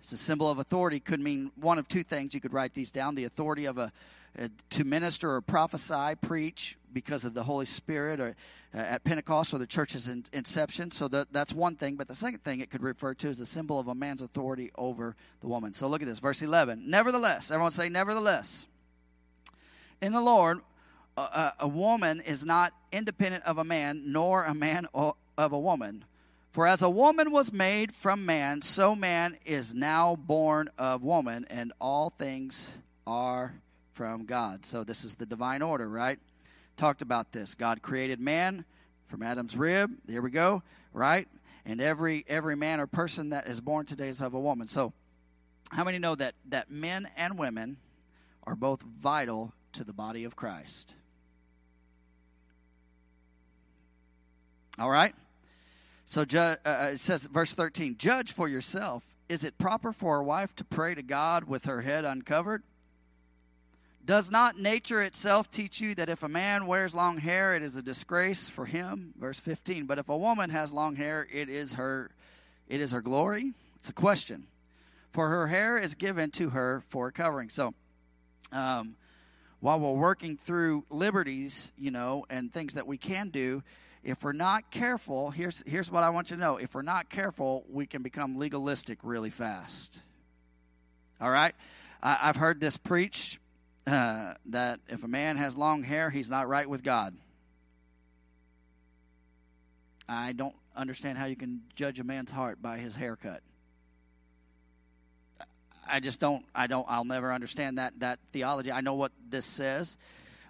It's 0.00 0.12
a 0.12 0.16
symbol 0.16 0.50
of 0.50 0.58
authority, 0.58 0.98
could 0.98 1.20
mean 1.20 1.50
one 1.54 1.78
of 1.78 1.88
two 1.88 2.04
things. 2.04 2.32
You 2.32 2.40
could 2.40 2.54
write 2.54 2.72
these 2.72 2.90
down 2.90 3.16
the 3.16 3.24
authority 3.24 3.66
of 3.66 3.76
a, 3.76 3.92
a 4.38 4.50
to 4.70 4.84
minister 4.84 5.34
or 5.34 5.40
prophesy, 5.40 6.14
preach 6.20 6.76
because 6.92 7.24
of 7.24 7.34
the 7.34 7.44
Holy 7.44 7.66
Spirit, 7.66 8.20
or 8.20 8.36
uh, 8.74 8.78
at 8.78 9.04
Pentecost 9.04 9.52
or 9.52 9.58
the 9.58 9.66
church's 9.66 10.08
in, 10.08 10.24
inception. 10.32 10.90
So 10.90 11.08
that, 11.08 11.32
that's 11.32 11.52
one 11.52 11.76
thing. 11.76 11.96
But 11.96 12.08
the 12.08 12.14
second 12.14 12.42
thing 12.42 12.60
it 12.60 12.70
could 12.70 12.82
refer 12.82 13.14
to 13.14 13.28
is 13.28 13.38
the 13.38 13.46
symbol 13.46 13.78
of 13.78 13.88
a 13.88 13.94
man's 13.94 14.22
authority 14.22 14.70
over 14.76 15.16
the 15.40 15.48
woman. 15.48 15.74
So 15.74 15.88
look 15.88 16.02
at 16.02 16.08
this, 16.08 16.18
verse 16.18 16.42
11. 16.42 16.88
Nevertheless, 16.88 17.50
everyone 17.50 17.72
say, 17.72 17.88
nevertheless, 17.88 18.66
in 20.00 20.12
the 20.12 20.20
Lord, 20.20 20.60
a, 21.16 21.52
a 21.60 21.68
woman 21.68 22.20
is 22.20 22.44
not 22.44 22.72
independent 22.92 23.44
of 23.44 23.58
a 23.58 23.64
man, 23.64 24.02
nor 24.06 24.44
a 24.44 24.54
man 24.54 24.86
of 24.94 25.52
a 25.52 25.58
woman. 25.58 26.04
For 26.52 26.66
as 26.66 26.82
a 26.82 26.90
woman 26.90 27.30
was 27.30 27.52
made 27.52 27.94
from 27.94 28.24
man, 28.24 28.62
so 28.62 28.94
man 28.94 29.36
is 29.44 29.74
now 29.74 30.16
born 30.16 30.70
of 30.78 31.04
woman, 31.04 31.46
and 31.50 31.72
all 31.80 32.10
things 32.10 32.70
are 33.06 33.54
from 33.98 34.26
God. 34.26 34.64
So 34.64 34.84
this 34.84 35.04
is 35.04 35.16
the 35.16 35.26
divine 35.26 35.60
order, 35.60 35.88
right? 35.88 36.20
talked 36.78 37.02
about 37.02 37.32
this. 37.32 37.56
God 37.56 37.82
created 37.82 38.20
man 38.20 38.64
from 39.08 39.22
Adam's 39.22 39.56
rib. 39.56 39.90
There 40.06 40.22
we 40.22 40.30
go, 40.30 40.62
right? 40.92 41.26
And 41.66 41.80
every 41.80 42.24
every 42.28 42.54
man 42.54 42.78
or 42.78 42.86
person 42.86 43.30
that 43.30 43.48
is 43.48 43.60
born 43.60 43.84
today 43.84 44.08
is 44.08 44.22
of 44.22 44.32
a 44.32 44.40
woman. 44.40 44.68
So, 44.68 44.92
how 45.70 45.82
many 45.82 45.98
know 45.98 46.14
that 46.14 46.34
that 46.48 46.70
men 46.70 47.08
and 47.16 47.36
women 47.36 47.78
are 48.44 48.54
both 48.54 48.82
vital 48.82 49.52
to 49.72 49.82
the 49.82 49.92
body 49.92 50.22
of 50.22 50.36
Christ? 50.36 50.94
All 54.78 54.90
right. 54.90 55.16
So 56.04 56.24
ju- 56.24 56.38
uh, 56.38 56.56
uh 56.64 56.90
it 56.94 57.00
says, 57.00 57.26
verse 57.26 57.52
13, 57.52 57.96
judge 57.98 58.32
for 58.32 58.48
yourself. 58.48 59.02
Is 59.28 59.42
it 59.42 59.58
proper 59.58 59.92
for 59.92 60.18
a 60.18 60.24
wife 60.24 60.54
to 60.56 60.64
pray 60.64 60.94
to 60.94 61.02
God 61.02 61.44
with 61.44 61.64
her 61.64 61.82
head 61.82 62.04
uncovered? 62.04 62.62
Does 64.04 64.30
not 64.30 64.58
nature 64.58 65.02
itself 65.02 65.50
teach 65.50 65.80
you 65.80 65.94
that 65.96 66.08
if 66.08 66.22
a 66.22 66.28
man 66.28 66.66
wears 66.66 66.94
long 66.94 67.18
hair, 67.18 67.54
it 67.54 67.62
is 67.62 67.76
a 67.76 67.82
disgrace 67.82 68.48
for 68.48 68.64
him? 68.64 69.12
Verse 69.18 69.38
15. 69.38 69.84
But 69.84 69.98
if 69.98 70.08
a 70.08 70.16
woman 70.16 70.50
has 70.50 70.72
long 70.72 70.96
hair, 70.96 71.26
it 71.30 71.48
is 71.48 71.74
her 71.74 72.10
it 72.68 72.80
is 72.80 72.92
her 72.92 73.00
glory. 73.00 73.52
It's 73.76 73.88
a 73.88 73.94
question. 73.94 74.46
For 75.10 75.28
her 75.28 75.46
hair 75.46 75.78
is 75.78 75.94
given 75.94 76.30
to 76.32 76.50
her 76.50 76.82
for 76.88 77.10
covering. 77.10 77.48
So 77.48 77.74
um, 78.52 78.96
while 79.60 79.80
we're 79.80 79.92
working 79.92 80.36
through 80.36 80.84
liberties, 80.90 81.72
you 81.78 81.90
know, 81.90 82.26
and 82.28 82.52
things 82.52 82.74
that 82.74 82.86
we 82.86 82.98
can 82.98 83.30
do, 83.30 83.62
if 84.04 84.22
we're 84.22 84.32
not 84.32 84.70
careful, 84.70 85.30
here's 85.30 85.62
here's 85.66 85.90
what 85.90 86.04
I 86.04 86.10
want 86.10 86.30
you 86.30 86.36
to 86.36 86.42
know. 86.42 86.56
If 86.56 86.74
we're 86.74 86.82
not 86.82 87.10
careful, 87.10 87.64
we 87.68 87.86
can 87.86 88.02
become 88.02 88.38
legalistic 88.38 88.98
really 89.02 89.30
fast. 89.30 90.00
All 91.20 91.30
right? 91.30 91.54
I, 92.02 92.18
I've 92.22 92.36
heard 92.36 92.60
this 92.60 92.76
preached 92.76 93.38
uh, 93.88 94.34
that 94.46 94.80
if 94.88 95.02
a 95.02 95.08
man 95.08 95.36
has 95.36 95.56
long 95.56 95.82
hair, 95.82 96.10
he's 96.10 96.30
not 96.30 96.48
right 96.48 96.68
with 96.68 96.82
God. 96.82 97.16
I 100.08 100.32
don't 100.32 100.54
understand 100.76 101.18
how 101.18 101.26
you 101.26 101.36
can 101.36 101.62
judge 101.74 102.00
a 102.00 102.04
man's 102.04 102.30
heart 102.30 102.62
by 102.62 102.78
his 102.78 102.94
haircut. 102.94 103.42
I 105.86 106.00
just 106.00 106.20
don't. 106.20 106.44
I 106.54 106.66
don't. 106.66 106.86
I'll 106.88 107.04
never 107.04 107.32
understand 107.32 107.78
that 107.78 107.98
that 108.00 108.18
theology. 108.32 108.70
I 108.70 108.82
know 108.82 108.94
what 108.94 109.12
this 109.28 109.46
says, 109.46 109.96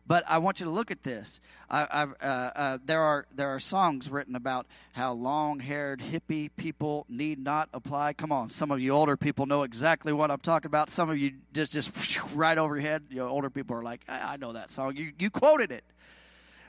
but 0.09 0.25
I 0.27 0.39
want 0.39 0.59
you 0.59 0.65
to 0.65 0.73
look 0.73 0.91
at 0.91 1.03
this. 1.03 1.39
I, 1.71 1.83
uh, 1.83 2.25
uh, 2.25 2.79
there 2.83 3.03
are 3.03 3.27
there 3.33 3.51
are 3.51 3.61
songs 3.61 4.11
written 4.11 4.35
about 4.35 4.67
how 4.93 5.13
long-haired 5.13 6.01
hippie 6.01 6.51
people 6.57 7.05
need 7.11 7.39
not 7.39 7.69
apply. 7.75 8.15
Come 8.15 8.33
on, 8.33 8.49
some 8.49 8.71
of 8.71 8.81
you 8.81 8.93
older 8.93 9.19
people 9.19 9.45
know 9.45 9.65
exactly 9.65 10.15
what 10.15 10.31
I'm 10.31 10.41
talking 10.41 10.67
about. 10.67 10.89
Some 10.89 11.11
of 11.11 11.19
you 11.19 11.35
just 11.53 11.75
just 11.75 11.93
right 12.35 12.57
over 12.57 12.77
your 12.77 12.83
head. 12.83 13.03
You 13.11 13.17
know, 13.17 13.29
older 13.29 13.51
people 13.51 13.77
are 13.77 13.83
like, 13.83 14.01
I, 14.09 14.33
I 14.33 14.37
know 14.39 14.55
that 14.55 14.71
song. 14.71 14.97
You 14.97 15.13
you 15.19 15.31
quoted 15.31 15.71
it 15.71 15.85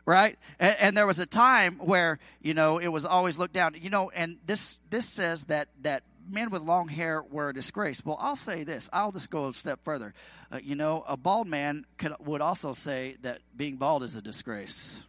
right 0.06 0.40
and, 0.60 0.76
and, 0.80 0.98
there 0.98 1.06
was 1.06 1.20
a 1.20 1.26
time 1.26 1.76
where 1.76 2.18
you 2.42 2.54
know 2.54 2.80
it 2.80 2.88
was 2.88 3.06
always 3.06 3.38
looked 3.38 3.54
down 3.54 3.76
you 3.80 3.92
know 3.92 4.10
and 4.12 4.38
this 4.48 4.78
this 4.90 5.06
says 5.06 5.44
that 5.44 5.68
that 5.84 6.02
men 6.32 6.50
with 6.50 6.62
long 6.62 6.88
hair 6.88 7.22
were 7.22 7.50
a 7.50 7.54
disgrace. 7.54 8.04
Well, 8.04 8.18
I'll 8.20 8.36
say 8.36 8.64
this. 8.64 8.90
I'll 8.94 9.12
just 9.12 9.30
go 9.30 9.48
a 9.48 9.54
step 9.54 9.80
further. 9.84 10.14
Uh, 10.52 10.60
you 10.64 10.76
know, 10.76 11.04
a 11.08 11.18
bald 11.18 11.48
man 11.48 11.86
could, 11.98 12.14
would 12.20 12.42
also 12.42 12.74
say 12.74 13.18
that 13.22 13.40
being 13.56 13.78
bald 13.78 14.04
is 14.04 14.16
a 14.16 14.22
disgrace. 14.22 15.02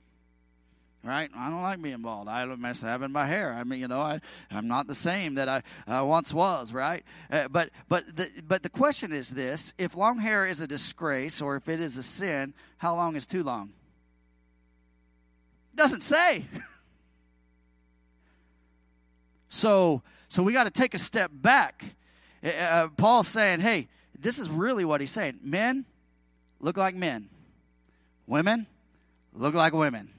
Right? 1.03 1.31
I 1.35 1.49
don't 1.49 1.63
like 1.63 1.81
being 1.81 2.03
bald. 2.03 2.29
I 2.29 2.45
don't 2.45 2.61
miss 2.61 2.83
having 2.83 3.11
my 3.11 3.25
hair. 3.25 3.55
I 3.55 3.65
mean, 3.65 3.81
you 3.81 3.89
know, 3.89 4.03
I, 4.03 4.21
I'm 4.51 4.69
not 4.69 4.87
the 4.87 4.95
same 4.95 5.37
that 5.37 5.49
I 5.49 5.63
uh, 5.91 6.05
once 6.05 6.35
was, 6.35 6.75
right? 6.75 7.05
Uh, 7.31 7.49
but 7.49 7.71
but 7.89 8.05
the, 8.15 8.31
but 8.47 8.63
the 8.63 8.69
question 8.69 9.11
is 9.11 9.31
this 9.31 9.73
if 9.79 9.97
long 9.97 10.19
hair 10.19 10.45
is 10.45 10.61
a 10.61 10.67
disgrace 10.67 11.41
or 11.41 11.57
if 11.57 11.71
it 11.71 11.81
is 11.81 11.97
a 11.97 12.03
sin, 12.03 12.53
how 12.77 12.95
long 12.97 13.17
is 13.17 13.27
too 13.27 13.43
long? 13.43 13.71
Doesn't 15.75 16.03
say. 16.03 16.45
so 19.49 20.03
so 20.31 20.43
we 20.43 20.55
got 20.55 20.65
to 20.65 20.71
take 20.71 20.95
a 20.95 20.99
step 20.99 21.31
back 21.35 21.85
uh, 22.43 22.89
Paul's 22.97 23.29
saying, 23.29 23.61
hey, 23.61 23.89
this 24.19 24.39
is 24.39 24.49
really 24.49 24.85
what 24.85 25.01
he's 25.01 25.11
saying. 25.11 25.39
Men 25.43 25.85
look 26.61 26.77
like 26.77 26.95
men, 26.95 27.29
women 28.27 28.67
look 29.33 29.55
like 29.55 29.73
women. 29.73 30.11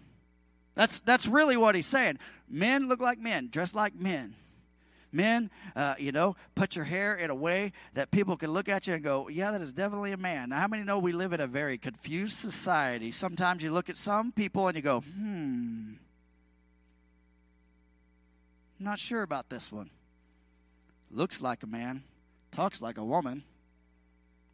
That's, 0.76 1.00
that's 1.00 1.28
really 1.28 1.58
what 1.58 1.76
he's 1.76 1.88
saying. 1.88 2.20
Men 2.50 2.88
look 2.88 3.02
like 3.02 3.20
men, 3.20 3.50
dress 3.52 3.76
like 3.76 3.96
men. 3.96 4.36
Men, 5.14 5.50
uh, 5.76 5.96
you 6.00 6.14
know, 6.14 6.38
put 6.56 6.78
your 6.78 6.86
hair 6.86 7.16
in 7.16 7.30
a 7.30 7.36
way 7.36 7.74
that 7.96 8.12
people 8.12 8.38
can 8.38 8.52
look 8.52 8.70
at 8.70 8.88
you 8.88 8.94
and 8.94 9.04
go, 9.04 9.28
yeah, 9.28 9.52
that 9.52 9.62
is 9.62 9.74
definitely 9.74 10.14
a 10.14 10.18
man. 10.18 10.50
Now, 10.50 10.60
how 10.60 10.70
many 10.70 10.84
know 10.84 11.00
we 11.00 11.12
live 11.12 11.34
in 11.34 11.42
a 11.42 11.48
very 11.48 11.78
confused 11.78 12.38
society? 12.38 13.12
Sometimes 13.12 13.62
you 13.62 13.72
look 13.72 13.90
at 13.90 13.98
some 13.98 14.32
people 14.32 14.68
and 14.68 14.76
you 14.78 14.82
go, 14.82 15.02
hmm, 15.02 15.94
not 18.80 19.00
sure 19.00 19.22
about 19.22 19.50
this 19.50 19.70
one. 19.70 19.90
Looks 21.14 21.42
like 21.42 21.64
a 21.64 21.68
man, 21.68 22.04
talks 22.52 22.82
like 22.82 22.98
a 22.98 23.04
woman, 23.04 23.44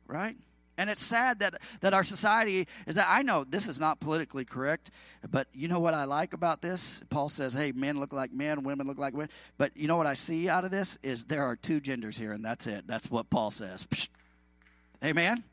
right? 0.08 0.36
And 0.78 0.90
it's 0.90 1.04
sad 1.04 1.40
that, 1.40 1.56
that 1.82 1.94
our 1.94 2.04
society 2.04 2.68
is 2.86 2.96
that 2.96 3.08
I 3.10 3.24
know 3.24 3.44
this 3.44 3.68
is 3.68 3.80
not 3.80 4.00
politically 4.00 4.46
correct, 4.46 4.92
but 5.30 5.48
you 5.54 5.68
know 5.68 5.80
what 5.80 5.96
I 5.96 6.04
like 6.04 6.34
about 6.34 6.62
this? 6.62 7.02
Paul 7.10 7.30
says, 7.30 7.54
hey, 7.54 7.72
men 7.72 8.00
look 8.00 8.14
like 8.14 8.32
men, 8.32 8.64
women 8.64 8.86
look 8.86 9.00
like 9.00 9.14
women. 9.14 9.30
But 9.58 9.76
you 9.76 9.88
know 9.88 9.98
what 9.98 10.06
I 10.06 10.14
see 10.14 10.48
out 10.50 10.66
of 10.66 10.72
this 10.72 11.00
is 11.02 11.26
there 11.26 11.44
are 11.44 11.56
two 11.56 11.80
genders 11.80 12.18
here, 12.18 12.32
and 12.32 12.46
that's 12.46 12.68
it. 12.68 12.86
That's 12.86 13.10
what 13.10 13.30
Paul 13.30 13.50
says. 13.50 13.86
Psh. 13.86 14.08
Amen? 15.04 15.44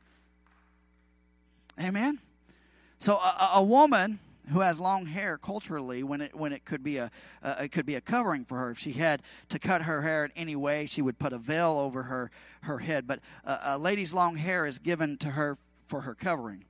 Amen? 1.79 2.19
So 2.99 3.15
a, 3.15 3.51
a 3.55 3.63
woman 3.63 4.19
who 4.49 4.59
has 4.59 4.79
long 4.79 5.05
hair 5.07 5.37
culturally 5.37 6.03
when 6.03 6.21
it 6.21 6.35
when 6.35 6.53
it 6.53 6.65
could 6.65 6.83
be 6.83 6.97
a 6.97 7.11
uh, 7.41 7.55
it 7.61 7.71
could 7.71 7.85
be 7.85 7.95
a 7.95 8.01
covering 8.01 8.45
for 8.45 8.57
her. 8.57 8.71
If 8.71 8.79
she 8.79 8.93
had 8.93 9.21
to 9.49 9.59
cut 9.59 9.83
her 9.83 10.01
hair 10.01 10.25
in 10.25 10.31
any 10.35 10.55
way 10.55 10.85
she 10.85 11.01
would 11.01 11.19
put 11.19 11.33
a 11.33 11.37
veil 11.37 11.77
over 11.77 12.03
her 12.03 12.31
her 12.61 12.79
head. 12.79 13.07
But 13.07 13.19
uh, 13.45 13.57
a 13.63 13.77
lady's 13.77 14.13
long 14.13 14.37
hair 14.37 14.65
is 14.65 14.79
given 14.79 15.17
to 15.17 15.29
her 15.29 15.57
for 15.87 16.01
her 16.01 16.15
covering. 16.15 16.65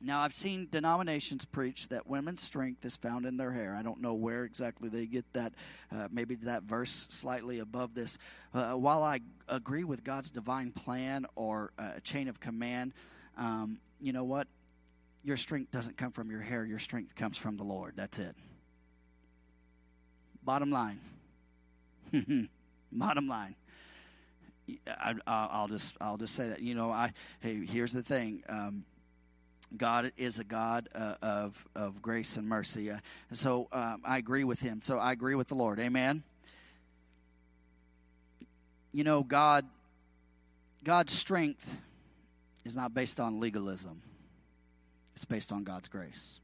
Now 0.00 0.20
i've 0.20 0.34
seen 0.34 0.68
denominations 0.70 1.44
preach 1.44 1.88
that 1.88 2.06
women's 2.06 2.42
strength 2.42 2.84
is 2.84 2.96
found 2.96 3.24
in 3.24 3.36
their 3.36 3.52
hair. 3.52 3.74
I 3.74 3.82
don't 3.82 4.00
know 4.00 4.14
where 4.14 4.44
exactly 4.44 4.88
they 4.88 5.06
get 5.06 5.24
that 5.32 5.54
uh, 5.90 6.08
maybe 6.10 6.34
that 6.36 6.64
verse 6.64 7.06
slightly 7.08 7.58
above 7.58 7.94
this. 7.94 8.18
Uh, 8.52 8.72
while 8.72 9.02
i 9.02 9.20
agree 9.48 9.84
with 9.84 10.02
god's 10.02 10.30
divine 10.30 10.72
plan 10.72 11.26
or 11.34 11.72
uh, 11.78 11.92
a 11.96 12.00
chain 12.00 12.28
of 12.28 12.40
command 12.40 12.92
um, 13.36 13.78
you 14.00 14.12
know 14.12 14.24
what 14.24 14.48
your 15.26 15.36
strength 15.36 15.72
doesn't 15.72 15.96
come 15.96 16.12
from 16.12 16.30
your 16.30 16.40
hair, 16.40 16.64
your 16.64 16.78
strength 16.78 17.16
comes 17.16 17.36
from 17.36 17.56
the 17.56 17.64
Lord. 17.64 17.94
That's 17.96 18.20
it. 18.20 18.36
Bottom 20.44 20.70
line. 20.70 21.00
Bottom 22.92 23.26
line. 23.26 23.56
I, 24.86 25.60
will 25.60 25.68
just 25.68 25.94
I'll 26.00 26.16
just 26.16 26.34
say 26.34 26.48
that 26.48 26.60
you 26.60 26.74
know 26.74 26.90
I 26.90 27.12
hey 27.40 27.64
here's 27.64 27.92
the 27.92 28.02
thing 28.02 28.42
um, 28.48 28.84
God 29.76 30.12
is 30.16 30.38
a 30.40 30.44
God 30.44 30.88
uh, 30.94 31.14
of 31.22 31.64
of 31.76 32.02
grace 32.02 32.36
and 32.36 32.48
mercy 32.48 32.90
uh, 32.90 32.98
so 33.30 33.68
um, 33.70 34.02
I 34.04 34.18
agree 34.18 34.42
with 34.42 34.58
him 34.58 34.80
so 34.82 34.98
I 34.98 35.12
agree 35.12 35.36
with 35.36 35.46
the 35.46 35.54
Lord 35.54 35.78
Amen 35.78 36.24
you 38.90 39.04
know 39.04 39.22
God 39.22 39.66
God's 40.82 41.12
strength 41.12 41.72
is 42.64 42.74
not 42.74 42.92
based 42.92 43.20
on 43.20 43.38
legalism 43.38 44.02
it's 45.16 45.24
based 45.24 45.50
on 45.50 45.64
God's 45.64 45.88
grace. 45.88 46.40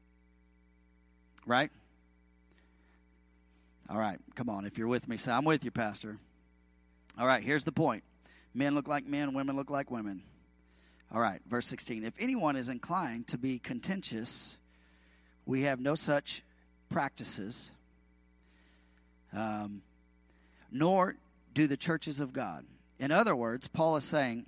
Right? 1.45 1.69
All 3.87 3.99
right, 3.99 4.19
come 4.33 4.49
on. 4.49 4.65
If 4.65 4.79
you're 4.79 4.87
with 4.87 5.07
me, 5.07 5.15
say, 5.15 5.31
I'm 5.31 5.45
with 5.45 5.63
you, 5.63 5.69
Pastor. 5.69 6.17
All 7.19 7.27
right, 7.27 7.43
here's 7.43 7.63
the 7.63 7.71
point 7.71 8.03
men 8.55 8.73
look 8.73 8.87
like 8.87 9.05
men, 9.05 9.33
women 9.33 9.55
look 9.55 9.69
like 9.69 9.91
women. 9.91 10.23
All 11.13 11.21
right, 11.21 11.39
verse 11.47 11.67
16. 11.67 12.03
If 12.03 12.15
anyone 12.19 12.55
is 12.55 12.67
inclined 12.67 13.27
to 13.27 13.37
be 13.37 13.59
contentious, 13.59 14.57
we 15.45 15.63
have 15.63 15.79
no 15.79 15.93
such 15.93 16.41
practices, 16.89 17.69
um, 19.31 19.83
nor 20.71 21.15
do 21.53 21.67
the 21.67 21.77
churches 21.77 22.19
of 22.19 22.33
God. 22.33 22.65
In 22.97 23.11
other 23.11 23.35
words, 23.35 23.67
Paul 23.67 23.97
is 23.97 24.03
saying 24.03 24.47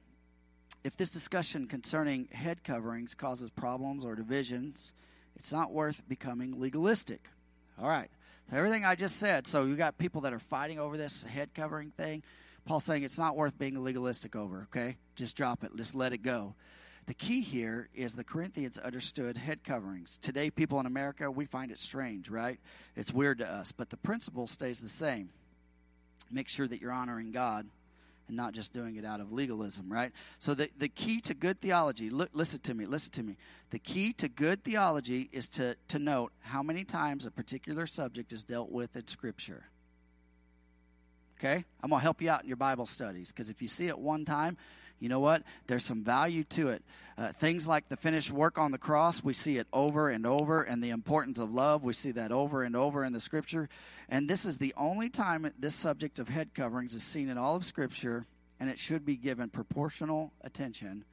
if 0.86 0.95
this 0.95 1.09
discussion 1.09 1.65
concerning 1.65 2.27
head 2.31 2.63
coverings 2.63 3.15
causes 3.15 3.49
problems 3.49 4.05
or 4.05 4.13
divisions, 4.13 4.93
it's 5.36 5.51
not 5.51 5.71
worth 5.71 6.07
becoming 6.07 6.61
legalistic. 6.61 7.27
All 7.81 7.89
right. 7.89 8.11
So 8.51 8.57
everything 8.57 8.86
I 8.86 8.93
just 8.93 9.17
said. 9.17 9.47
So 9.47 9.65
you 9.65 9.75
got 9.75 9.97
people 9.97 10.21
that 10.21 10.31
are 10.31 10.38
fighting 10.38 10.79
over 10.79 10.95
this 10.95 11.23
head 11.23 11.55
covering 11.55 11.89
thing. 11.89 12.21
Paul's 12.65 12.83
saying 12.83 13.01
it's 13.01 13.17
not 13.17 13.36
worth 13.36 13.57
being 13.57 13.83
legalistic 13.83 14.36
over, 14.36 14.67
okay? 14.69 14.97
Just 15.15 15.36
drop 15.36 15.63
it. 15.63 15.75
Just 15.75 15.95
let 15.95 16.13
it 16.13 16.19
go. 16.19 16.53
The 17.07 17.15
key 17.15 17.41
here 17.41 17.89
is 17.95 18.13
the 18.13 18.23
Corinthians 18.23 18.77
understood 18.77 19.38
head 19.38 19.63
coverings. 19.63 20.19
Today, 20.21 20.51
people 20.51 20.79
in 20.79 20.86
America, 20.86 21.31
we 21.31 21.45
find 21.45 21.71
it 21.71 21.79
strange, 21.79 22.29
right? 22.29 22.59
It's 22.95 23.11
weird 23.11 23.39
to 23.39 23.51
us, 23.51 23.71
but 23.71 23.89
the 23.89 23.97
principle 23.97 24.45
stays 24.45 24.81
the 24.81 24.89
same. 24.89 25.29
Make 26.29 26.47
sure 26.47 26.67
that 26.67 26.79
you're 26.79 26.91
honoring 26.91 27.31
God 27.31 27.65
and 28.28 28.38
not 28.38 28.53
just 28.53 28.73
doing 28.73 28.95
it 28.95 29.05
out 29.05 29.19
of 29.19 29.32
legalism, 29.32 29.91
right? 29.91 30.11
So 30.39 30.53
the, 30.53 30.69
the 30.78 30.88
key 30.88 31.21
to 31.21 31.34
good 31.34 31.59
theology, 31.61 32.09
look, 32.09 32.30
listen 32.34 32.59
to 32.61 32.73
me, 32.73 32.86
listen 32.86 33.11
to 33.13 33.23
me. 33.23 33.38
The 33.69 33.80
key 33.80 34.13
to 34.13 34.28
good 34.28 34.63
theology 34.63 35.30
is 35.32 35.47
to, 35.49 35.76
to 35.89 35.99
note 35.99 36.32
how 36.41 36.63
many 36.63 36.84
times 36.84 37.26
a 37.26 37.32
particular 37.32 37.86
subject 37.86 38.34
is 38.34 38.43
dealt 38.43 38.71
with 38.71 38.95
in 38.95 39.07
Scripture. 39.07 39.65
Okay? 41.39 41.65
I'm 41.84 41.89
going 41.89 41.99
to 41.99 42.03
help 42.03 42.21
you 42.21 42.30
out 42.30 42.41
in 42.41 42.47
your 42.47 42.57
Bible 42.57 42.86
studies 42.86 43.32
because 43.32 43.49
if 43.49 43.61
you 43.61 43.67
see 43.67 43.88
it 43.88 43.99
one 43.99 44.26
time, 44.26 44.57
you 44.99 45.09
know 45.09 45.19
what? 45.19 45.43
There's 45.67 45.85
some 45.85 46.03
value 46.03 46.43
to 46.45 46.69
it. 46.69 46.83
Uh, 47.17 47.31
things 47.31 47.65
like 47.65 47.87
the 47.87 47.95
finished 47.95 48.31
work 48.31 48.57
on 48.57 48.71
the 48.71 48.77
cross, 48.77 49.23
we 49.23 49.33
see 49.33 49.57
it 49.57 49.67
over 49.71 50.09
and 50.09 50.25
over, 50.25 50.63
and 50.63 50.83
the 50.83 50.89
importance 50.89 51.39
of 51.39 51.53
love, 51.53 51.83
we 51.83 51.93
see 51.93 52.11
that 52.11 52.31
over 52.31 52.63
and 52.63 52.75
over 52.75 53.05
in 53.05 53.13
the 53.13 53.19
scripture. 53.19 53.69
And 54.09 54.29
this 54.29 54.45
is 54.45 54.57
the 54.57 54.73
only 54.75 55.09
time 55.09 55.49
this 55.57 55.75
subject 55.75 56.19
of 56.19 56.27
head 56.27 56.53
coverings 56.53 56.93
is 56.93 57.03
seen 57.03 57.29
in 57.29 57.37
all 57.37 57.55
of 57.55 57.65
scripture, 57.65 58.25
and 58.59 58.69
it 58.69 58.79
should 58.79 59.05
be 59.05 59.15
given 59.15 59.49
proportional 59.49 60.33
attention. 60.41 61.05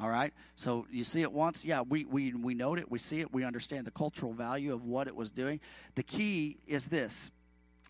All 0.00 0.08
right? 0.08 0.32
So 0.54 0.86
you 0.90 1.04
see 1.04 1.22
it 1.22 1.32
once, 1.32 1.64
yeah, 1.64 1.82
we, 1.82 2.04
we, 2.04 2.32
we 2.32 2.54
note 2.54 2.78
it, 2.78 2.90
we 2.90 2.98
see 2.98 3.20
it, 3.20 3.32
we 3.32 3.44
understand 3.44 3.86
the 3.86 3.90
cultural 3.90 4.32
value 4.32 4.72
of 4.72 4.86
what 4.86 5.08
it 5.08 5.16
was 5.16 5.30
doing. 5.30 5.60
The 5.96 6.02
key 6.02 6.58
is 6.66 6.86
this 6.86 7.30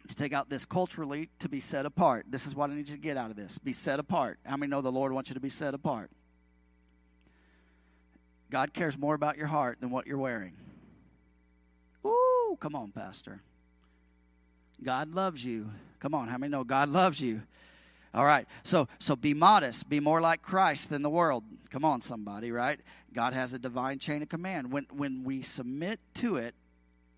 to 0.08 0.14
take 0.14 0.32
out 0.32 0.50
this 0.50 0.64
culturally 0.64 1.28
to 1.38 1.48
be 1.48 1.60
set 1.60 1.86
apart. 1.86 2.26
This 2.28 2.46
is 2.46 2.54
what 2.54 2.70
I 2.70 2.74
need 2.74 2.88
you 2.88 2.96
to 2.96 3.02
get 3.02 3.16
out 3.16 3.30
of 3.30 3.36
this. 3.36 3.58
Be 3.58 3.72
set 3.72 3.98
apart. 3.98 4.38
How 4.44 4.56
many 4.56 4.70
know 4.70 4.80
the 4.80 4.92
Lord 4.92 5.12
wants 5.12 5.30
you 5.30 5.34
to 5.34 5.40
be 5.40 5.50
set 5.50 5.74
apart? 5.74 6.10
God 8.50 8.74
cares 8.74 8.98
more 8.98 9.14
about 9.14 9.36
your 9.36 9.46
heart 9.46 9.78
than 9.80 9.90
what 9.90 10.06
you're 10.06 10.18
wearing. 10.18 10.54
Ooh, 12.04 12.56
come 12.60 12.74
on, 12.74 12.90
Pastor. 12.90 13.40
God 14.82 15.14
loves 15.14 15.44
you. 15.44 15.70
Come 16.00 16.14
on, 16.14 16.28
how 16.28 16.38
many 16.38 16.50
know 16.50 16.64
God 16.64 16.88
loves 16.88 17.20
you? 17.20 17.42
All 18.12 18.24
right. 18.24 18.46
So 18.64 18.88
so 18.98 19.14
be 19.14 19.34
modest, 19.34 19.88
be 19.88 20.00
more 20.00 20.20
like 20.20 20.42
Christ 20.42 20.90
than 20.90 21.02
the 21.02 21.10
world. 21.10 21.44
Come 21.70 21.84
on 21.84 22.00
somebody, 22.00 22.50
right? 22.50 22.80
God 23.12 23.34
has 23.34 23.54
a 23.54 23.58
divine 23.58 23.98
chain 23.98 24.22
of 24.22 24.28
command. 24.28 24.72
When 24.72 24.86
when 24.90 25.22
we 25.22 25.42
submit 25.42 26.00
to 26.14 26.36
it, 26.36 26.54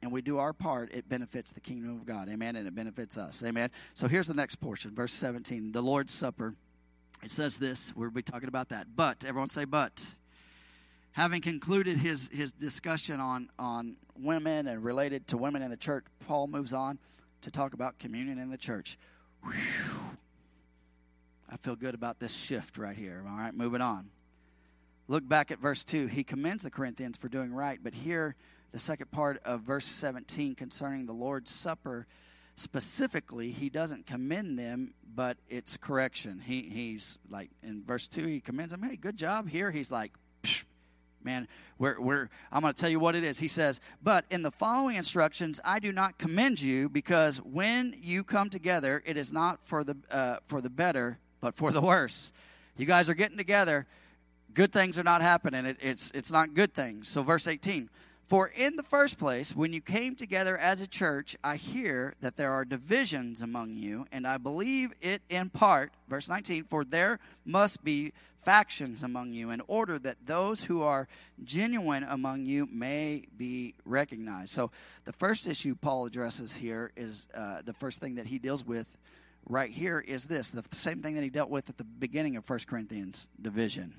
and 0.03 0.11
we 0.11 0.20
do 0.20 0.38
our 0.38 0.53
part, 0.53 0.92
it 0.92 1.09
benefits 1.09 1.53
the 1.53 1.61
kingdom 1.61 1.90
of 1.90 2.05
God. 2.05 2.28
Amen. 2.28 2.57
And 2.57 2.66
it 2.66 2.74
benefits 2.74 3.16
us. 3.16 3.42
Amen. 3.44 3.70
So 3.94 4.09
here's 4.09 4.26
the 4.26 4.34
next 4.34 4.57
portion, 4.57 4.94
verse 4.94 5.12
17. 5.12 5.72
The 5.72 5.80
Lord's 5.80 6.12
Supper. 6.12 6.55
It 7.22 7.30
says 7.30 7.59
this. 7.59 7.94
We'll 7.94 8.11
be 8.11 8.22
talking 8.22 8.48
about 8.48 8.70
that. 8.70 8.88
But, 8.96 9.24
everyone 9.24 9.48
say, 9.48 9.64
but. 9.64 10.05
Having 11.12 11.42
concluded 11.42 11.98
his, 11.98 12.28
his 12.32 12.53
discussion 12.53 13.20
on, 13.20 13.48
on 13.59 13.96
women 14.18 14.66
and 14.66 14.82
related 14.82 15.28
to 15.28 15.36
women 15.36 15.62
in 15.62 15.70
the 15.70 15.76
church, 15.76 16.05
Paul 16.26 16.48
moves 16.48 16.72
on 16.72 16.98
to 17.42 17.50
talk 17.50 17.74
about 17.74 17.98
communion 17.98 18.38
in 18.38 18.50
the 18.50 18.57
church. 18.57 18.98
Whew. 19.44 19.53
I 21.48 21.59
feel 21.59 21.76
good 21.76 21.94
about 21.94 22.18
this 22.18 22.34
shift 22.34 22.78
right 22.78 22.96
here. 22.96 23.22
All 23.28 23.36
right, 23.36 23.55
moving 23.55 23.82
on. 23.82 24.09
Look 25.07 25.28
back 25.28 25.50
at 25.50 25.59
verse 25.59 25.84
2. 25.84 26.07
He 26.07 26.24
commends 26.24 26.62
the 26.62 26.70
Corinthians 26.70 27.18
for 27.18 27.28
doing 27.28 27.53
right, 27.53 27.78
but 27.80 27.92
here 27.92 28.34
the 28.72 28.78
second 28.78 29.10
part 29.10 29.40
of 29.44 29.60
verse 29.60 29.84
17 29.84 30.54
concerning 30.54 31.06
the 31.06 31.12
Lord's 31.12 31.50
Supper, 31.50 32.06
specifically, 32.56 33.52
he 33.52 33.68
doesn't 33.68 34.06
commend 34.06 34.58
them, 34.58 34.94
but 35.14 35.36
it's 35.48 35.76
correction. 35.76 36.42
He, 36.44 36.62
he's 36.62 37.18
like, 37.30 37.50
in 37.62 37.84
verse 37.84 38.08
2, 38.08 38.26
he 38.26 38.40
commends 38.40 38.72
them, 38.72 38.82
hey, 38.82 38.96
good 38.96 39.16
job. 39.16 39.48
Here, 39.48 39.70
he's 39.70 39.90
like, 39.90 40.12
man, 41.22 41.46
we're, 41.78 42.00
we're, 42.00 42.30
I'm 42.50 42.62
going 42.62 42.72
to 42.72 42.80
tell 42.80 42.90
you 42.90 42.98
what 42.98 43.14
it 43.14 43.24
is. 43.24 43.38
He 43.38 43.48
says, 43.48 43.78
but 44.02 44.24
in 44.30 44.42
the 44.42 44.50
following 44.50 44.96
instructions, 44.96 45.60
I 45.64 45.78
do 45.78 45.92
not 45.92 46.18
commend 46.18 46.60
you 46.60 46.88
because 46.88 47.38
when 47.42 47.94
you 48.00 48.24
come 48.24 48.50
together, 48.50 49.02
it 49.04 49.16
is 49.18 49.32
not 49.32 49.60
for 49.62 49.84
the, 49.84 49.96
uh, 50.10 50.36
for 50.46 50.60
the 50.60 50.70
better, 50.70 51.18
but 51.40 51.54
for 51.56 51.72
the 51.72 51.80
worse. 51.82 52.32
You 52.76 52.86
guys 52.86 53.10
are 53.10 53.14
getting 53.14 53.36
together. 53.36 53.86
Good 54.54 54.72
things 54.72 54.98
are 54.98 55.04
not 55.04 55.20
happening. 55.20 55.66
It, 55.66 55.76
it's, 55.80 56.10
it's 56.14 56.30
not 56.30 56.54
good 56.54 56.74
things. 56.74 57.06
So, 57.08 57.22
verse 57.22 57.46
18 57.46 57.90
For 58.26 58.46
in 58.46 58.76
the 58.76 58.82
first 58.82 59.18
place, 59.18 59.54
when 59.54 59.72
you 59.72 59.80
came 59.80 60.14
together 60.14 60.56
as 60.56 60.80
a 60.80 60.86
church, 60.86 61.36
I 61.42 61.56
hear 61.56 62.14
that 62.20 62.36
there 62.36 62.52
are 62.52 62.64
divisions 62.64 63.42
among 63.42 63.74
you, 63.74 64.06
and 64.10 64.26
I 64.26 64.38
believe 64.38 64.92
it 65.00 65.22
in 65.28 65.50
part. 65.50 65.92
Verse 66.08 66.28
19 66.28 66.64
For 66.64 66.84
there 66.84 67.18
must 67.44 67.84
be 67.84 68.12
factions 68.42 69.02
among 69.02 69.32
you, 69.32 69.50
in 69.50 69.60
order 69.66 69.98
that 69.98 70.16
those 70.26 70.64
who 70.64 70.82
are 70.82 71.08
genuine 71.44 72.04
among 72.04 72.46
you 72.46 72.66
may 72.72 73.24
be 73.36 73.74
recognized. 73.84 74.52
So, 74.52 74.70
the 75.04 75.12
first 75.12 75.46
issue 75.46 75.74
Paul 75.74 76.06
addresses 76.06 76.54
here 76.54 76.92
is 76.96 77.28
uh, 77.34 77.62
the 77.64 77.74
first 77.74 78.00
thing 78.00 78.16
that 78.16 78.26
he 78.26 78.38
deals 78.38 78.66
with 78.66 78.86
right 79.48 79.70
here 79.70 79.98
is 80.00 80.26
this 80.26 80.50
the 80.50 80.64
same 80.72 81.02
thing 81.02 81.14
that 81.14 81.24
he 81.24 81.30
dealt 81.30 81.50
with 81.50 81.68
at 81.68 81.76
the 81.76 81.84
beginning 81.84 82.36
of 82.36 82.48
1 82.48 82.60
Corinthians 82.66 83.26
division, 83.40 83.94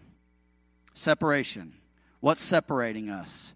separation. 0.93 1.73
What's 2.19 2.41
separating 2.41 3.09
us? 3.09 3.53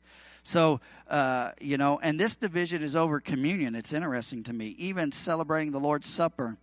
So, 0.48 0.80
uh, 1.10 1.52
you 1.60 1.78
know, 1.78 2.00
and 2.02 2.18
this 2.18 2.38
division 2.38 2.82
is 2.82 2.96
over 2.96 3.20
communion. 3.20 3.76
It's 3.76 3.92
interesting 3.92 4.44
to 4.44 4.54
me. 4.54 4.76
Even 4.78 5.12
celebrating 5.12 5.74
the 5.74 5.80
Lord's 5.80 6.08
Supper, 6.08 6.56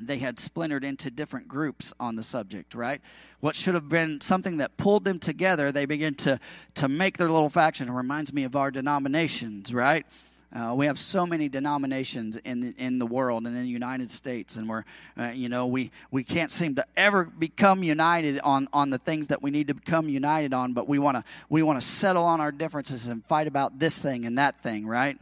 they 0.00 0.18
had 0.18 0.38
splintered 0.38 0.84
into 0.84 1.10
different 1.10 1.48
groups 1.48 1.92
on 1.98 2.14
the 2.14 2.22
subject, 2.22 2.76
right? 2.76 3.00
What 3.40 3.56
should 3.56 3.74
have 3.74 3.88
been 3.88 4.20
something 4.20 4.58
that 4.58 4.76
pulled 4.76 5.04
them 5.04 5.18
together, 5.18 5.72
they 5.72 5.84
begin 5.84 6.14
to, 6.14 6.38
to 6.74 6.86
make 6.86 7.18
their 7.18 7.28
little 7.28 7.48
faction. 7.48 7.88
It 7.88 7.92
reminds 7.92 8.32
me 8.32 8.44
of 8.44 8.54
our 8.54 8.70
denominations, 8.70 9.74
right? 9.74 10.06
Uh, 10.54 10.72
we 10.74 10.86
have 10.86 10.98
so 10.98 11.26
many 11.26 11.46
denominations 11.48 12.36
in 12.36 12.60
the, 12.60 12.74
in 12.78 12.98
the 12.98 13.04
world 13.04 13.46
and 13.46 13.54
in 13.54 13.62
the 13.62 13.68
United 13.68 14.10
States, 14.10 14.56
and 14.56 14.66
we're, 14.66 14.84
uh, 15.18 15.28
you 15.28 15.48
know, 15.48 15.66
we, 15.66 15.90
we 16.10 16.24
can't 16.24 16.50
seem 16.50 16.74
to 16.74 16.86
ever 16.96 17.24
become 17.24 17.82
united 17.82 18.40
on, 18.40 18.66
on 18.72 18.88
the 18.88 18.96
things 18.96 19.28
that 19.28 19.42
we 19.42 19.50
need 19.50 19.68
to 19.68 19.74
become 19.74 20.08
united 20.08 20.54
on. 20.54 20.72
But 20.72 20.88
we 20.88 20.98
want 20.98 21.18
to 21.18 21.24
we 21.50 21.62
want 21.62 21.80
to 21.80 21.86
settle 21.86 22.24
on 22.24 22.40
our 22.40 22.50
differences 22.50 23.08
and 23.08 23.24
fight 23.26 23.46
about 23.46 23.78
this 23.78 23.98
thing 23.98 24.24
and 24.24 24.38
that 24.38 24.62
thing, 24.62 24.86
right? 24.86 25.18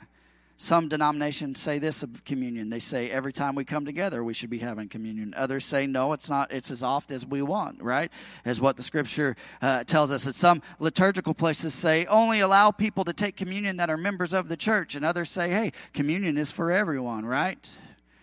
Some 0.59 0.88
denominations 0.88 1.61
say 1.61 1.78
this 1.78 2.02
of 2.02 2.24
communion. 2.24 2.70
They 2.70 2.80
say 2.80 3.11
every 3.11 3.32
time 3.32 3.54
we 3.54 3.64
come 3.64 3.84
together, 3.84 4.24
we 4.24 4.32
should 4.32 4.48
be 4.48 4.61
having 4.61 4.88
communion. 4.88 5.34
Others 5.36 5.66
say 5.66 5.86
no, 5.86 6.14
it's 6.14 6.30
not. 6.30 6.50
It's 6.50 6.70
as 6.70 6.82
oft 6.82 7.12
as 7.12 7.26
we 7.26 7.42
want, 7.42 7.82
right? 7.82 8.11
Is 8.46 8.59
what 8.59 8.78
the 8.78 8.82
scripture 8.82 9.36
uh, 9.61 9.84
tells 9.84 10.11
us. 10.11 10.24
And 10.24 10.34
some 10.34 10.62
liturgical 10.78 11.34
places 11.34 11.74
say 11.74 12.07
only 12.07 12.40
allow 12.40 12.70
people 12.70 13.04
to 13.04 13.12
take 13.12 13.36
communion 13.36 13.76
that 13.76 13.90
are 13.90 13.98
members 13.98 14.32
of 14.32 14.48
the 14.48 14.57
church, 14.57 14.94
and 14.94 15.04
others 15.04 15.30
say, 15.30 15.50
hey, 15.50 15.72
communion 15.92 16.38
is 16.38 16.52
for 16.52 16.72
everyone, 16.72 17.26
right? 17.26 17.76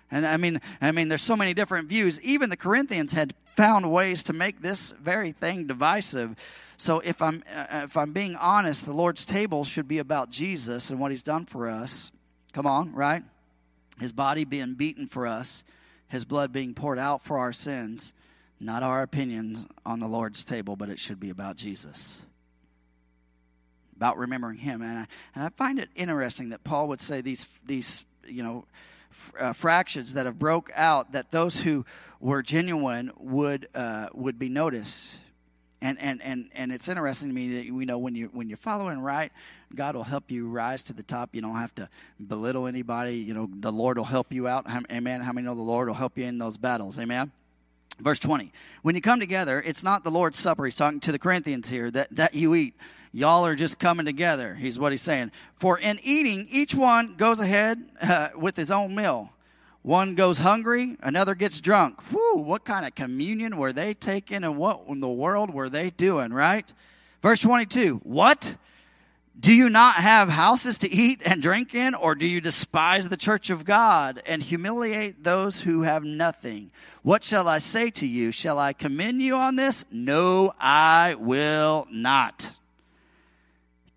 And 0.09 0.25
I 0.25 0.38
mean, 0.38 0.59
I 0.81 0.91
mean, 0.91 1.09
there's 1.09 1.21
so 1.21 1.38
many 1.38 1.53
different 1.53 1.88
views. 1.88 2.19
Even 2.21 2.49
the 2.49 2.57
Corinthians 2.57 3.13
had 3.13 3.36
found 3.45 3.91
ways 3.91 4.23
to 4.23 4.34
make 4.34 4.63
this 4.63 4.91
very 4.99 5.31
thing 5.31 5.67
divisive. 5.67 6.36
So 6.77 6.99
if 7.01 7.21
I'm 7.21 7.43
uh, 7.55 7.84
if 7.84 7.95
I'm 7.95 8.11
being 8.11 8.36
honest, 8.38 8.86
the 8.86 8.91
Lord's 8.91 9.23
table 9.23 9.63
should 9.63 9.88
be 9.88 9.99
about 9.99 10.31
Jesus 10.31 10.89
and 10.89 10.99
what 10.99 11.11
He's 11.11 11.21
done 11.21 11.45
for 11.45 11.69
us 11.69 12.11
Come 12.54 12.68
on, 12.68 12.93
right? 12.93 13.24
His 13.99 14.12
body 14.12 14.45
being 14.45 14.76
beaten 14.76 15.08
for 15.08 15.28
us, 15.28 15.64
his 16.08 16.24
blood 16.24 16.51
being 16.54 16.74
poured 16.74 16.99
out 16.99 17.24
for 17.24 17.38
our 17.38 17.51
sins. 17.51 18.14
Not 18.60 18.82
our 18.82 19.01
opinions 19.01 19.66
on 19.86 19.99
the 19.99 20.08
Lord's 20.08 20.45
table, 20.45 20.76
but 20.78 20.88
it 20.88 20.97
should 20.97 21.20
be 21.20 21.30
about 21.30 21.58
Jesus. 21.58 22.22
About 23.95 24.18
remembering 24.18 24.60
him. 24.60 24.82
And 24.82 24.99
I, 24.99 25.08
and 25.36 25.43
I 25.43 25.49
find 25.49 25.80
it 25.80 25.89
interesting 25.95 26.49
that 26.49 26.64
Paul 26.64 26.88
would 26.88 27.01
say 27.01 27.20
these, 27.20 27.47
these 27.66 28.06
you 28.26 28.41
know, 28.41 28.66
uh, 29.38 29.51
fractions 29.51 30.14
that 30.14 30.26
have 30.26 30.39
broke 30.39 30.72
out, 30.76 31.12
that 31.12 31.32
those 31.32 31.62
who 31.62 31.86
were 32.20 32.41
genuine 32.41 33.12
would, 33.18 33.68
uh, 33.76 34.08
would 34.14 34.39
be 34.39 34.47
noticed 34.47 35.18
and 35.84 35.99
and 35.99 36.21
and 36.23 36.49
and 36.55 36.71
it's 36.71 36.88
interesting 36.88 37.27
to 37.27 37.36
me 37.36 37.57
that 37.57 37.65
you 37.65 37.86
know 37.86 37.97
when 37.97 38.15
you 38.15 38.29
when 38.31 38.47
you're 38.47 38.57
following 38.57 38.99
right 38.99 39.31
god 39.75 39.95
will 39.95 40.03
help 40.03 40.31
you 40.31 40.47
rise 40.47 40.81
to 40.84 40.93
the 40.93 41.03
top. 41.03 41.31
You 41.34 41.41
don't 41.41 41.55
have 41.55 41.75
to 41.75 41.89
belittle 42.25 42.67
anybody. 42.67 43.17
You 43.17 43.34
know 43.34 43.49
the 43.51 43.71
lord 43.71 43.97
will 43.97 44.05
help 44.05 44.31
you 44.31 44.47
out. 44.47 44.65
Amen. 44.89 45.21
How 45.21 45.34
many 45.34 45.45
know 45.45 45.55
the 45.55 45.61
lord 45.61 45.88
will 45.88 45.95
help 45.95 46.17
you 46.17 46.25
in 46.25 46.38
those 46.38 46.57
battles? 46.57 46.97
Amen? 46.97 47.31
Verse 47.99 48.17
20 48.17 48.51
when 48.81 48.95
you 48.95 49.01
come 49.01 49.19
together 49.19 49.61
it's 49.61 49.84
not 49.84 50.03
the 50.03 50.11
lord's 50.11 50.39
supper. 50.39 50.65
He's 50.65 50.75
talking 50.75 51.01
to 51.01 51.11
the 51.11 51.19
corinthians 51.19 51.69
here 51.69 51.91
that 51.91 52.07
that 52.15 52.34
you 52.34 52.55
eat. 52.55 52.75
Y'all 53.11 53.45
are 53.45 53.53
just 53.53 53.77
coming 53.77 54.05
together 54.05 54.55
he's 54.55 54.79
what 54.79 54.93
he's 54.93 55.01
saying. 55.01 55.31
For 55.55 55.77
in 55.77 55.99
eating 56.01 56.47
each 56.49 56.73
one 56.73 57.15
goes 57.15 57.41
ahead 57.41 57.84
uh, 58.01 58.29
with 58.36 58.55
his 58.55 58.71
own 58.71 58.95
meal 58.95 59.32
one 59.84 60.15
goes 60.15 60.39
hungry, 60.39 60.95
another 61.01 61.36
gets 61.36 61.59
drunk. 61.59 62.01
Whew, 62.09 62.38
what 62.38 62.63
kind 62.63 62.86
of 62.86 62.95
communion 62.95 63.57
were 63.57 63.73
they 63.73 63.93
taking 63.93 64.43
and 64.43 64.57
what 64.57 64.84
in 64.88 65.01
the 65.01 65.09
world 65.09 65.53
were 65.53 65.69
they 65.69 65.89
doing, 65.89 66.31
right? 66.34 66.71
Verse 67.21 67.39
22 67.39 68.01
What? 68.03 68.55
Do 69.39 69.51
you 69.51 69.67
not 69.67 69.95
have 69.95 70.29
houses 70.29 70.77
to 70.79 70.91
eat 70.91 71.19
and 71.25 71.41
drink 71.41 71.73
in, 71.73 71.95
or 71.95 72.13
do 72.13 72.25
you 72.25 72.39
despise 72.39 73.09
the 73.09 73.17
church 73.17 73.49
of 73.49 73.65
God 73.65 74.21
and 74.27 74.43
humiliate 74.43 75.23
those 75.23 75.61
who 75.61 75.81
have 75.81 76.03
nothing? 76.03 76.69
What 77.01 77.23
shall 77.23 77.47
I 77.47 77.57
say 77.57 77.89
to 77.91 78.07
you? 78.07 78.31
Shall 78.31 78.59
I 78.59 78.73
commend 78.73 79.23
you 79.23 79.36
on 79.36 79.55
this? 79.55 79.86
No, 79.91 80.53
I 80.59 81.15
will 81.15 81.88
not 81.91 82.51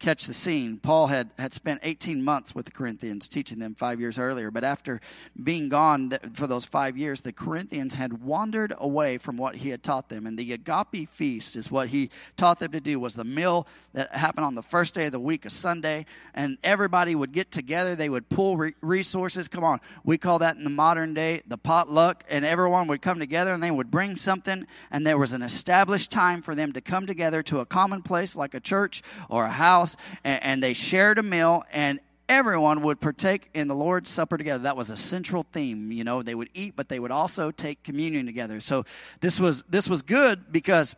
catch 0.07 0.29
the 0.29 0.35
scene. 0.35 0.77
Paul 0.77 1.09
had, 1.09 1.31
had 1.37 1.53
spent 1.53 1.81
18 1.83 2.23
months 2.23 2.55
with 2.55 2.65
the 2.65 2.71
Corinthians, 2.71 3.27
teaching 3.27 3.59
them 3.59 3.75
five 3.75 3.99
years 3.99 4.21
earlier. 4.21 4.53
But 4.53 4.63
after 4.63 5.01
being 5.43 5.69
gone 5.69 6.17
for 6.33 6.47
those 6.47 6.65
five 6.65 6.97
years, 6.97 7.23
the 7.23 7.33
Corinthians 7.33 7.95
had 7.95 8.23
wandered 8.23 8.73
away 8.79 9.19
from 9.19 9.37
what 9.37 9.57
he 9.57 9.71
had 9.71 9.83
taught 9.83 10.09
them. 10.09 10.25
And 10.25 10.39
the 10.39 10.53
agape 10.53 11.09
feast 11.11 11.57
is 11.57 11.73
what 11.73 11.89
he 11.89 12.11
taught 12.37 12.61
them 12.61 12.71
to 12.71 12.79
do, 12.79 13.01
was 13.01 13.17
the 13.17 13.25
meal 13.25 13.67
that 13.95 14.15
happened 14.15 14.47
on 14.47 14.55
the 14.55 14.63
first 14.63 14.95
day 14.95 15.07
of 15.07 15.13
the 15.13 15.19
week, 15.19 15.45
a 15.45 15.51
Sunday. 15.51 16.07
And 16.35 16.59
everybody 16.63 17.17
would 17.17 17.33
get 17.33 17.51
together. 17.51 17.97
They 17.97 18.09
would 18.09 18.29
pull 18.29 18.57
re- 18.57 18.75
resources. 18.81 19.49
Come 19.49 19.65
on, 19.65 19.81
we 20.05 20.19
call 20.19 20.39
that 20.39 20.55
in 20.55 20.63
the 20.63 20.71
modern 20.71 21.15
day 21.15 21.43
the 21.49 21.59
potluck. 21.59 22.23
And 22.29 22.45
everyone 22.45 22.87
would 22.87 23.03
come 23.03 23.19
together 23.19 23.53
and 23.53 23.61
they 23.61 23.73
would 23.73 23.91
bring 23.91 24.15
something. 24.15 24.69
And 24.93 25.05
there 25.05 25.19
was 25.19 25.33
an 25.33 25.43
established 25.43 26.13
time 26.13 26.43
for 26.43 26.55
them 26.55 26.73
to 26.75 26.81
come 26.81 27.09
together 27.09 27.43
to 27.43 27.59
a 27.59 27.67
common 27.67 28.03
place 28.03 28.37
like 28.37 28.55
a 28.55 28.61
church 28.61 29.03
or 29.29 29.43
a 29.43 29.51
house 29.51 29.95
house 29.97 30.18
and, 30.24 30.42
and 30.42 30.62
they 30.62 30.74
shared 30.74 31.18
a 31.18 31.22
meal 31.22 31.64
and 31.72 32.01
everyone 32.28 32.82
would 32.82 33.01
partake 33.01 33.49
in 33.55 33.68
the 33.68 33.74
Lord's 33.74 34.11
Supper 34.11 34.36
together. 34.36 34.64
That 34.64 34.76
was 34.76 34.90
a 34.90 34.97
central 34.97 35.44
theme. 35.53 35.92
You 35.92 36.05
know, 36.05 36.22
they 36.22 36.34
would 36.34 36.51
eat, 36.55 36.74
but 36.76 36.88
they 36.88 36.99
would 36.99 37.11
also 37.11 37.51
take 37.51 37.82
communion 37.82 38.26
together. 38.26 38.61
So 38.61 38.84
this 39.20 39.38
was 39.38 39.62
this 39.68 39.88
was 39.88 40.03
good 40.03 40.53
because 40.53 40.97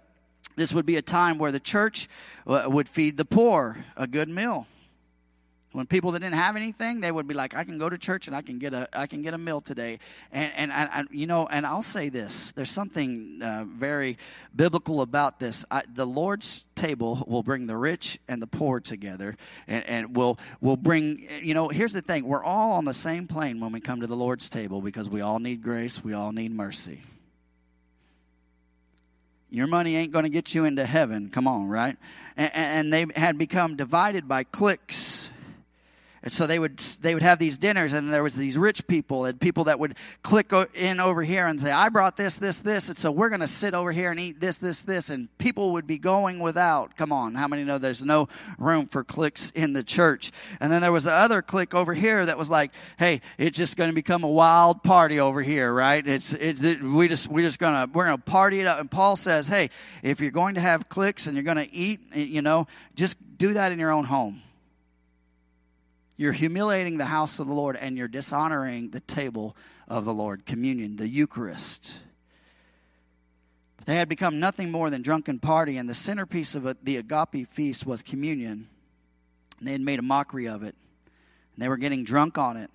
this 0.57 0.74
would 0.74 0.86
be 0.86 0.96
a 0.96 1.03
time 1.03 1.38
where 1.38 1.53
the 1.53 1.61
church 1.61 2.09
uh, 2.46 2.66
would 2.66 2.88
feed 2.88 3.16
the 3.16 3.24
poor 3.24 3.84
a 3.96 4.07
good 4.07 4.28
meal. 4.28 4.66
When 5.73 5.87
people 5.87 6.12
that 6.12 6.21
didn't 6.21 6.37
have 6.37 6.57
anything, 6.57 7.01
they 7.01 7.12
would 7.12 7.27
be 7.27 7.35
like, 7.35 7.55
"I 7.55 7.64
can 7.64 7.77
go 7.77 7.91
to 7.91 7.99
church 7.99 8.27
and 8.27 8.35
I 8.35 8.41
can 8.41 8.59
get 8.59 8.73
a 8.73 8.89
I 8.99 9.07
can 9.07 9.21
get 9.21 9.35
a 9.35 9.39
meal 9.39 9.61
today." 9.61 9.99
And 10.33 10.73
and, 10.73 10.73
and, 10.73 11.09
you 11.11 11.27
know, 11.27 11.47
and 11.47 11.66
I'll 11.66 11.83
say 11.83 12.09
this: 12.09 12.53
there's 12.53 12.71
something 12.71 13.43
uh, 13.43 13.64
very 13.69 14.16
biblical 14.57 15.03
about 15.03 15.41
this. 15.41 15.66
I, 15.71 15.83
the 15.93 16.07
Lord's 16.07 16.64
table 16.75 17.23
will 17.29 17.43
bring 17.43 17.66
the 17.66 17.77
rich 17.77 18.19
and 18.29 18.41
the 18.41 18.47
poor 18.47 18.81
together, 18.81 19.37
and, 19.66 19.85
and 19.87 20.16
will 20.16 20.39
will 20.62 20.79
bring. 20.79 21.29
You 21.43 21.53
know, 21.53 21.69
here's 21.69 21.93
the 21.93 22.01
thing: 22.03 22.25
we're 22.25 22.45
all 22.45 22.73
on 22.73 22.87
the 22.87 22.95
same 22.95 23.27
plane 23.27 23.61
when 23.61 23.71
we 23.71 23.81
come 23.81 24.01
to 24.01 24.07
the 24.07 24.16
Lord's 24.16 24.49
table 24.49 24.81
because 24.81 25.11
we 25.11 25.21
all 25.21 25.39
need 25.39 25.62
grace, 25.62 26.03
we 26.03 26.14
all 26.14 26.33
need 26.33 26.51
mercy. 26.51 27.03
Your 29.51 29.66
money 29.66 29.97
ain't 29.97 30.12
going 30.12 30.25
to 30.25 30.31
get 30.31 30.55
you 30.55 30.64
into 30.64 30.85
heaven. 30.85 31.31
Come 31.31 31.47
on, 31.47 31.69
right? 31.69 31.97
And, 32.37 32.53
and 32.55 32.93
they 32.93 33.07
had 33.19 33.39
become 33.39 33.77
divided 33.77 34.29
by 34.29 34.45
cliques 34.45 35.31
and 36.23 36.33
so 36.33 36.47
they 36.47 36.59
would 36.59 36.79
they 37.01 37.14
would 37.14 37.23
have 37.23 37.39
these 37.39 37.59
dinners, 37.59 37.93
and 37.93 38.12
there 38.12 38.23
was 38.23 38.35
these 38.35 38.59
rich 38.59 38.87
people 38.87 39.25
and 39.25 39.41
people 39.41 39.64
that 39.64 39.79
would 39.79 39.95
click 40.23 40.53
in 40.75 40.99
over 41.01 41.23
here 41.23 41.47
and 41.47 41.61
say, 41.61 41.71
"I 41.71 41.89
brought 41.89 42.16
this, 42.16 42.37
this, 42.37 42.61
this," 42.61 42.89
and 42.89 42.99
so 42.99 43.11
we're 43.11 43.29
going 43.29 43.41
to 43.41 43.47
sit 43.47 43.75
over 43.75 43.93
here 43.93 44.11
and 44.11 44.19
eat 44.19 44.41
this, 44.41 44.57
this, 44.57 44.83
this, 44.83 45.11
and 45.11 45.37
people 45.39 45.73
would 45.73 45.87
be 45.87 45.99
going 45.99 46.41
without. 46.41 46.97
Come 46.97 47.12
on, 47.12 47.35
how 47.35 47.47
many 47.47 47.62
know 47.64 47.79
there's 47.79 48.05
no 48.05 48.29
room 48.59 48.87
for 48.87 49.05
cliques 49.05 49.51
in 49.51 49.75
the 49.75 49.85
church? 49.85 50.33
And 50.61 50.73
then 50.73 50.83
there 50.83 50.93
was 50.93 51.05
the 51.05 51.12
other 51.12 51.41
clique 51.41 51.75
over 51.75 51.95
here 51.95 52.27
that 52.27 52.37
was 52.37 52.51
like, 52.51 52.73
"Hey, 52.99 53.21
it's 53.39 53.57
just 53.57 53.77
going 53.77 53.91
to 53.91 53.95
become 53.95 54.25
a 54.25 54.29
wild 54.29 54.83
party 54.83 55.21
over 55.21 55.43
here, 55.43 55.73
right? 55.73 56.07
It's 56.07 56.33
it's 56.33 56.62
we 56.62 57.07
just 57.07 57.29
we 57.29 57.43
just 57.43 57.61
gonna 57.61 57.89
we're 57.93 58.07
gonna 58.07 58.19
party 58.19 58.61
it 58.61 58.66
up." 58.66 58.81
And 58.81 58.91
Paul 58.91 59.14
says, 59.14 59.47
"Hey, 59.47 59.71
if 60.03 60.21
you're 60.21 60.33
going 60.33 60.57
to 60.57 60.61
have 60.61 60.89
cliques 60.89 61.27
and 61.29 61.37
you're 61.37 61.45
going 61.45 61.59
to 61.59 61.73
eat, 61.73 62.01
eh, 62.12 62.21
you 62.21 62.43
know, 62.43 62.66
just 62.97 63.16
do 63.39 63.53
that 63.53 63.71
in 63.71 63.79
your 63.79 63.93
own 63.93 64.05
home." 64.05 64.43
You're 66.19 66.33
humiliating 66.33 66.99
the 66.99 67.07
house 67.07 67.39
of 67.39 67.47
the 67.47 67.55
Lord 67.55 67.77
and 67.77 67.97
you're 67.97 68.09
dishonoring 68.09 68.91
the 68.91 69.01
table 69.01 69.57
of 69.87 70.05
the 70.05 70.12
Lord, 70.12 70.45
communion, 70.45 70.97
the 70.97 71.09
Eucharist. 71.09 72.01
But 73.77 73.87
they 73.87 73.95
had 73.95 74.09
become 74.09 74.41
nothing 74.41 74.73
more 74.73 74.91
than 74.91 75.01
drunken 75.01 75.39
party, 75.39 75.77
and 75.77 75.89
the 75.89 75.95
centerpiece 75.95 76.57
of 76.57 76.77
the 76.83 76.97
agape 76.97 77.49
feast 77.49 77.87
was 77.87 78.03
communion. 78.03 78.69
And 79.61 79.69
they 79.69 79.73
had 79.73 79.81
made 79.81 80.01
a 80.01 80.03
mockery 80.03 80.49
of 80.49 80.64
it. 80.64 80.75
And 81.55 81.62
they 81.62 81.69
were 81.69 81.77
getting 81.77 82.03
drunk 82.03 82.37
on 82.37 82.57
it. 82.57 82.71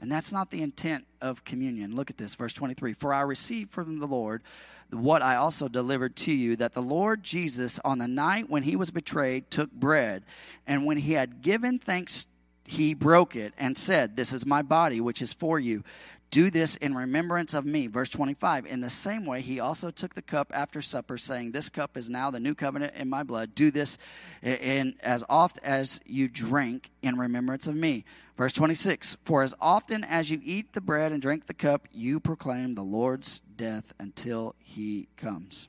And 0.00 0.10
that's 0.10 0.32
not 0.32 0.50
the 0.50 0.62
intent 0.62 1.06
of 1.20 1.44
communion. 1.44 1.94
Look 1.94 2.10
at 2.10 2.16
this, 2.16 2.34
verse 2.34 2.52
23. 2.52 2.94
For 2.94 3.12
I 3.12 3.20
received 3.20 3.70
from 3.70 3.98
the 3.98 4.06
Lord 4.06 4.42
what 4.90 5.22
I 5.22 5.36
also 5.36 5.68
delivered 5.68 6.16
to 6.16 6.32
you 6.32 6.56
that 6.56 6.72
the 6.72 6.82
Lord 6.82 7.22
Jesus, 7.22 7.78
on 7.84 7.98
the 7.98 8.08
night 8.08 8.48
when 8.48 8.62
he 8.62 8.76
was 8.76 8.90
betrayed, 8.90 9.50
took 9.50 9.70
bread. 9.70 10.24
And 10.66 10.86
when 10.86 10.98
he 10.98 11.12
had 11.12 11.42
given 11.42 11.78
thanks, 11.78 12.26
he 12.64 12.94
broke 12.94 13.36
it 13.36 13.52
and 13.58 13.76
said, 13.76 14.16
This 14.16 14.32
is 14.32 14.46
my 14.46 14.62
body, 14.62 15.00
which 15.00 15.20
is 15.20 15.32
for 15.32 15.58
you. 15.58 15.84
Do 16.30 16.48
this 16.48 16.76
in 16.76 16.94
remembrance 16.94 17.54
of 17.54 17.66
me. 17.66 17.88
Verse 17.88 18.08
25. 18.08 18.64
In 18.66 18.80
the 18.80 18.90
same 18.90 19.26
way, 19.26 19.40
he 19.40 19.58
also 19.58 19.90
took 19.90 20.14
the 20.14 20.22
cup 20.22 20.52
after 20.54 20.80
supper, 20.80 21.18
saying, 21.18 21.50
This 21.50 21.68
cup 21.68 21.96
is 21.96 22.08
now 22.08 22.30
the 22.30 22.38
new 22.38 22.54
covenant 22.54 22.94
in 22.94 23.10
my 23.10 23.24
blood. 23.24 23.54
Do 23.56 23.72
this 23.72 23.98
in, 24.40 24.94
as 25.00 25.24
oft 25.28 25.58
as 25.64 26.00
you 26.06 26.28
drink 26.28 26.90
in 27.02 27.18
remembrance 27.18 27.66
of 27.66 27.74
me. 27.74 28.04
Verse 28.36 28.52
26. 28.52 29.16
For 29.24 29.42
as 29.42 29.56
often 29.60 30.04
as 30.04 30.30
you 30.30 30.40
eat 30.44 30.72
the 30.72 30.80
bread 30.80 31.10
and 31.10 31.20
drink 31.20 31.46
the 31.46 31.54
cup, 31.54 31.88
you 31.90 32.20
proclaim 32.20 32.74
the 32.74 32.84
Lord's 32.84 33.40
death 33.40 33.92
until 33.98 34.54
he 34.60 35.08
comes. 35.16 35.68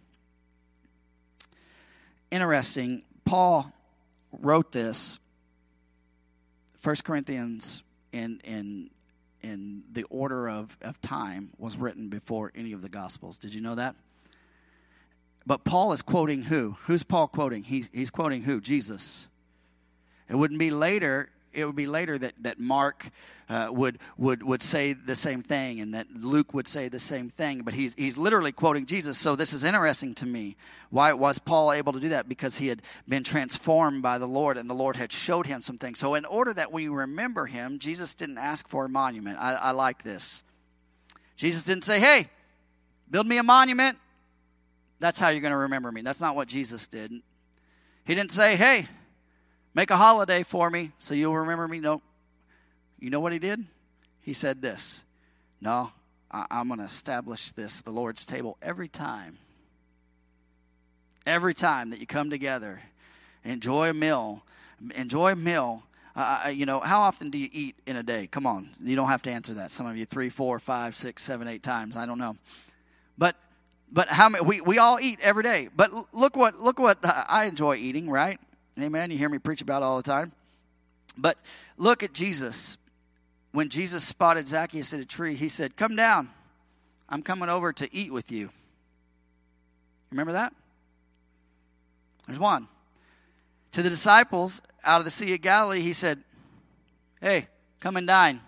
Interesting. 2.30 3.02
Paul 3.26 3.74
wrote 4.32 4.72
this, 4.72 5.18
1 6.84 6.98
Corinthians, 7.04 7.82
in, 8.12 8.42
in 8.44 8.90
in 9.44 9.84
the 9.92 10.04
order 10.04 10.50
of, 10.50 10.78
of 10.82 11.02
time 11.02 11.52
was 11.58 11.78
written 11.78 12.10
before 12.10 12.52
any 12.56 12.74
of 12.74 12.82
the 12.82 12.90
Gospels. 12.90 13.38
Did 13.38 13.54
you 13.54 13.62
know 13.62 13.76
that? 13.76 13.96
But 15.46 15.64
Paul 15.64 15.92
is 15.94 16.02
quoting 16.02 16.44
who? 16.44 16.78
Who's 16.86 17.04
Paul 17.04 17.28
quoting? 17.28 17.64
He's, 17.64 17.90
he's 17.92 18.12
quoting 18.12 18.44
who? 18.44 18.62
Jesus. 18.62 19.28
It 20.30 20.36
wouldn't 20.36 20.60
be 20.60 20.72
later 20.72 21.30
it 21.54 21.66
would 21.66 21.76
be 21.76 21.86
later 21.86 22.18
that, 22.18 22.34
that 22.40 22.60
Mark 22.60 23.10
uh, 23.50 23.68
would, 23.72 24.00
would, 24.18 24.44
would 24.44 24.62
say 24.62 24.94
the 24.94 25.16
same 25.16 25.42
thing 25.42 25.80
and 25.82 25.94
that 25.94 26.08
Luke 26.16 26.54
would 26.54 26.68
say 26.68 26.88
the 26.88 27.00
same 27.00 27.30
thing, 27.30 27.62
but 27.62 27.74
he's, 27.74 27.94
he's 27.96 28.18
literally 28.18 28.52
quoting 28.52 28.86
Jesus. 28.86 29.18
So 29.18 29.36
this 29.36 29.54
is 29.54 29.64
interesting 29.64 30.14
to 30.16 30.26
me. 30.26 30.56
Why 30.90 31.14
was 31.14 31.40
Paul 31.40 31.72
able 31.72 31.94
to 31.94 32.00
do 32.00 32.10
that? 32.10 32.30
Because 32.30 32.58
he 32.58 32.68
had 32.68 32.82
been 33.08 33.24
transformed 33.24 34.02
by 34.02 34.18
the 34.18 34.28
Lord 34.28 34.58
and 34.58 34.70
the 34.70 34.76
Lord 34.76 34.96
had 34.96 35.12
showed 35.12 35.48
him 35.48 35.62
some 35.62 35.78
things. 35.78 36.00
So, 36.00 36.16
in 36.16 36.26
order 36.26 36.54
that 36.54 36.72
we 36.72 36.88
remember 36.88 37.46
him, 37.46 37.80
Jesus 37.80 38.14
didn't 38.14 38.38
ask 38.38 38.68
for 38.68 38.86
a 38.86 38.90
monument. 38.90 39.38
I, 39.40 39.54
I 39.54 39.72
like 39.72 40.04
this. 40.04 40.44
Jesus 41.38 41.64
didn't 41.64 41.86
say, 41.86 42.00
hey, 42.00 42.30
build 43.10 43.26
me 43.26 43.38
a 43.38 43.44
monument. 43.44 43.98
That's 45.00 45.20
how 45.20 45.30
you're 45.30 45.42
going 45.42 45.52
to 45.52 45.58
remember 45.58 45.92
me. 45.92 46.02
That's 46.02 46.22
not 46.22 46.36
what 46.36 46.48
Jesus 46.48 46.88
did. 46.88 47.12
He 48.06 48.16
didn't 48.16 48.32
say, 48.32 48.56
hey, 48.56 48.88
Make 49.74 49.90
a 49.90 49.98
holiday 49.98 50.44
for 50.44 50.70
me 50.70 50.92
so 51.00 51.14
you'll 51.14 51.38
remember 51.38 51.68
me. 51.68 51.80
No. 51.80 52.02
You 53.00 53.10
know 53.10 53.20
what 53.20 53.34
he 53.34 53.40
did? 53.40 53.66
He 54.22 54.34
said 54.34 54.62
this 54.62 55.04
No, 55.60 55.92
I, 56.30 56.46
I'm 56.52 56.68
going 56.68 56.80
to 56.80 56.86
establish 56.86 57.52
this, 57.52 57.82
the 57.82 57.92
Lord's 57.92 58.26
table, 58.26 58.58
every 58.62 58.88
time. 58.88 59.38
Every 61.26 61.54
time 61.54 61.92
that 61.92 62.00
you 62.00 62.08
come 62.08 62.32
together, 62.32 62.82
enjoy 63.44 63.90
a 63.90 63.94
meal. 63.94 64.44
Enjoy 64.96 65.34
a 65.34 65.36
meal. 65.36 65.84
Uh, 66.16 66.52
you 66.54 66.66
know, 66.66 66.80
how 66.80 67.02
often 67.02 67.30
do 67.30 67.38
you 67.38 67.48
eat 67.54 67.76
in 67.86 67.96
a 67.96 68.04
day? 68.04 68.28
Come 68.28 68.46
on, 68.46 68.72
you 68.84 68.96
don't 68.96 69.08
have 69.08 69.22
to 69.24 69.32
answer 69.32 69.54
that. 69.56 69.72
Some 69.72 69.86
of 69.86 69.96
you 69.96 70.06
three, 70.06 70.30
four, 70.30 70.60
five, 70.60 70.96
six, 70.96 71.24
seven, 71.24 71.48
eight 71.48 71.64
times. 71.64 71.96
I 71.96 72.06
don't 72.06 72.18
know, 72.18 72.36
but 73.18 73.36
but 73.92 74.10
how 74.10 74.28
many? 74.28 74.44
We 74.44 74.62
we 74.62 74.78
all 74.78 75.00
eat 75.00 75.20
every 75.22 75.44
day. 75.44 75.70
But 75.74 75.92
look 76.14 76.36
what 76.36 76.60
look 76.60 76.80
what 76.80 76.98
I 77.04 77.46
enjoy 77.46 77.76
eating. 77.76 78.10
Right? 78.10 78.40
Amen. 78.80 79.12
You 79.12 79.18
hear 79.18 79.30
me 79.30 79.38
preach 79.38 79.62
about 79.62 79.84
all 79.84 79.98
the 79.98 80.04
time. 80.04 80.32
But 81.18 81.38
look 81.78 82.04
at 82.04 82.14
Jesus. 82.14 82.78
When 83.52 83.70
Jesus 83.70 84.04
spotted 84.04 84.48
Zacchaeus 84.48 84.94
at 84.94 85.00
a 85.00 85.06
tree, 85.06 85.36
he 85.36 85.50
said, 85.50 85.76
Come 85.76 85.96
down. 85.96 86.30
I'm 87.10 87.22
coming 87.22 87.50
over 87.50 87.74
to 87.74 87.94
eat 87.94 88.14
with 88.14 88.32
you. 88.32 88.50
Remember 90.10 90.32
that? 90.34 90.54
There's 92.28 92.40
one. 92.40 92.68
To 93.74 93.82
the 93.82 93.90
disciples 93.90 94.62
out 94.84 95.00
of 95.00 95.06
the 95.06 95.12
Sea 95.12 95.34
of 95.34 95.42
Galilee, 95.42 95.82
he 95.82 95.94
said, 95.94 96.24
Hey, 97.20 97.48
come 97.80 97.98
and 97.98 98.08
dine. 98.08 98.42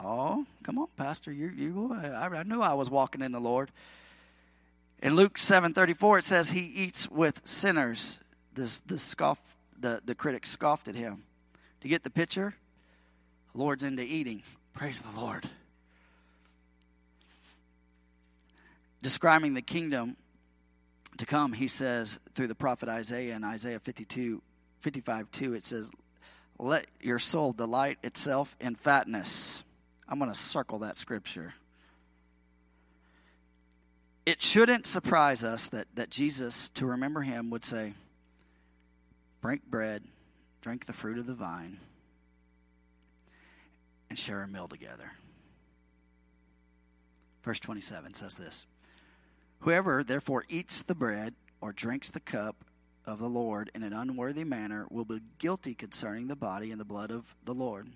Oh, 0.00 0.44
come 0.64 0.78
on, 0.78 0.88
Pastor. 0.96 1.32
You, 1.32 1.48
you, 1.48 1.94
I, 1.94 2.26
I 2.26 2.42
knew 2.42 2.60
I 2.60 2.74
was 2.74 2.90
walking 2.90 3.22
in 3.22 3.32
the 3.32 3.40
Lord. 3.40 3.70
In 5.02 5.16
Luke 5.16 5.38
7:34 5.38 6.18
it 6.18 6.24
says 6.24 6.50
he 6.50 6.60
eats 6.60 7.10
with 7.10 7.42
sinners 7.44 8.18
this 8.54 8.80
the 8.80 8.98
scoff 8.98 9.38
the, 9.78 10.00
the 10.04 10.14
critics 10.14 10.50
scoffed 10.50 10.88
at 10.88 10.94
him. 10.94 11.24
To 11.82 11.88
get 11.88 12.02
the 12.02 12.10
picture, 12.10 12.54
the 13.52 13.58
Lord's 13.58 13.84
into 13.84 14.02
eating. 14.02 14.42
Praise 14.72 15.00
the 15.00 15.20
Lord. 15.20 15.48
Describing 19.02 19.52
the 19.54 19.62
kingdom 19.62 20.16
to 21.18 21.26
come, 21.26 21.52
he 21.52 21.68
says 21.68 22.18
through 22.34 22.46
the 22.46 22.54
prophet 22.54 22.88
Isaiah 22.88 23.36
in 23.36 23.44
Isaiah 23.44 23.78
52, 23.78 24.40
55 24.80 25.30
2, 25.30 25.54
it 25.54 25.64
says, 25.64 25.90
Let 26.58 26.86
your 27.00 27.18
soul 27.18 27.52
delight 27.52 27.98
itself 28.02 28.56
in 28.60 28.74
fatness. 28.74 29.62
I'm 30.08 30.18
going 30.18 30.32
to 30.32 30.38
circle 30.38 30.78
that 30.80 30.96
scripture. 30.96 31.54
It 34.26 34.40
shouldn't 34.40 34.86
surprise 34.86 35.44
us 35.44 35.68
that, 35.68 35.86
that 35.96 36.08
Jesus, 36.08 36.70
to 36.70 36.86
remember 36.86 37.20
him, 37.20 37.50
would 37.50 37.64
say, 37.64 37.92
break 39.44 39.66
bread, 39.66 40.02
drink 40.62 40.86
the 40.86 40.92
fruit 40.94 41.18
of 41.18 41.26
the 41.26 41.34
vine, 41.34 41.78
and 44.08 44.18
share 44.18 44.42
a 44.42 44.48
meal 44.48 44.66
together. 44.66 45.12
Verse 47.42 47.60
27 47.60 48.14
says 48.14 48.36
this 48.36 48.64
Whoever 49.58 50.02
therefore 50.02 50.46
eats 50.48 50.80
the 50.80 50.94
bread 50.94 51.34
or 51.60 51.74
drinks 51.74 52.08
the 52.08 52.20
cup 52.20 52.64
of 53.04 53.18
the 53.18 53.28
Lord 53.28 53.70
in 53.74 53.82
an 53.82 53.92
unworthy 53.92 54.44
manner 54.44 54.86
will 54.90 55.04
be 55.04 55.20
guilty 55.38 55.74
concerning 55.74 56.28
the 56.28 56.36
body 56.36 56.70
and 56.70 56.80
the 56.80 56.86
blood 56.86 57.10
of 57.10 57.34
the 57.44 57.52
Lord. 57.52 57.90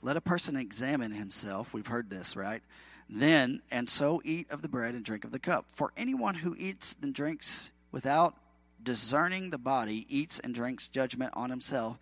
Let 0.00 0.16
a 0.16 0.22
person 0.22 0.56
examine 0.56 1.12
himself. 1.12 1.74
We've 1.74 1.86
heard 1.86 2.08
this, 2.08 2.34
right? 2.34 2.62
Then, 3.10 3.60
and 3.70 3.90
so 3.90 4.22
eat 4.24 4.50
of 4.50 4.62
the 4.62 4.68
bread 4.68 4.94
and 4.94 5.04
drink 5.04 5.26
of 5.26 5.32
the 5.32 5.38
cup. 5.38 5.66
For 5.70 5.92
anyone 5.98 6.36
who 6.36 6.56
eats 6.58 6.96
and 7.02 7.12
drinks 7.12 7.72
without 7.92 8.36
discerning 8.82 9.50
the 9.50 9.58
body, 9.58 10.06
eats 10.08 10.38
and 10.38 10.54
drinks 10.54 10.88
judgment 10.88 11.32
on 11.34 11.50
himself. 11.50 11.98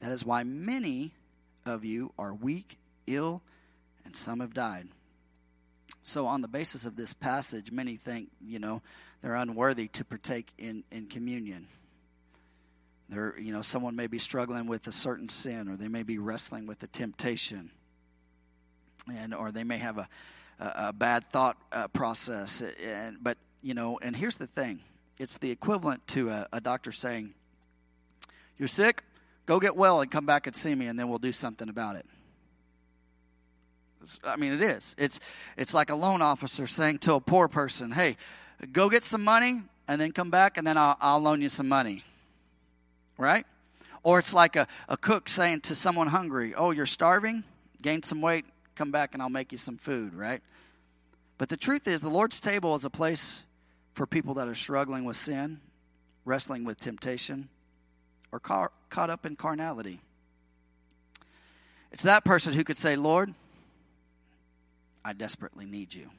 That 0.00 0.12
is 0.12 0.24
why 0.24 0.42
many 0.44 1.12
of 1.66 1.84
you 1.84 2.12
are 2.18 2.32
weak, 2.32 2.78
ill, 3.06 3.42
and 4.04 4.16
some 4.16 4.40
have 4.40 4.54
died. 4.54 4.88
So, 6.02 6.26
on 6.26 6.40
the 6.40 6.48
basis 6.48 6.86
of 6.86 6.96
this 6.96 7.12
passage, 7.12 7.70
many 7.70 7.96
think, 7.96 8.30
you 8.40 8.58
know, 8.58 8.80
they're 9.22 9.34
unworthy 9.34 9.88
to 9.88 10.04
partake 10.04 10.52
in, 10.56 10.82
in 10.90 11.06
communion. 11.06 11.66
They're, 13.08 13.38
you 13.38 13.52
know, 13.52 13.60
someone 13.60 13.96
may 13.96 14.06
be 14.06 14.18
struggling 14.18 14.66
with 14.66 14.86
a 14.86 14.92
certain 14.92 15.28
sin, 15.28 15.68
or 15.68 15.76
they 15.76 15.88
may 15.88 16.02
be 16.02 16.18
wrestling 16.18 16.66
with 16.66 16.82
a 16.82 16.86
temptation, 16.86 17.70
and 19.12 19.34
or 19.34 19.50
they 19.50 19.64
may 19.64 19.78
have 19.78 19.98
a, 19.98 20.08
a, 20.58 20.72
a 20.76 20.92
bad 20.92 21.26
thought 21.26 21.56
uh, 21.72 21.88
process. 21.88 22.62
And 22.82 23.18
but 23.20 23.36
you 23.62 23.74
know, 23.74 23.98
and 24.00 24.14
here's 24.14 24.36
the 24.36 24.46
thing: 24.46 24.80
it's 25.20 25.36
the 25.36 25.50
equivalent 25.50 26.06
to 26.08 26.30
a, 26.30 26.48
a 26.50 26.60
doctor 26.62 26.90
saying, 26.90 27.34
You're 28.56 28.68
sick? 28.68 29.04
Go 29.44 29.60
get 29.60 29.76
well 29.76 30.00
and 30.00 30.10
come 30.10 30.24
back 30.24 30.46
and 30.46 30.56
see 30.56 30.74
me, 30.74 30.86
and 30.86 30.98
then 30.98 31.08
we'll 31.08 31.18
do 31.18 31.32
something 31.32 31.68
about 31.68 31.96
it. 31.96 32.06
I 34.24 34.36
mean, 34.36 34.52
it 34.52 34.62
is. 34.62 34.94
It's, 34.96 35.20
it's 35.58 35.74
like 35.74 35.90
a 35.90 35.94
loan 35.94 36.22
officer 36.22 36.66
saying 36.66 37.00
to 37.00 37.14
a 37.14 37.20
poor 37.20 37.48
person, 37.48 37.90
Hey, 37.90 38.16
go 38.72 38.88
get 38.88 39.04
some 39.04 39.22
money 39.22 39.62
and 39.86 40.00
then 40.00 40.12
come 40.12 40.30
back, 40.30 40.56
and 40.56 40.66
then 40.66 40.78
I'll, 40.78 40.96
I'll 41.00 41.20
loan 41.20 41.42
you 41.42 41.50
some 41.50 41.68
money. 41.68 42.02
Right? 43.18 43.44
Or 44.02 44.18
it's 44.18 44.32
like 44.32 44.56
a, 44.56 44.66
a 44.88 44.96
cook 44.96 45.28
saying 45.28 45.60
to 45.62 45.74
someone 45.74 46.06
hungry, 46.06 46.54
Oh, 46.54 46.70
you're 46.70 46.86
starving? 46.86 47.44
Gain 47.82 48.02
some 48.02 48.22
weight, 48.22 48.46
come 48.74 48.90
back, 48.90 49.12
and 49.12 49.22
I'll 49.22 49.28
make 49.28 49.52
you 49.52 49.58
some 49.58 49.76
food, 49.76 50.14
right? 50.14 50.40
But 51.36 51.50
the 51.50 51.58
truth 51.58 51.86
is, 51.86 52.00
the 52.00 52.08
Lord's 52.08 52.40
table 52.40 52.74
is 52.74 52.86
a 52.86 52.90
place 52.90 53.44
for 53.94 54.06
people 54.06 54.34
that 54.34 54.48
are 54.48 54.54
struggling 54.54 55.04
with 55.04 55.16
sin, 55.16 55.60
wrestling 56.24 56.64
with 56.64 56.78
temptation, 56.78 57.48
or 58.32 58.40
ca- 58.40 58.68
caught 58.88 59.10
up 59.10 59.26
in 59.26 59.36
carnality. 59.36 60.00
It's 61.92 62.04
that 62.04 62.24
person 62.24 62.52
who 62.52 62.64
could 62.64 62.76
say, 62.76 62.96
Lord, 62.96 63.34
I 65.04 65.12
desperately 65.12 65.66
need 65.66 65.94
you. 65.94 66.10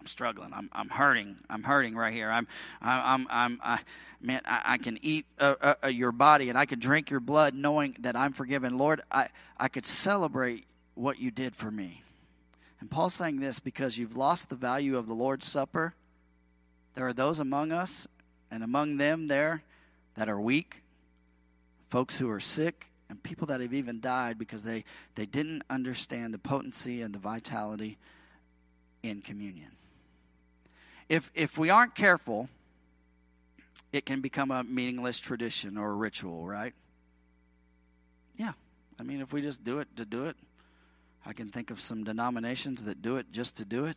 I'm 0.00 0.06
struggling. 0.06 0.52
I'm, 0.52 0.68
I'm 0.72 0.90
hurting. 0.90 1.36
I'm 1.48 1.62
hurting 1.62 1.96
right 1.96 2.12
here. 2.12 2.30
I'm, 2.30 2.46
I'm, 2.82 3.26
I'm, 3.30 3.58
I, 3.64 3.80
man, 4.20 4.42
I, 4.44 4.62
I 4.74 4.78
can 4.78 4.98
eat 5.00 5.24
uh, 5.38 5.76
uh, 5.82 5.88
your 5.88 6.12
body 6.12 6.50
and 6.50 6.58
I 6.58 6.66
can 6.66 6.78
drink 6.78 7.10
your 7.10 7.20
blood 7.20 7.54
knowing 7.54 7.96
that 8.00 8.14
I'm 8.14 8.34
forgiven. 8.34 8.76
Lord, 8.76 9.00
I, 9.10 9.28
I 9.56 9.68
could 9.68 9.86
celebrate 9.86 10.66
what 10.94 11.18
you 11.18 11.30
did 11.30 11.54
for 11.54 11.70
me. 11.70 12.02
And 12.84 12.90
Paul's 12.90 13.14
saying 13.14 13.40
this 13.40 13.60
because 13.60 13.96
you've 13.96 14.14
lost 14.14 14.50
the 14.50 14.56
value 14.56 14.98
of 14.98 15.06
the 15.06 15.14
Lord's 15.14 15.46
Supper. 15.46 15.94
There 16.94 17.06
are 17.06 17.14
those 17.14 17.40
among 17.40 17.72
us 17.72 18.06
and 18.50 18.62
among 18.62 18.98
them 18.98 19.28
there 19.28 19.62
that 20.16 20.28
are 20.28 20.38
weak, 20.38 20.82
folks 21.88 22.18
who 22.18 22.28
are 22.28 22.40
sick, 22.40 22.90
and 23.08 23.22
people 23.22 23.46
that 23.46 23.62
have 23.62 23.72
even 23.72 24.00
died 24.00 24.38
because 24.38 24.64
they, 24.64 24.84
they 25.14 25.24
didn't 25.24 25.62
understand 25.70 26.34
the 26.34 26.38
potency 26.38 27.00
and 27.00 27.14
the 27.14 27.18
vitality 27.18 27.96
in 29.02 29.22
communion. 29.22 29.70
If, 31.08 31.32
if 31.34 31.56
we 31.56 31.70
aren't 31.70 31.94
careful, 31.94 32.50
it 33.94 34.04
can 34.04 34.20
become 34.20 34.50
a 34.50 34.62
meaningless 34.62 35.20
tradition 35.20 35.78
or 35.78 35.92
a 35.92 35.94
ritual, 35.94 36.46
right? 36.46 36.74
Yeah. 38.36 38.52
I 38.98 39.04
mean, 39.04 39.22
if 39.22 39.32
we 39.32 39.40
just 39.40 39.64
do 39.64 39.78
it 39.78 39.88
to 39.96 40.04
do 40.04 40.26
it, 40.26 40.36
I 41.26 41.32
can 41.32 41.48
think 41.48 41.70
of 41.70 41.80
some 41.80 42.04
denominations 42.04 42.82
that 42.84 43.02
do 43.02 43.16
it 43.16 43.32
just 43.32 43.56
to 43.56 43.64
do 43.64 43.86
it. 43.86 43.96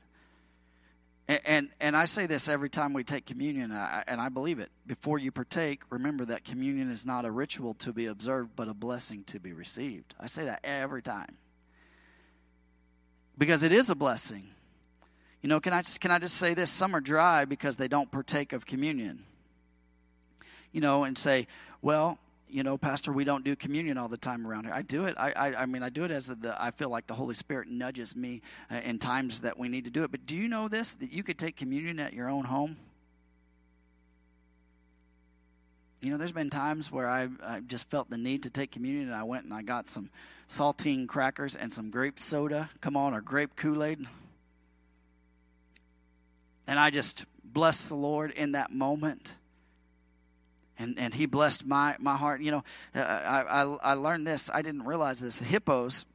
And, 1.27 1.41
and, 1.45 1.69
and 1.81 1.97
I 1.97 2.05
say 2.05 2.25
this 2.25 2.47
every 2.47 2.69
time 2.69 2.93
we 2.93 3.03
take 3.03 3.25
communion, 3.25 3.71
and 3.71 4.21
I 4.21 4.29
believe 4.29 4.59
it. 4.59 4.71
Before 4.85 5.19
you 5.19 5.31
partake, 5.31 5.81
remember 5.89 6.23
that 6.25 6.45
communion 6.45 6.89
is 6.89 7.05
not 7.05 7.25
a 7.25 7.31
ritual 7.31 7.73
to 7.75 7.91
be 7.91 8.05
observed, 8.05 8.51
but 8.55 8.69
a 8.69 8.73
blessing 8.73 9.23
to 9.25 9.39
be 9.39 9.51
received. 9.51 10.15
I 10.19 10.27
say 10.27 10.45
that 10.45 10.61
every 10.63 11.01
time. 11.01 11.37
Because 13.37 13.61
it 13.61 13.73
is 13.73 13.89
a 13.89 13.95
blessing. 13.95 14.47
You 15.41 15.49
know, 15.49 15.59
can 15.59 15.73
I, 15.73 15.81
can 15.81 16.11
I 16.11 16.19
just 16.19 16.37
say 16.37 16.53
this? 16.53 16.71
Some 16.71 16.95
are 16.95 17.01
dry 17.01 17.45
because 17.45 17.75
they 17.75 17.87
don't 17.87 18.09
partake 18.09 18.53
of 18.53 18.65
communion. 18.65 19.25
You 20.71 20.81
know, 20.81 21.03
and 21.03 21.17
say, 21.17 21.47
well, 21.81 22.19
you 22.49 22.63
know, 22.63 22.77
Pastor, 22.77 23.11
we 23.11 23.23
don't 23.23 23.43
do 23.43 23.55
communion 23.55 23.97
all 23.97 24.07
the 24.07 24.17
time 24.17 24.47
around 24.47 24.65
here. 24.65 24.73
I 24.73 24.81
do 24.81 25.05
it. 25.05 25.15
I, 25.17 25.31
I, 25.31 25.61
I 25.63 25.65
mean, 25.65 25.83
I 25.83 25.89
do 25.89 26.03
it 26.03 26.11
as 26.11 26.27
the, 26.27 26.55
I 26.57 26.71
feel 26.71 26.89
like 26.89 27.07
the 27.07 27.13
Holy 27.13 27.35
Spirit 27.35 27.67
nudges 27.67 28.15
me 28.15 28.41
uh, 28.71 28.75
in 28.83 28.99
times 28.99 29.41
that 29.41 29.57
we 29.57 29.67
need 29.67 29.85
to 29.85 29.91
do 29.91 30.03
it. 30.03 30.11
But 30.11 30.25
do 30.25 30.35
you 30.35 30.47
know 30.47 30.67
this? 30.67 30.93
That 30.93 31.11
you 31.11 31.23
could 31.23 31.37
take 31.37 31.55
communion 31.55 31.99
at 31.99 32.13
your 32.13 32.29
own 32.29 32.45
home? 32.45 32.77
You 36.01 36.11
know, 36.11 36.17
there's 36.17 36.31
been 36.31 36.49
times 36.49 36.91
where 36.91 37.09
I, 37.09 37.27
I 37.43 37.59
just 37.61 37.89
felt 37.89 38.09
the 38.09 38.17
need 38.17 38.43
to 38.43 38.49
take 38.49 38.71
communion, 38.71 39.07
and 39.07 39.15
I 39.15 39.23
went 39.23 39.45
and 39.45 39.53
I 39.53 39.63
got 39.63 39.89
some 39.89 40.09
saltine 40.47 41.07
crackers 41.07 41.55
and 41.55 41.73
some 41.73 41.89
grape 41.89 42.19
soda. 42.19 42.69
Come 42.81 42.95
on, 42.95 43.13
or 43.13 43.21
grape 43.21 43.55
Kool 43.55 43.83
Aid. 43.83 44.05
And 46.67 46.79
I 46.79 46.91
just 46.91 47.25
blessed 47.43 47.89
the 47.89 47.95
Lord 47.95 48.31
in 48.31 48.51
that 48.51 48.71
moment 48.71 49.33
and 50.79 50.97
and 50.97 51.13
he 51.13 51.25
blessed 51.25 51.65
my 51.65 51.95
my 51.99 52.15
heart. 52.15 52.41
You 52.41 52.51
know, 52.51 52.63
uh, 52.95 52.99
I, 52.99 53.41
I 53.41 53.61
I 53.63 53.93
learned 53.93 54.27
this. 54.27 54.49
I 54.53 54.61
didn't 54.61 54.83
realize 54.83 55.19
this. 55.19 55.39
Hippos 55.39 56.05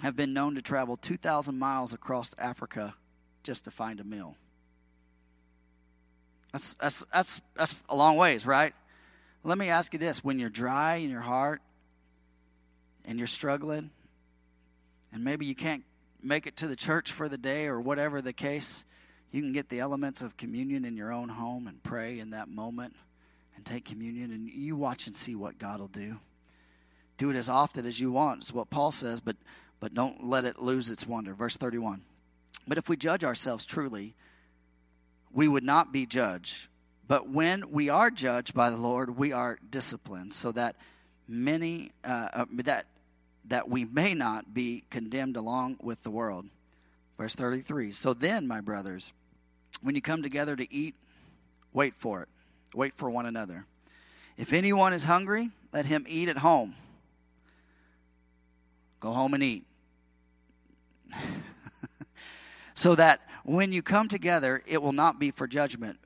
have 0.00 0.16
been 0.16 0.32
known 0.32 0.54
to 0.54 0.62
travel 0.62 0.96
two 0.96 1.16
thousand 1.16 1.58
miles 1.58 1.92
across 1.92 2.32
Africa 2.38 2.94
just 3.42 3.64
to 3.64 3.70
find 3.70 4.00
a 4.00 4.04
meal. 4.04 4.36
That's 6.52 6.74
that's 6.74 7.04
that's 7.12 7.40
that's 7.56 7.76
a 7.88 7.96
long 7.96 8.16
ways, 8.16 8.46
right? 8.46 8.74
Let 9.44 9.58
me 9.58 9.68
ask 9.68 9.92
you 9.92 9.98
this: 9.98 10.22
When 10.22 10.38
you're 10.38 10.50
dry 10.50 10.96
in 10.96 11.10
your 11.10 11.20
heart 11.20 11.62
and 13.04 13.18
you're 13.18 13.28
struggling, 13.28 13.90
and 15.12 15.24
maybe 15.24 15.46
you 15.46 15.54
can't 15.54 15.84
make 16.22 16.46
it 16.46 16.56
to 16.58 16.68
the 16.68 16.76
church 16.76 17.12
for 17.12 17.28
the 17.30 17.38
day 17.38 17.66
or 17.66 17.80
whatever 17.80 18.20
the 18.20 18.34
case, 18.34 18.84
you 19.30 19.40
can 19.40 19.52
get 19.52 19.70
the 19.70 19.80
elements 19.80 20.20
of 20.20 20.36
communion 20.36 20.84
in 20.84 20.98
your 20.98 21.12
own 21.12 21.30
home 21.30 21.66
and 21.66 21.82
pray 21.82 22.18
in 22.18 22.30
that 22.30 22.48
moment 22.48 22.94
and 23.60 23.66
take 23.66 23.84
communion, 23.84 24.32
and 24.32 24.48
you 24.48 24.74
watch 24.74 25.06
and 25.06 25.14
see 25.14 25.34
what 25.34 25.58
God 25.58 25.80
will 25.80 25.88
do. 25.88 26.16
Do 27.18 27.28
it 27.28 27.36
as 27.36 27.50
often 27.50 27.84
as 27.84 28.00
you 28.00 28.10
want, 28.10 28.44
is 28.44 28.54
what 28.54 28.70
Paul 28.70 28.90
says, 28.90 29.20
but, 29.20 29.36
but 29.80 29.92
don't 29.92 30.24
let 30.24 30.46
it 30.46 30.62
lose 30.62 30.88
its 30.88 31.06
wonder. 31.06 31.34
Verse 31.34 31.58
31. 31.58 32.00
But 32.66 32.78
if 32.78 32.88
we 32.88 32.96
judge 32.96 33.22
ourselves 33.22 33.66
truly, 33.66 34.14
we 35.30 35.46
would 35.46 35.62
not 35.62 35.92
be 35.92 36.06
judged. 36.06 36.68
But 37.06 37.28
when 37.28 37.70
we 37.70 37.90
are 37.90 38.10
judged 38.10 38.54
by 38.54 38.70
the 38.70 38.78
Lord, 38.78 39.18
we 39.18 39.30
are 39.30 39.58
disciplined, 39.68 40.32
so 40.32 40.52
that 40.52 40.76
many 41.28 41.92
uh, 42.02 42.28
uh, 42.32 42.44
that 42.64 42.86
that 43.46 43.68
we 43.68 43.84
may 43.84 44.14
not 44.14 44.54
be 44.54 44.84
condemned 44.88 45.36
along 45.36 45.76
with 45.82 46.02
the 46.02 46.10
world. 46.10 46.46
Verse 47.18 47.34
33. 47.34 47.92
So 47.92 48.14
then, 48.14 48.46
my 48.46 48.62
brothers, 48.62 49.12
when 49.82 49.94
you 49.94 50.00
come 50.00 50.22
together 50.22 50.56
to 50.56 50.72
eat, 50.72 50.94
wait 51.74 51.94
for 51.94 52.22
it. 52.22 52.28
Wait 52.74 52.94
for 52.94 53.10
one 53.10 53.26
another. 53.26 53.66
If 54.36 54.52
anyone 54.52 54.92
is 54.92 55.04
hungry, 55.04 55.50
let 55.72 55.86
him 55.86 56.06
eat 56.08 56.28
at 56.28 56.38
home. 56.38 56.74
Go 59.00 59.12
home 59.12 59.34
and 59.34 59.42
eat. 59.42 59.64
so 62.74 62.94
that 62.94 63.20
when 63.44 63.72
you 63.72 63.82
come 63.82 64.08
together, 64.08 64.62
it 64.66 64.82
will 64.82 64.92
not 64.92 65.18
be 65.18 65.30
for 65.30 65.46
judgment. 65.46 65.98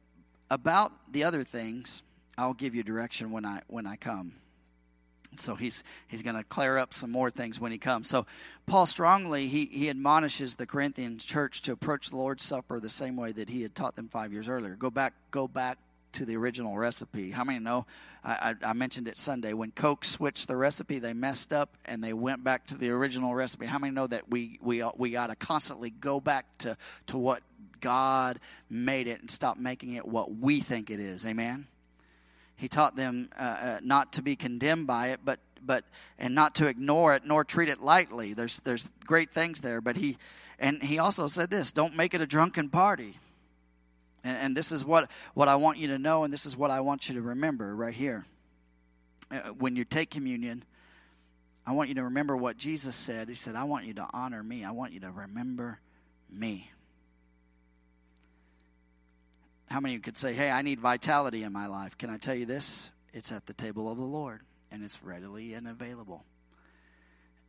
About 0.51 0.93
the 1.13 1.25
other 1.25 1.45
things, 1.45 2.03
I'll 2.39 2.55
give 2.55 2.75
you 2.75 2.83
direction 2.83 3.31
when 3.31 3.45
I 3.45 3.63
when 3.67 3.87
I 3.87 3.97
come. 3.97 4.35
So 5.37 5.57
he's 5.57 5.83
he's 6.07 6.23
going 6.23 6.37
to 6.37 6.45
clear 6.45 6.79
up 6.79 6.95
some 6.95 7.11
more 7.11 7.31
things 7.31 7.61
when 7.61 7.73
he 7.73 7.79
comes. 7.79 8.09
So 8.09 8.27
Paul 8.67 8.87
strongly 8.87 9.49
he 9.49 9.67
he 9.67 9.91
admonishes 9.91 10.55
the 10.55 10.67
Corinthian 10.67 11.19
church 11.19 11.63
to 11.63 11.73
approach 11.73 12.11
the 12.11 12.17
Lord's 12.17 12.45
Supper 12.45 12.79
the 12.79 12.89
same 12.89 13.17
way 13.17 13.33
that 13.33 13.49
he 13.49 13.63
had 13.63 13.75
taught 13.75 13.97
them 13.97 14.09
five 14.09 14.33
years 14.33 14.49
earlier. 14.49 14.77
Go 14.77 14.91
back 14.91 15.15
go 15.31 15.49
back 15.49 15.79
to 16.15 16.25
the 16.25 16.37
original 16.37 16.77
recipe. 16.77 17.31
How 17.31 17.45
many 17.45 17.59
know? 17.59 17.87
I, 18.25 18.55
I, 18.63 18.71
I, 18.71 18.73
mentioned 18.73 19.09
it 19.09 19.17
Sunday. 19.17 19.53
When 19.53 19.71
Coke 19.71 20.05
switched 20.05 20.49
the 20.49 20.57
recipe, 20.57 20.99
they 20.99 21.13
messed 21.13 21.53
up 21.53 21.77
and 21.85 22.03
they 22.03 22.13
went 22.13 22.43
back 22.43 22.67
to 22.69 22.77
the 22.77 22.91
original 22.91 23.35
recipe. 23.35 23.67
How 23.67 23.79
many 23.79 23.93
know 23.93 24.07
that 24.07 24.31
we 24.31 24.59
we 24.63 24.83
we 24.97 25.11
got 25.11 25.29
to 25.29 25.37
constantly 25.37 25.91
go 25.91 26.21
back 26.21 26.47
to 26.59 26.77
to 27.09 27.19
what 27.19 27.43
God 27.81 28.41
made 28.71 29.07
it 29.07 29.21
and 29.21 29.31
stop 29.31 29.59
making 29.59 29.95
it 29.95 30.07
what 30.07 30.37
we 30.37 30.61
think 30.61 30.91
it 30.91 31.01
is? 31.01 31.27
Amen. 31.27 31.67
He 32.57 32.69
taught 32.69 32.97
them 32.97 33.31
uh, 33.39 33.43
uh, 33.43 33.81
not 33.83 34.13
to 34.15 34.23
be 34.23 34.37
condemned 34.37 34.87
by 34.87 35.09
it, 35.09 35.21
but 35.25 35.41
but 35.61 35.85
and 36.19 36.35
not 36.35 36.55
to 36.57 36.67
ignore 36.67 37.15
it 37.15 37.25
nor 37.25 37.45
treat 37.45 37.69
it 37.69 37.81
lightly. 37.81 38.35
There's 38.35 38.61
there's 38.61 38.93
great 39.05 39.33
things 39.33 39.61
there, 39.61 39.81
but 39.81 39.97
he 39.97 40.17
and 40.59 40.83
he 40.83 40.99
also 40.99 41.27
said 41.27 41.51
this: 41.51 41.73
don't 41.73 41.97
make 41.97 42.15
it 42.15 42.21
a 42.21 42.27
drunken 42.27 42.69
party. 42.69 43.19
And, 44.25 44.39
and 44.39 44.57
this 44.57 44.73
is 44.73 44.85
what, 44.85 45.11
what 45.35 45.49
I 45.49 45.57
want 45.57 45.79
you 45.79 45.89
to 45.89 45.99
know, 45.99 46.25
and 46.25 46.33
this 46.33 46.47
is 46.47 46.57
what 46.57 46.71
I 46.71 46.81
want 46.81 47.09
you 47.09 47.15
to 47.17 47.23
remember 47.23 47.77
right 47.77 47.95
here. 47.95 48.25
Uh, 49.31 49.51
when 49.59 49.77
you 49.77 49.85
take 49.85 50.11
communion, 50.11 50.65
I 51.67 51.73
want 51.73 51.91
you 51.91 51.95
to 51.97 52.05
remember 52.05 52.37
what 52.37 52.57
Jesus 52.57 52.97
said. 52.97 53.29
He 53.29 53.35
said, 53.35 53.55
I 53.55 53.65
want 53.65 53.85
you 53.85 53.95
to 53.95 54.07
honor 54.13 54.43
me, 54.43 54.65
I 54.65 54.71
want 54.71 54.93
you 54.93 55.01
to 55.01 55.11
remember 55.11 55.79
me. 56.31 56.71
How 59.71 59.81
many 59.81 59.99
could 59.99 60.17
say, 60.17 60.33
Hey, 60.35 60.51
I 60.51 60.63
need 60.63 60.81
vitality 60.81 61.43
in 61.43 61.53
my 61.53 61.67
life? 61.67 61.97
Can 61.99 62.11
I 62.11 62.17
tell 62.17 62.35
you 62.35 62.47
this? 62.47 62.91
It's 63.13 63.33
at 63.33 63.47
the 63.47 63.55
table 63.55 63.91
of 63.91 63.97
the 63.97 64.05
Lord, 64.05 64.41
and 64.71 64.85
it's 64.85 65.03
readily 65.03 65.55
and 65.55 65.69
available. 65.69 66.25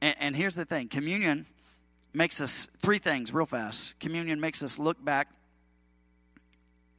And, 0.02 0.16
and 0.20 0.36
here's 0.36 0.56
the 0.56 0.66
thing 0.66 0.88
communion 0.88 1.46
makes 2.14 2.40
us 2.40 2.70
three 2.80 3.00
things 3.00 3.34
real 3.34 3.46
fast. 3.46 4.00
Communion 4.00 4.40
makes 4.40 4.64
us 4.64 4.80
look 4.80 5.04
back 5.04 5.28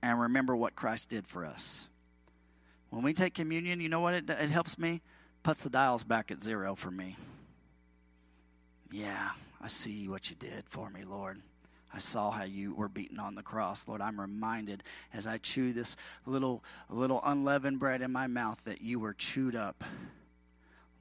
and 0.02 0.20
remember 0.20 0.54
what 0.54 0.76
Christ 0.76 1.08
did 1.08 1.26
for 1.26 1.44
us. 1.44 1.88
When 2.90 3.02
we 3.02 3.12
take 3.12 3.34
communion, 3.34 3.80
you 3.80 3.88
know 3.88 4.00
what 4.00 4.14
it, 4.14 4.30
it 4.30 4.50
helps 4.50 4.78
me? 4.78 5.02
Puts 5.42 5.62
the 5.62 5.70
dials 5.70 6.04
back 6.04 6.30
at 6.30 6.42
zero 6.42 6.74
for 6.74 6.90
me. 6.90 7.16
Yeah, 8.90 9.30
I 9.60 9.68
see 9.68 10.08
what 10.08 10.30
you 10.30 10.36
did 10.36 10.64
for 10.68 10.90
me, 10.90 11.02
Lord. 11.02 11.40
I 11.92 11.98
saw 11.98 12.30
how 12.30 12.44
you 12.44 12.74
were 12.74 12.88
beaten 12.88 13.18
on 13.18 13.34
the 13.34 13.42
cross, 13.42 13.88
Lord. 13.88 14.00
I'm 14.00 14.20
reminded 14.20 14.82
as 15.14 15.26
I 15.26 15.38
chew 15.38 15.72
this 15.72 15.96
little 16.26 16.62
little 16.90 17.20
unleavened 17.24 17.78
bread 17.78 18.02
in 18.02 18.12
my 18.12 18.26
mouth 18.26 18.62
that 18.64 18.82
you 18.82 19.00
were 19.00 19.14
chewed 19.14 19.56
up. 19.56 19.82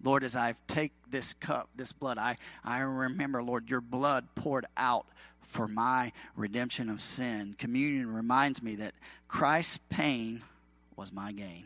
Lord, 0.02 0.24
as 0.24 0.36
I 0.36 0.56
take 0.68 0.94
this 1.10 1.34
cup, 1.34 1.70
this 1.76 1.92
blood, 1.92 2.18
I, 2.18 2.38
I 2.64 2.80
remember, 2.80 3.42
Lord, 3.42 3.70
your 3.70 3.82
blood 3.82 4.28
poured 4.36 4.66
out 4.78 5.08
for 5.46 5.68
my 5.68 6.12
redemption 6.36 6.90
of 6.90 7.02
sin. 7.02 7.56
Communion 7.58 8.14
reminds 8.14 8.62
me 8.62 8.76
that 8.76 8.94
Christ's 9.28 9.80
pain 9.90 10.42
was 10.96 11.12
my 11.12 11.32
gain. 11.32 11.66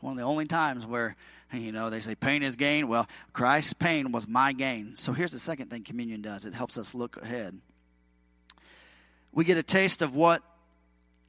One 0.00 0.12
of 0.12 0.18
the 0.18 0.24
only 0.24 0.46
times 0.46 0.86
where, 0.86 1.16
you 1.52 1.72
know, 1.72 1.90
they 1.90 2.00
say 2.00 2.14
pain 2.14 2.42
is 2.42 2.56
gain. 2.56 2.88
Well, 2.88 3.08
Christ's 3.32 3.72
pain 3.72 4.12
was 4.12 4.28
my 4.28 4.52
gain. 4.52 4.94
So 4.94 5.12
here's 5.12 5.32
the 5.32 5.38
second 5.38 5.70
thing 5.70 5.82
communion 5.82 6.22
does 6.22 6.44
it 6.44 6.54
helps 6.54 6.78
us 6.78 6.94
look 6.94 7.16
ahead. 7.16 7.58
We 9.32 9.44
get 9.44 9.56
a 9.56 9.62
taste 9.62 10.02
of 10.02 10.14
what 10.14 10.42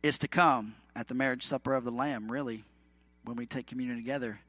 is 0.03 0.17
to 0.19 0.27
come 0.27 0.75
at 0.95 1.07
the 1.07 1.13
marriage 1.13 1.45
supper 1.45 1.73
of 1.73 1.83
the 1.83 1.91
Lamb, 1.91 2.31
really, 2.31 2.63
when 3.23 3.35
we 3.35 3.45
take 3.45 3.67
communion 3.67 3.97
together. 3.97 4.39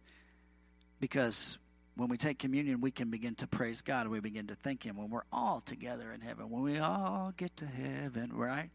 Because 1.01 1.59
when 1.97 2.09
we 2.09 2.16
take 2.16 2.38
communion, 2.38 2.80
we 2.80 2.91
can 2.91 3.11
begin 3.11 3.34
to 3.36 3.47
praise 3.47 3.82
God. 3.82 4.09
We 4.09 4.20
begin 4.20 4.47
to 4.49 4.55
thank 4.55 4.84
Him 4.84 4.97
when 4.97 5.11
we're 5.11 5.24
all 5.32 5.61
together 5.61 6.12
in 6.12 6.20
heaven. 6.20 6.51
When 6.51 6.62
we 6.62 6.78
all 6.78 7.32
get 7.36 7.57
to 7.59 7.66
heaven, 7.66 8.32
right? 8.32 8.70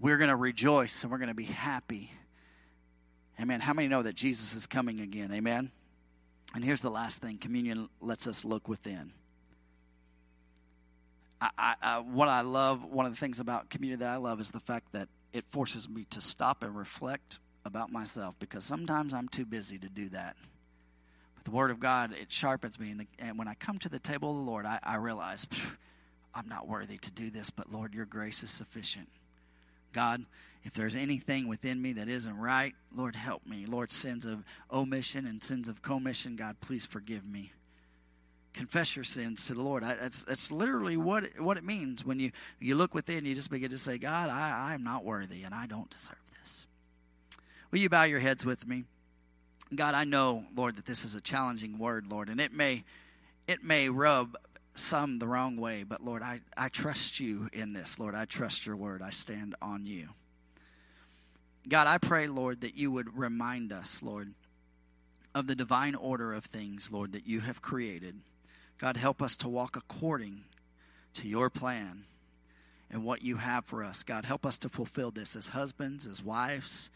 We're 0.00 0.18
going 0.18 0.30
to 0.30 0.36
rejoice 0.36 1.02
and 1.02 1.10
we're 1.10 1.18
going 1.18 1.28
to 1.28 1.34
be 1.34 1.44
happy. 1.44 2.12
Amen. 3.40 3.60
How 3.60 3.72
many 3.72 3.88
know 3.88 4.02
that 4.02 4.14
Jesus 4.14 4.54
is 4.54 4.66
coming 4.66 5.00
again? 5.00 5.32
Amen. 5.32 5.70
And 6.54 6.64
here's 6.64 6.82
the 6.82 6.90
last 6.90 7.20
thing 7.20 7.38
communion 7.38 7.88
lets 8.00 8.26
us 8.26 8.44
look 8.44 8.68
within. 8.68 9.12
I, 11.40 11.50
I, 11.56 11.74
I, 11.82 11.98
what 11.98 12.28
I 12.28 12.40
love, 12.40 12.84
one 12.84 13.06
of 13.06 13.12
the 13.12 13.18
things 13.18 13.38
about 13.38 13.70
communion 13.70 14.00
that 14.00 14.08
I 14.08 14.16
love 14.16 14.40
is 14.40 14.50
the 14.50 14.60
fact 14.60 14.92
that 14.92 15.08
it 15.32 15.44
forces 15.46 15.88
me 15.88 16.04
to 16.10 16.20
stop 16.20 16.62
and 16.64 16.76
reflect 16.76 17.38
about 17.64 17.92
myself 17.92 18.38
because 18.38 18.64
sometimes 18.64 19.14
I'm 19.14 19.28
too 19.28 19.44
busy 19.44 19.78
to 19.78 19.88
do 19.88 20.08
that. 20.10 20.36
The 21.48 21.56
Word 21.56 21.70
of 21.70 21.80
God, 21.80 22.12
it 22.12 22.30
sharpens 22.30 22.78
me. 22.78 22.90
And, 22.90 23.00
the, 23.00 23.06
and 23.18 23.38
when 23.38 23.48
I 23.48 23.54
come 23.54 23.78
to 23.78 23.88
the 23.88 23.98
table 23.98 24.30
of 24.32 24.36
the 24.36 24.42
Lord, 24.42 24.66
I, 24.66 24.78
I 24.82 24.96
realize 24.96 25.46
I'm 26.34 26.46
not 26.46 26.68
worthy 26.68 26.98
to 26.98 27.10
do 27.10 27.30
this, 27.30 27.48
but 27.48 27.72
Lord, 27.72 27.94
your 27.94 28.04
grace 28.04 28.42
is 28.42 28.50
sufficient. 28.50 29.08
God, 29.94 30.26
if 30.64 30.74
there's 30.74 30.94
anything 30.94 31.48
within 31.48 31.80
me 31.80 31.94
that 31.94 32.06
isn't 32.06 32.36
right, 32.36 32.74
Lord, 32.94 33.16
help 33.16 33.46
me. 33.46 33.64
Lord, 33.64 33.90
sins 33.90 34.26
of 34.26 34.44
omission 34.70 35.24
and 35.24 35.42
sins 35.42 35.70
of 35.70 35.80
commission, 35.80 36.36
God, 36.36 36.56
please 36.60 36.84
forgive 36.84 37.26
me. 37.26 37.52
Confess 38.52 38.94
your 38.94 39.06
sins 39.06 39.46
to 39.46 39.54
the 39.54 39.62
Lord. 39.62 39.82
I, 39.82 39.94
that's, 39.94 40.24
that's 40.24 40.50
literally 40.50 40.98
what 40.98 41.24
it, 41.24 41.40
what 41.40 41.56
it 41.56 41.64
means 41.64 42.04
when 42.04 42.20
you, 42.20 42.30
you 42.60 42.74
look 42.74 42.94
within, 42.94 43.24
you 43.24 43.34
just 43.34 43.50
begin 43.50 43.70
to 43.70 43.78
say, 43.78 43.96
God, 43.96 44.28
I, 44.28 44.74
I'm 44.74 44.84
not 44.84 45.02
worthy 45.02 45.44
and 45.44 45.54
I 45.54 45.66
don't 45.66 45.88
deserve 45.88 46.18
this. 46.42 46.66
Will 47.70 47.78
you 47.78 47.88
bow 47.88 48.02
your 48.02 48.20
heads 48.20 48.44
with 48.44 48.66
me? 48.66 48.84
God, 49.74 49.94
I 49.94 50.04
know, 50.04 50.44
Lord, 50.56 50.76
that 50.76 50.86
this 50.86 51.04
is 51.04 51.14
a 51.14 51.20
challenging 51.20 51.78
word, 51.78 52.06
Lord, 52.10 52.28
and 52.28 52.40
it 52.40 52.52
may 52.52 52.84
it 53.46 53.64
may 53.64 53.88
rub 53.88 54.36
some 54.74 55.18
the 55.18 55.26
wrong 55.26 55.56
way, 55.56 55.82
but 55.82 56.04
Lord, 56.04 56.22
I, 56.22 56.40
I 56.56 56.68
trust 56.68 57.18
you 57.18 57.48
in 57.52 57.72
this. 57.72 57.98
Lord, 57.98 58.14
I 58.14 58.24
trust 58.24 58.66
your 58.66 58.76
word. 58.76 59.02
I 59.02 59.10
stand 59.10 59.54
on 59.60 59.86
you. 59.86 60.10
God, 61.68 61.86
I 61.86 61.98
pray, 61.98 62.26
Lord, 62.26 62.60
that 62.60 62.76
you 62.76 62.90
would 62.90 63.18
remind 63.18 63.72
us, 63.72 64.02
Lord, 64.02 64.34
of 65.34 65.46
the 65.46 65.54
divine 65.54 65.94
order 65.94 66.32
of 66.32 66.44
things, 66.44 66.90
Lord, 66.92 67.12
that 67.12 67.26
you 67.26 67.40
have 67.40 67.60
created. 67.60 68.20
God, 68.78 68.96
help 68.96 69.20
us 69.20 69.36
to 69.36 69.48
walk 69.48 69.76
according 69.76 70.44
to 71.14 71.28
your 71.28 71.50
plan 71.50 72.04
and 72.90 73.04
what 73.04 73.22
you 73.22 73.36
have 73.36 73.64
for 73.64 73.82
us. 73.82 74.02
God, 74.02 74.24
help 74.24 74.46
us 74.46 74.56
to 74.58 74.68
fulfill 74.68 75.10
this 75.10 75.36
as 75.36 75.48
husbands, 75.48 76.06
as 76.06 76.22
wives. 76.22 76.90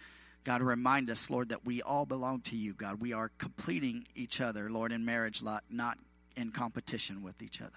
God, 0.45 0.63
remind 0.63 1.09
us, 1.09 1.31
Lord, 1.31 1.51
that 1.51 1.65
we 1.65 1.83
all 1.83 2.05
belong 2.05 2.41
to 2.43 2.57
you, 2.57 2.73
God. 2.73 3.01
We 3.01 3.13
are 3.13 3.31
completing 3.39 4.07
each 4.15 4.41
other, 4.41 4.69
Lord, 4.71 4.91
in 4.91 5.05
marriage, 5.05 5.43
not 5.43 5.99
in 6.37 6.51
competition 6.51 7.23
with 7.23 7.43
each 7.43 7.61
other. 7.61 7.71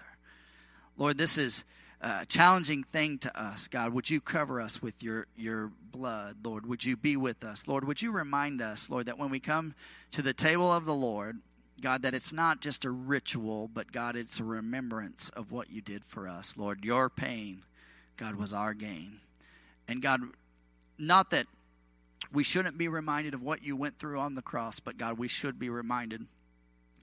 Lord, 0.96 1.18
this 1.18 1.38
is 1.38 1.64
a 2.00 2.26
challenging 2.26 2.84
thing 2.84 3.18
to 3.18 3.40
us. 3.40 3.68
God, 3.68 3.92
would 3.92 4.10
you 4.10 4.20
cover 4.20 4.60
us 4.60 4.82
with 4.82 5.02
your, 5.02 5.26
your 5.36 5.70
blood, 5.92 6.38
Lord? 6.44 6.66
Would 6.66 6.84
you 6.84 6.96
be 6.96 7.16
with 7.16 7.44
us? 7.44 7.68
Lord, 7.68 7.86
would 7.86 8.02
you 8.02 8.10
remind 8.10 8.60
us, 8.60 8.90
Lord, 8.90 9.06
that 9.06 9.18
when 9.18 9.30
we 9.30 9.40
come 9.40 9.74
to 10.10 10.22
the 10.22 10.34
table 10.34 10.72
of 10.72 10.84
the 10.84 10.94
Lord, 10.94 11.38
God, 11.80 12.02
that 12.02 12.14
it's 12.14 12.32
not 12.32 12.60
just 12.60 12.84
a 12.84 12.90
ritual, 12.90 13.68
but 13.68 13.92
God, 13.92 14.16
it's 14.16 14.40
a 14.40 14.44
remembrance 14.44 15.28
of 15.30 15.52
what 15.52 15.70
you 15.70 15.82
did 15.82 16.04
for 16.04 16.26
us. 16.26 16.56
Lord, 16.56 16.84
your 16.84 17.08
pain, 17.10 17.62
God, 18.16 18.36
was 18.36 18.54
our 18.54 18.74
gain. 18.74 19.20
And 19.86 20.00
God, 20.02 20.22
not 20.98 21.30
that 21.30 21.46
we 22.32 22.42
shouldn't 22.42 22.78
be 22.78 22.88
reminded 22.88 23.34
of 23.34 23.42
what 23.42 23.62
you 23.62 23.76
went 23.76 23.98
through 23.98 24.18
on 24.18 24.34
the 24.34 24.42
cross, 24.42 24.80
but 24.80 24.98
God, 24.98 25.18
we 25.18 25.28
should 25.28 25.58
be 25.58 25.68
reminded 25.68 26.26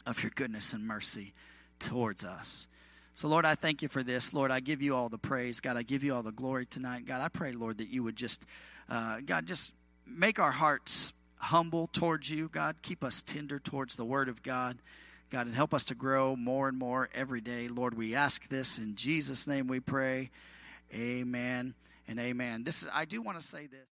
of 0.06 0.22
your 0.22 0.32
goodness 0.36 0.74
and 0.74 0.86
mercy 0.86 1.34
towards 1.80 2.26
us. 2.26 2.68
So, 3.14 3.28
Lord, 3.28 3.46
I 3.46 3.56
thank 3.56 3.82
you 3.82 3.88
for 3.88 4.02
this. 4.02 4.34
Lord, 4.34 4.50
I 4.50 4.60
give 4.60 4.82
you 4.82 4.96
all 4.96 5.08
the 5.08 5.20
praise. 5.20 5.60
God, 5.60 5.78
I 5.78 5.84
give 5.84 6.04
you 6.04 6.16
all 6.16 6.24
the 6.24 6.32
glory 6.32 6.66
tonight. 6.66 7.06
God, 7.06 7.22
I 7.22 7.30
pray, 7.30 7.52
Lord, 7.52 7.78
that 7.78 7.90
you 7.90 8.04
would 8.04 8.16
just, 8.16 8.44
uh, 8.90 9.20
God, 9.26 9.46
just 9.46 9.72
make 10.08 10.40
our 10.40 10.52
hearts 10.52 11.14
humble 11.38 11.88
towards 11.88 12.32
you. 12.32 12.50
God, 12.50 12.78
keep 12.82 13.04
us 13.04 13.22
tender 13.22 13.60
towards 13.60 13.96
the 13.96 14.06
word 14.06 14.30
of 14.30 14.42
God. 14.42 14.78
God, 15.30 15.48
and 15.48 15.56
help 15.56 15.74
us 15.74 15.86
to 15.86 15.96
grow 15.96 16.36
more 16.36 16.68
and 16.68 16.78
more 16.78 17.10
every 17.14 17.42
day. 17.42 17.68
Lord, 17.68 17.96
we 17.96 18.14
ask 18.14 18.48
this 18.50 18.78
in 18.78 18.96
Jesus' 18.96 19.48
name 19.48 19.68
we 19.68 19.80
pray. 19.80 20.30
Amen 20.94 21.74
and 22.08 22.20
amen. 22.20 22.64
This 22.64 22.84
is, 22.84 22.90
I 22.94 23.06
do 23.06 23.22
want 23.22 23.40
to 23.40 23.46
say 23.46 23.68
this. 23.68 23.80